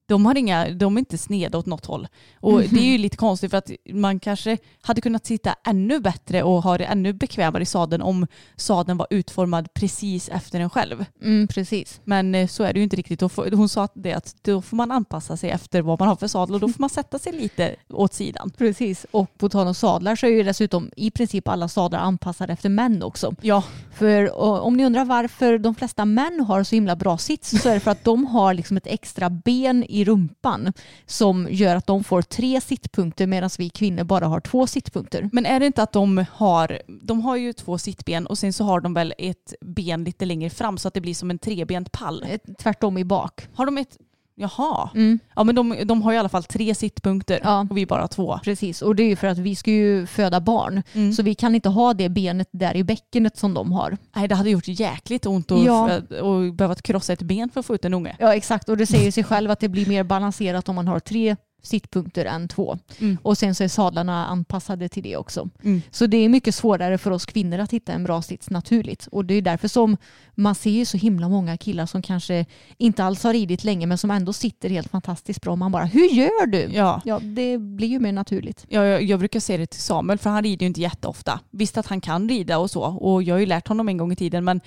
De, 0.06 0.26
har 0.26 0.38
inga, 0.38 0.70
de 0.70 0.97
är 0.97 0.99
inte 0.99 1.18
sneda 1.18 1.58
åt 1.58 1.66
något 1.66 1.86
håll. 1.86 2.08
Och 2.39 2.62
det 2.62 2.80
är 2.80 2.91
ju 2.91 2.97
lite 2.97 3.18
konstigt 3.18 3.51
för 3.51 3.58
att 3.58 3.72
man 3.89 4.20
kanske 4.20 4.58
hade 4.82 5.01
kunnat 5.01 5.26
sitta 5.26 5.56
ännu 5.68 5.99
bättre 5.99 6.43
och 6.43 6.64
ha 6.64 6.78
det 6.78 6.86
ännu 6.86 7.14
bekvämare 7.14 7.64
i 7.64 7.66
sadeln 7.66 8.01
om 8.01 8.28
sadeln 8.56 8.97
var 8.97 9.08
utformad 9.10 9.74
precis 9.74 10.30
efter 10.30 10.60
en 10.60 10.70
själv. 10.70 11.06
Mm, 11.22 11.47
precis. 11.47 12.01
Men 12.04 12.36
eh, 12.36 12.47
så 12.47 12.64
är 12.64 12.74
det 12.74 12.80
ju 12.80 12.84
inte 12.84 12.95
riktigt. 12.95 13.22
Hon 13.54 13.70
sa 13.70 13.84
att 13.84 13.91
det 13.95 14.14
att 14.14 14.36
då 14.41 14.62
får 14.62 14.78
man 14.78 14.91
anpassa 14.91 15.38
sig 15.38 15.49
efter 15.49 15.82
vad 15.82 15.99
man 15.99 16.08
har 16.08 16.16
för 16.16 16.28
sadel 16.28 16.56
och 16.56 16.62
då 16.62 16.68
får 16.74 16.82
man 16.82 16.89
sätta 16.89 17.20
sig 17.20 17.34
lite 17.34 17.76
åt 17.89 18.14
sidan. 18.14 18.51
Precis, 18.58 19.06
och 19.12 19.38
på 19.38 19.49
tal 19.49 19.68
om 19.68 19.74
sadlar 19.74 20.16
så 20.16 20.26
är 20.26 20.32
ju 20.32 20.43
dessutom 20.43 20.91
i 20.95 21.12
princip 21.12 21.47
alla 21.47 21.68
sadlar 21.68 21.99
anpassade 21.99 22.54
efter 22.54 22.70
män 22.70 23.04
också. 23.04 23.36
Ja, 23.41 23.64
För 23.93 24.39
om 24.39 24.78
ni 24.78 24.86
undrar 24.86 25.06
varför 25.06 25.58
de 25.58 25.76
flesta 25.76 26.06
män 26.06 26.39
har 26.47 26.64
så 26.64 26.76
himla 26.76 26.95
bra 26.95 27.18
sits 27.18 27.62
så 27.62 27.70
är 27.70 27.74
det 27.74 27.80
för 27.80 27.91
att 27.91 28.04
de 28.04 28.26
har 28.26 28.54
liksom 28.54 28.78
ett 28.78 28.88
extra 28.88 29.30
ben 29.30 29.84
i 29.93 30.05
rumpan 30.05 30.73
som 31.05 31.47
gör 31.51 31.75
att 31.75 31.87
de 31.87 32.03
får 32.03 32.21
tre 32.21 32.61
sittpunkter 32.61 33.27
medan 33.27 33.49
vi 33.57 33.69
kvinnor 33.69 34.03
bara 34.03 34.27
har 34.27 34.39
två 34.39 34.67
sittpunkter. 34.67 35.29
men 35.31 35.45
är 35.45 35.59
det 35.59 35.65
inte 35.65 35.83
att 35.83 35.91
de 35.91 36.25
har, 36.31 36.81
de 37.01 37.21
har 37.21 37.35
ju 37.35 37.53
två 37.53 37.77
sittben 37.77 38.27
och 38.27 38.37
sen 38.37 38.53
så 38.53 38.63
har 38.63 38.79
de 38.79 38.93
väl 38.93 39.13
ett 39.17 39.53
ben 39.61 40.03
lite 40.03 40.25
längre 40.25 40.49
fram 40.49 40.77
så 40.77 40.87
att 40.87 40.93
det 40.93 41.01
blir 41.01 41.13
som 41.13 41.31
en 41.31 41.39
trebent 41.39 41.91
pall. 41.91 42.25
Eh, 42.29 42.39
Tvärtom 42.59 42.97
i 42.97 43.03
bak. 43.05 43.47
Har 43.53 43.65
de 43.65 43.77
ett, 43.77 43.97
jaha. 44.43 44.89
Mm. 44.95 45.19
Ja 45.35 45.43
men 45.43 45.55
de, 45.55 45.75
de 45.85 46.01
har 46.01 46.13
i 46.13 46.17
alla 46.17 46.29
fall 46.29 46.43
tre 46.43 46.75
sittpunkter 46.75 47.39
Ja. 47.43 47.67
och 47.69 47.77
vi 47.77 47.85
bara 47.85 48.07
två. 48.07 48.39
Precis, 48.43 48.81
och 48.81 48.95
det 48.95 49.03
är 49.03 49.07
ju 49.07 49.15
för 49.15 49.27
att 49.27 49.37
vi 49.37 49.55
ska 49.55 49.71
ju 49.71 50.05
föda 50.05 50.41
barn. 50.41 50.83
Mm. 50.93 51.13
Så 51.13 51.23
vi 51.23 51.35
kan 51.35 51.55
inte 51.55 51.69
ha 51.69 51.93
det 51.93 52.09
benet 52.09 52.47
där 52.51 52.75
i 52.75 52.83
bäckenet 52.83 53.37
som 53.37 53.53
de 53.53 53.71
har. 53.71 53.97
Nej 54.15 54.27
det 54.27 54.35
hade 54.35 54.49
gjort 54.49 54.67
jäkligt 54.67 55.25
ont 55.25 55.51
att 55.51 55.63
Ja. 55.65 55.99
och 56.21 56.53
behöva 56.53 56.75
krossa 56.75 57.13
ett 57.13 57.21
ben 57.21 57.49
för 57.49 57.59
att 57.59 57.65
få 57.65 57.75
ut 57.75 57.85
en 57.85 57.93
unge. 57.93 58.15
Ja 58.19 58.35
exakt, 58.35 58.69
och 58.69 58.77
det 58.77 58.85
säger 58.85 59.11
sig 59.11 59.23
själv 59.23 59.51
att 59.51 59.59
det 59.59 59.69
blir 59.69 59.85
mer 59.89 60.03
balanserat 60.03 60.69
om 60.69 60.75
man 60.75 60.87
har 60.87 60.99
tre 60.99 61.35
sittpunkter 61.64 62.26
än 62.26 62.47
två. 62.47 62.78
Mm. 62.99 63.18
Och 63.22 63.38
sen 63.38 63.55
så 63.55 63.64
är 63.64 63.68
sadlarna 63.68 64.26
anpassade 64.26 64.89
till 64.89 65.03
det 65.03 65.18
också. 65.18 65.49
Mm. 65.64 65.82
Så 65.91 66.07
det 66.07 66.18
är 66.18 66.30
mycket 66.30 66.55
svårare 66.55 66.97
för 66.97 67.11
oss 67.11 67.26
kvinnor 67.26 67.59
att 67.59 67.74
hitta 67.74 67.93
en 67.93 68.03
bra 68.03 68.22
sits 68.22 68.49
naturligt. 68.49 69.07
Och 69.07 69.26
det 69.26 69.34
är 69.34 69.41
därför 69.41 69.68
som 69.68 69.97
man 70.36 70.55
ser 70.55 70.72
ju 70.72 70.86
så 70.86 70.97
himla 70.97 71.30
många 71.30 71.57
killar 71.57 71.86
som 71.86 72.01
kanske 72.01 72.45
inte 72.78 73.03
alls 73.03 73.24
har 73.24 73.34
ridit 73.34 73.64
länge 73.64 73.88
men 73.88 73.97
som 73.97 74.11
ändå 74.11 74.34
sitter 74.34 74.70
helt 74.70 74.91
fantastiskt 74.91 75.41
bra. 75.41 75.55
Man 75.55 75.72
bara, 75.72 75.86
hur 75.86 76.07
gör 76.07 76.45
du? 76.45 76.70
Ja. 76.74 77.01
Ja, 77.05 77.20
det 77.20 77.57
blir 77.57 77.88
ju 77.88 77.99
mer 77.99 78.11
naturligt. 78.11 78.66
Ja, 78.70 78.86
jag, 78.86 79.03
jag 79.03 79.20
brukar 79.20 79.39
säga 79.39 79.57
det 79.57 79.68
till 79.68 79.82
Samuel 79.82 80.20
för 80.20 80.30
han 80.30 80.43
rider 80.43 80.64
ju 80.64 80.68
inte 80.68 80.82
jätteofta. 80.82 81.39
Visst 81.51 81.78
att 81.78 81.88
han 81.88 82.01
kan 82.01 82.30
rida 82.30 82.57
och 82.57 82.72
så 82.72 82.82
och 82.82 83.24
jag 83.24 83.36
har 83.36 83.39
ju 83.39 83.45
lärt 83.45 83.68
honom 83.68 83.89
en 83.89 83.97
gång 83.97 84.11
i 84.11 84.16
tiden 84.16 84.43
men 84.43 84.61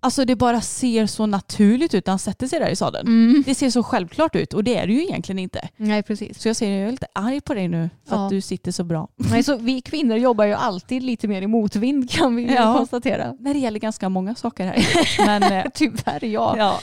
alltså 0.00 0.24
det 0.24 0.36
bara 0.36 0.60
ser 0.60 1.06
så 1.06 1.26
naturligt 1.26 1.94
ut 1.94 2.06
när 2.06 2.12
han 2.12 2.18
sätter 2.18 2.46
sig 2.46 2.60
där 2.60 2.68
i 2.70 2.76
sadeln. 2.76 3.06
Mm. 3.08 3.42
Det 3.46 3.54
ser 3.54 3.70
så 3.70 3.82
självklart 3.82 4.36
ut 4.36 4.52
och 4.54 4.64
det 4.64 4.76
är 4.76 4.86
det 4.86 4.92
ju 4.92 5.02
egentligen 5.02 5.38
inte. 5.38 5.68
Nej, 5.76 6.02
precis. 6.02 6.42
Så 6.42 6.48
jag 6.48 6.56
säger 6.56 6.78
jag 6.78 6.86
är 6.88 6.90
lite 6.92 7.06
arg 7.12 7.40
på 7.40 7.54
dig 7.54 7.68
nu 7.68 7.90
för 8.08 8.16
Ja. 8.16 8.24
att 8.24 8.30
du 8.30 8.40
sitter 8.40 8.72
så 8.72 8.84
bra. 8.84 9.08
Nej, 9.16 9.42
så 9.42 9.56
vi 9.56 9.80
kvinnor 9.80 10.16
jobbar 10.16 10.44
ju 10.44 10.52
alltid 10.52 11.02
lite 11.02 11.28
mer 11.28 11.42
i 11.42 11.46
motvind 11.46 12.10
kan 12.10 12.36
vi 12.36 12.54
Ja. 12.54 12.74
konstatera. 12.76 13.34
När 13.40 13.54
det 13.54 13.60
gäller 13.60 13.78
ganska 13.78 14.08
många 14.08 14.34
saker 14.34 14.64
här. 14.66 14.86
Men 15.26 15.42
eh, 15.42 15.64
Tyvärr 15.74 16.24
ja. 16.24 16.54
ja, 16.58 16.78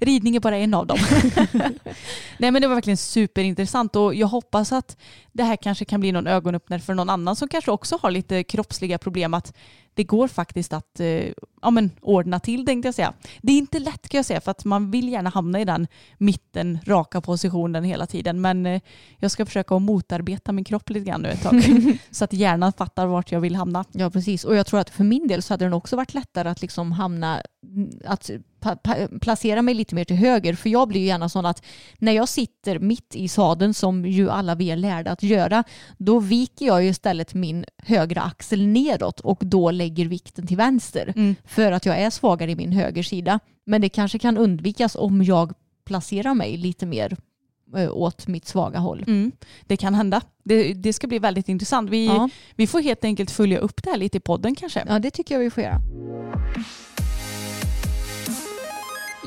ridning 0.00 0.36
är 0.36 0.40
bara 0.40 0.56
en 0.56 0.74
av 0.74 0.86
dem. 0.86 0.98
Nej 2.38 2.50
men 2.50 2.62
det 2.62 2.68
var 2.68 2.74
verkligen 2.74 2.96
superintressant 2.96 3.96
och 3.96 4.14
jag 4.14 4.26
hoppas 4.26 4.72
att 4.72 4.96
det 5.38 5.44
här 5.44 5.56
kanske 5.56 5.84
kan 5.84 6.00
bli 6.00 6.12
någon 6.12 6.26
ögonöppnare 6.26 6.80
för 6.80 6.94
någon 6.94 7.10
annan 7.10 7.36
som 7.36 7.48
kanske 7.48 7.70
också 7.70 7.98
har 8.02 8.10
lite 8.10 8.44
kroppsliga 8.44 8.98
problem 8.98 9.34
att 9.34 9.56
det 9.94 10.04
går 10.04 10.28
faktiskt 10.28 10.72
att 10.72 11.00
eh, 11.00 11.06
ja, 11.62 11.70
men, 11.70 11.90
ordna 12.00 12.40
till 12.40 12.66
tänkte 12.66 12.88
jag 12.88 12.94
säga. 12.94 13.12
Det 13.42 13.52
är 13.52 13.58
inte 13.58 13.78
lätt 13.78 14.08
kan 14.08 14.18
jag 14.18 14.24
säga 14.24 14.40
för 14.40 14.50
att 14.50 14.64
man 14.64 14.90
vill 14.90 15.08
gärna 15.08 15.30
hamna 15.30 15.60
i 15.60 15.64
den 15.64 15.86
mitten, 16.18 16.78
raka 16.86 17.20
positionen 17.20 17.84
hela 17.84 18.06
tiden 18.06 18.40
men 18.40 18.66
eh, 18.66 18.80
jag 19.18 19.30
ska 19.30 19.46
försöka 19.46 19.74
att 19.74 19.82
motarbeta 19.82 20.52
min 20.52 20.64
kropp 20.64 20.90
lite 20.90 21.06
grann 21.10 21.22
nu 21.22 21.28
ett 21.28 21.42
tag 21.42 21.62
så 22.10 22.24
att 22.24 22.32
hjärnan 22.32 22.72
fattar 22.72 23.06
vart 23.06 23.32
jag 23.32 23.40
vill 23.40 23.56
hamna. 23.56 23.84
Ja 23.92 24.10
precis 24.10 24.44
och 24.44 24.56
jag 24.56 24.66
tror 24.66 24.80
att 24.80 24.90
för 24.90 25.04
min 25.04 25.28
del 25.28 25.42
så 25.42 25.52
hade 25.52 25.68
det 25.68 25.76
också 25.76 25.96
varit 25.96 26.14
lättare 26.14 26.48
att 26.48 26.62
liksom 26.62 26.92
hamna 26.92 27.42
att 28.04 28.30
pa, 28.30 28.34
pa, 28.57 28.57
placera 29.20 29.62
mig 29.62 29.74
lite 29.74 29.94
mer 29.94 30.04
till 30.04 30.16
höger 30.16 30.54
för 30.54 30.68
jag 30.70 30.88
blir 30.88 31.00
ju 31.00 31.06
gärna 31.06 31.28
sån 31.28 31.46
att 31.46 31.62
när 31.98 32.12
jag 32.12 32.28
sitter 32.28 32.78
mitt 32.78 33.14
i 33.16 33.28
sadeln 33.28 33.74
som 33.74 34.06
ju 34.06 34.30
alla 34.30 34.54
vi 34.54 34.70
är 34.70 34.76
lärda 34.76 35.10
att 35.10 35.22
göra 35.22 35.64
då 35.98 36.20
viker 36.20 36.66
jag 36.66 36.82
ju 36.84 36.88
istället 36.90 37.34
min 37.34 37.64
högra 37.82 38.22
axel 38.22 38.66
neråt 38.66 39.20
och 39.20 39.38
då 39.42 39.70
lägger 39.70 40.04
vikten 40.06 40.46
till 40.46 40.56
vänster 40.56 41.12
Mm. 41.16 41.34
för 41.44 41.72
att 41.72 41.86
jag 41.86 41.98
är 41.98 42.10
svagare 42.10 42.50
i 42.50 42.56
min 42.56 42.72
högersida 42.72 43.40
men 43.66 43.80
det 43.80 43.88
kanske 43.88 44.18
kan 44.18 44.36
undvikas 44.38 44.96
om 44.96 45.22
jag 45.24 45.52
placerar 45.86 46.34
mig 46.34 46.56
lite 46.56 46.86
mer 46.86 47.16
eh, 47.76 47.90
åt 47.96 48.26
mitt 48.26 48.46
svaga 48.48 48.78
håll. 48.78 49.04
Mm, 49.06 49.32
det 49.66 49.76
kan 49.76 49.94
hända. 49.94 50.20
Det, 50.44 50.74
det 50.74 50.92
ska 50.92 51.06
bli 51.06 51.18
väldigt 51.18 51.48
intressant. 51.48 51.90
Vi, 51.90 52.06
Ja. 52.06 52.28
vi 52.56 52.66
får 52.66 52.80
helt 52.80 53.04
enkelt 53.04 53.30
följa 53.30 53.58
upp 53.58 53.82
det 53.82 53.90
här 53.90 53.96
lite 53.96 54.16
i 54.16 54.20
podden 54.20 54.54
kanske. 54.54 54.84
ja, 54.88 54.98
det 54.98 55.10
tycker 55.10 55.34
jag 55.34 55.40
vi 55.40 55.50
får 55.50 55.62
göra. 55.62 55.80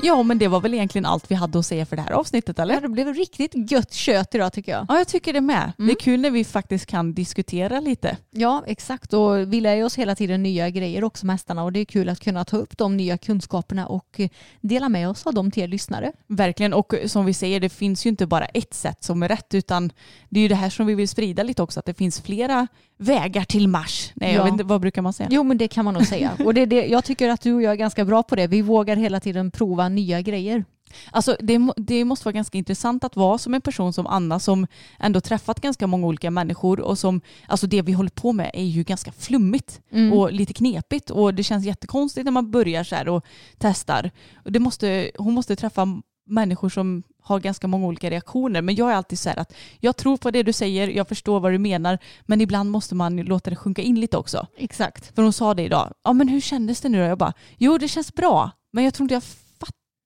Ja, 0.04 0.22
men 0.22 0.38
det 0.38 0.48
var 0.48 0.60
väl 0.60 0.74
egentligen 0.74 1.06
allt 1.06 1.30
vi 1.30 1.34
hade 1.34 1.58
att 1.58 1.66
säga 1.66 1.86
för 1.86 1.96
det 1.96 2.02
här 2.02 2.10
avsnittet, 2.12 2.58
eller? 2.58 2.74
Ja, 2.74 2.80
det 2.80 2.88
blev 2.88 3.14
riktigt 3.14 3.70
gött 3.70 3.92
kött 3.92 4.34
idag 4.34 4.52
tycker 4.52 4.72
jag. 4.72 4.86
Ja, 4.88 4.98
jag 4.98 5.08
tycker 5.08 5.32
det 5.32 5.40
med. 5.40 5.72
Det 5.76 5.82
Mm. 5.82 5.90
är 5.90 6.00
kul 6.00 6.20
när 6.20 6.30
vi 6.30 6.44
faktiskt 6.44 6.86
kan 6.86 7.14
diskutera 7.14 7.80
lite. 7.80 8.16
Ja, 8.30 8.62
exakt. 8.66 9.12
Och 9.12 9.52
vi 9.52 9.60
lär 9.60 9.74
ju 9.74 9.84
oss 9.84 9.98
hela 9.98 10.14
tiden 10.14 10.42
nya 10.42 10.70
grejer 10.70 11.04
också, 11.04 11.26
mästarna. 11.26 11.64
Och 11.64 11.72
det 11.72 11.80
är 11.80 11.84
kul 11.84 12.08
att 12.08 12.20
kunna 12.20 12.44
ta 12.44 12.56
upp 12.56 12.78
de 12.78 12.96
nya 12.96 13.18
kunskaperna 13.18 13.86
och 13.86 14.20
dela 14.60 14.88
med 14.88 15.08
oss 15.08 15.26
av 15.26 15.34
dem 15.34 15.50
till 15.50 15.62
er 15.62 15.68
lyssnare. 15.68 16.12
Verkligen. 16.26 16.72
Och 16.72 16.94
som 17.06 17.24
vi 17.26 17.34
säger, 17.34 17.60
det 17.60 17.68
finns 17.68 18.06
ju 18.06 18.10
inte 18.10 18.26
bara 18.26 18.44
ett 18.44 18.74
sätt 18.74 19.04
som 19.04 19.22
är 19.22 19.28
rätt, 19.28 19.54
utan 19.54 19.92
det 20.28 20.40
är 20.40 20.42
ju 20.42 20.48
det 20.48 20.54
här 20.54 20.70
som 20.70 20.86
vi 20.86 20.94
vill 20.94 21.08
sprida 21.08 21.42
lite 21.42 21.62
också, 21.62 21.80
att 21.80 21.86
det 21.86 21.94
finns 21.94 22.20
flera 22.20 22.66
vägar 23.02 23.44
till 23.44 23.68
Mars. 23.68 24.12
Nej, 24.14 24.34
Ja. 24.34 24.48
inte, 24.48 24.64
vad 24.64 24.80
brukar 24.80 25.02
man 25.02 25.12
säga? 25.12 25.28
Jo, 25.32 25.42
men 25.42 25.58
det 25.58 25.68
kan 25.68 25.84
man 25.84 25.94
nog 25.94 26.06
säga. 26.06 26.30
Och 26.44 26.54
det 26.54 26.60
är 26.60 26.66
det, 26.66 26.86
jag 26.86 27.04
tycker 27.04 27.28
att 27.28 27.40
du 27.40 27.54
och 27.54 27.62
jag 27.62 27.72
är 27.72 27.76
ganska 27.76 28.04
bra 28.04 28.22
på 28.22 28.36
det. 28.36 28.46
Vi 28.46 28.62
vågar 28.62 28.96
hela 28.96 29.20
tiden 29.20 29.50
prova 29.50 29.88
nya 29.88 30.20
grejer. 30.20 30.64
Alltså 31.10 31.36
det, 31.40 31.58
det 31.76 32.04
måste 32.04 32.24
vara 32.24 32.32
ganska 32.32 32.58
intressant 32.58 33.04
att 33.04 33.16
vara 33.16 33.38
som 33.38 33.54
en 33.54 33.60
person 33.60 33.92
som 33.92 34.06
Anna 34.06 34.38
som 34.40 34.66
ändå 34.98 35.20
träffat 35.20 35.60
ganska 35.60 35.86
många 35.86 36.06
olika 36.06 36.30
människor 36.30 36.80
och 36.80 36.98
som, 36.98 37.20
alltså 37.46 37.66
det 37.66 37.82
vi 37.82 37.92
håller 37.92 38.10
på 38.10 38.32
med 38.32 38.50
är 38.54 38.64
ju 38.64 38.82
ganska 38.82 39.12
flummigt 39.12 39.80
Mm. 39.92 40.12
och 40.12 40.32
lite 40.32 40.52
knepigt 40.52 41.10
och 41.10 41.34
det 41.34 41.42
känns 41.42 41.64
jättekonstigt 41.64 42.24
när 42.24 42.32
man 42.32 42.50
börjar 42.50 42.84
så 42.84 42.94
här 42.94 43.08
och 43.08 43.24
testar. 43.58 44.10
Och 44.44 44.52
det 44.52 44.58
måste, 44.58 45.10
hon 45.18 45.34
måste 45.34 45.56
träffa 45.56 45.86
människor 46.26 46.68
som 46.68 47.02
har 47.22 47.40
ganska 47.40 47.66
många 47.66 47.86
olika 47.86 48.10
reaktioner 48.10 48.62
men 48.62 48.74
jag 48.74 48.90
är 48.90 48.94
alltid 48.94 49.18
så 49.18 49.28
här 49.28 49.38
att 49.38 49.54
jag 49.80 49.96
tror 49.96 50.16
på 50.16 50.30
det 50.30 50.42
du 50.42 50.52
säger, 50.52 50.88
jag 50.88 51.08
förstår 51.08 51.40
vad 51.40 51.52
du 51.52 51.58
menar 51.58 51.98
men 52.22 52.40
ibland 52.40 52.70
måste 52.70 52.94
man 52.94 53.16
låta 53.16 53.50
det 53.50 53.56
sjunka 53.56 53.82
in 53.82 54.00
lite 54.00 54.16
också. 54.16 54.46
Exakt. 54.56 55.14
För 55.14 55.22
hon 55.22 55.32
sa 55.32 55.54
det 55.54 55.62
idag. 55.62 55.92
Ja 56.04 56.12
men 56.12 56.28
hur 56.28 56.40
kändes 56.40 56.80
det 56.80 56.88
nu 56.88 56.98
då? 56.98 57.04
Jag 57.04 57.18
bara, 57.18 57.32
jo 57.58 57.78
det 57.78 57.88
känns 57.88 58.14
bra. 58.14 58.50
Men 58.72 58.84
jag 58.84 58.94
tror 58.94 59.04
inte 59.04 59.14
jag 59.14 59.22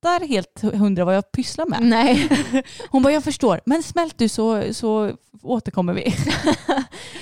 fattar 0.02 0.26
helt 0.26 0.60
hundra 0.62 1.04
vad 1.04 1.16
jag 1.16 1.32
pysslar 1.32 1.66
med. 1.66 1.82
Nej. 1.82 2.28
Hon 2.90 3.02
bara, 3.02 3.12
jag 3.12 3.24
förstår. 3.24 3.60
Men 3.64 3.82
smält 3.82 4.18
du 4.18 4.28
så, 4.28 4.74
så 4.74 5.12
återkommer 5.42 5.94
vi. 5.94 6.14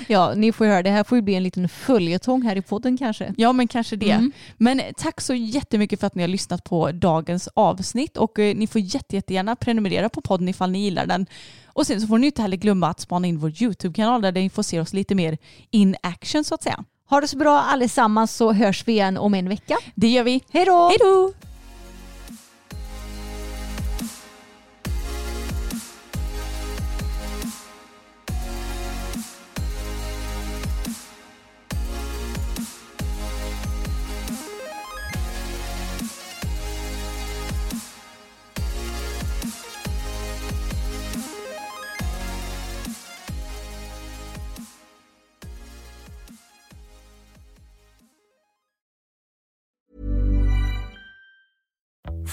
Ja, 0.09 0.33
ni 0.37 0.53
får 0.53 0.65
höra. 0.65 0.83
Det 0.83 0.91
här 0.91 1.05
får 1.05 1.19
ju 1.19 1.23
bli 1.23 1.35
en 1.35 1.43
liten 1.43 1.69
följetong 1.69 2.43
här 2.43 2.57
i 2.57 2.63
podden 2.63 2.99
kanske. 2.99 3.35
Ja 3.37 3.53
men 3.53 3.69
kanske 3.69 3.97
det. 3.97 4.11
Mm. 4.11 4.33
Men 4.57 4.83
tack 4.97 5.21
så 5.21 5.35
jättemycket 5.35 6.01
för 6.01 6.07
att 6.07 6.15
ni 6.15 6.23
har 6.23 6.29
lyssnat 6.29 6.65
på 6.65 6.93
dagens 6.93 7.49
avsnitt 7.55 8.17
och 8.17 8.39
eh, 8.39 8.57
ni 8.57 8.67
får 8.67 8.81
jätte, 8.81 9.17
jättegärna 9.17 9.57
prenumerera 9.57 10.09
på 10.09 10.21
podden 10.21 10.49
ifall 10.49 10.71
ni 10.71 10.79
gillar 10.85 11.07
den. 11.07 11.27
Och 11.67 11.87
sen 11.87 12.01
så 12.01 12.07
får 12.07 12.19
ni 12.19 12.27
inte 12.27 12.43
heller 12.43 12.57
glömma 12.57 12.89
att 12.89 13.01
spana 13.01 13.27
in 13.27 13.39
vår 13.39 13.63
YouTube-kanal 13.63 14.23
där 14.23 14.33
ni 14.33 14.51
får 14.51 14.63
se 14.63 14.81
oss 14.81 14.93
lite 14.93 15.15
mer 15.15 15.39
in 15.71 15.97
action 16.03 16.45
så 16.45 16.55
att 16.55 16.63
säga. 16.63 16.85
Ha 17.11 17.21
det 17.21 17.29
så 17.29 17.37
bra 17.37 17.61
allesammans 17.61 18.37
så 18.37 18.53
hörs 18.53 18.89
vi 18.89 18.93
igen 18.93 19.17
om 19.17 19.35
en 19.35 19.49
vecka. 19.49 19.77
Det 19.95 20.09
gör 20.09 20.25
vi. 20.25 20.41
Hej 20.51 20.65
då! 20.65 20.89
Hej 20.89 20.97
då! 21.01 21.33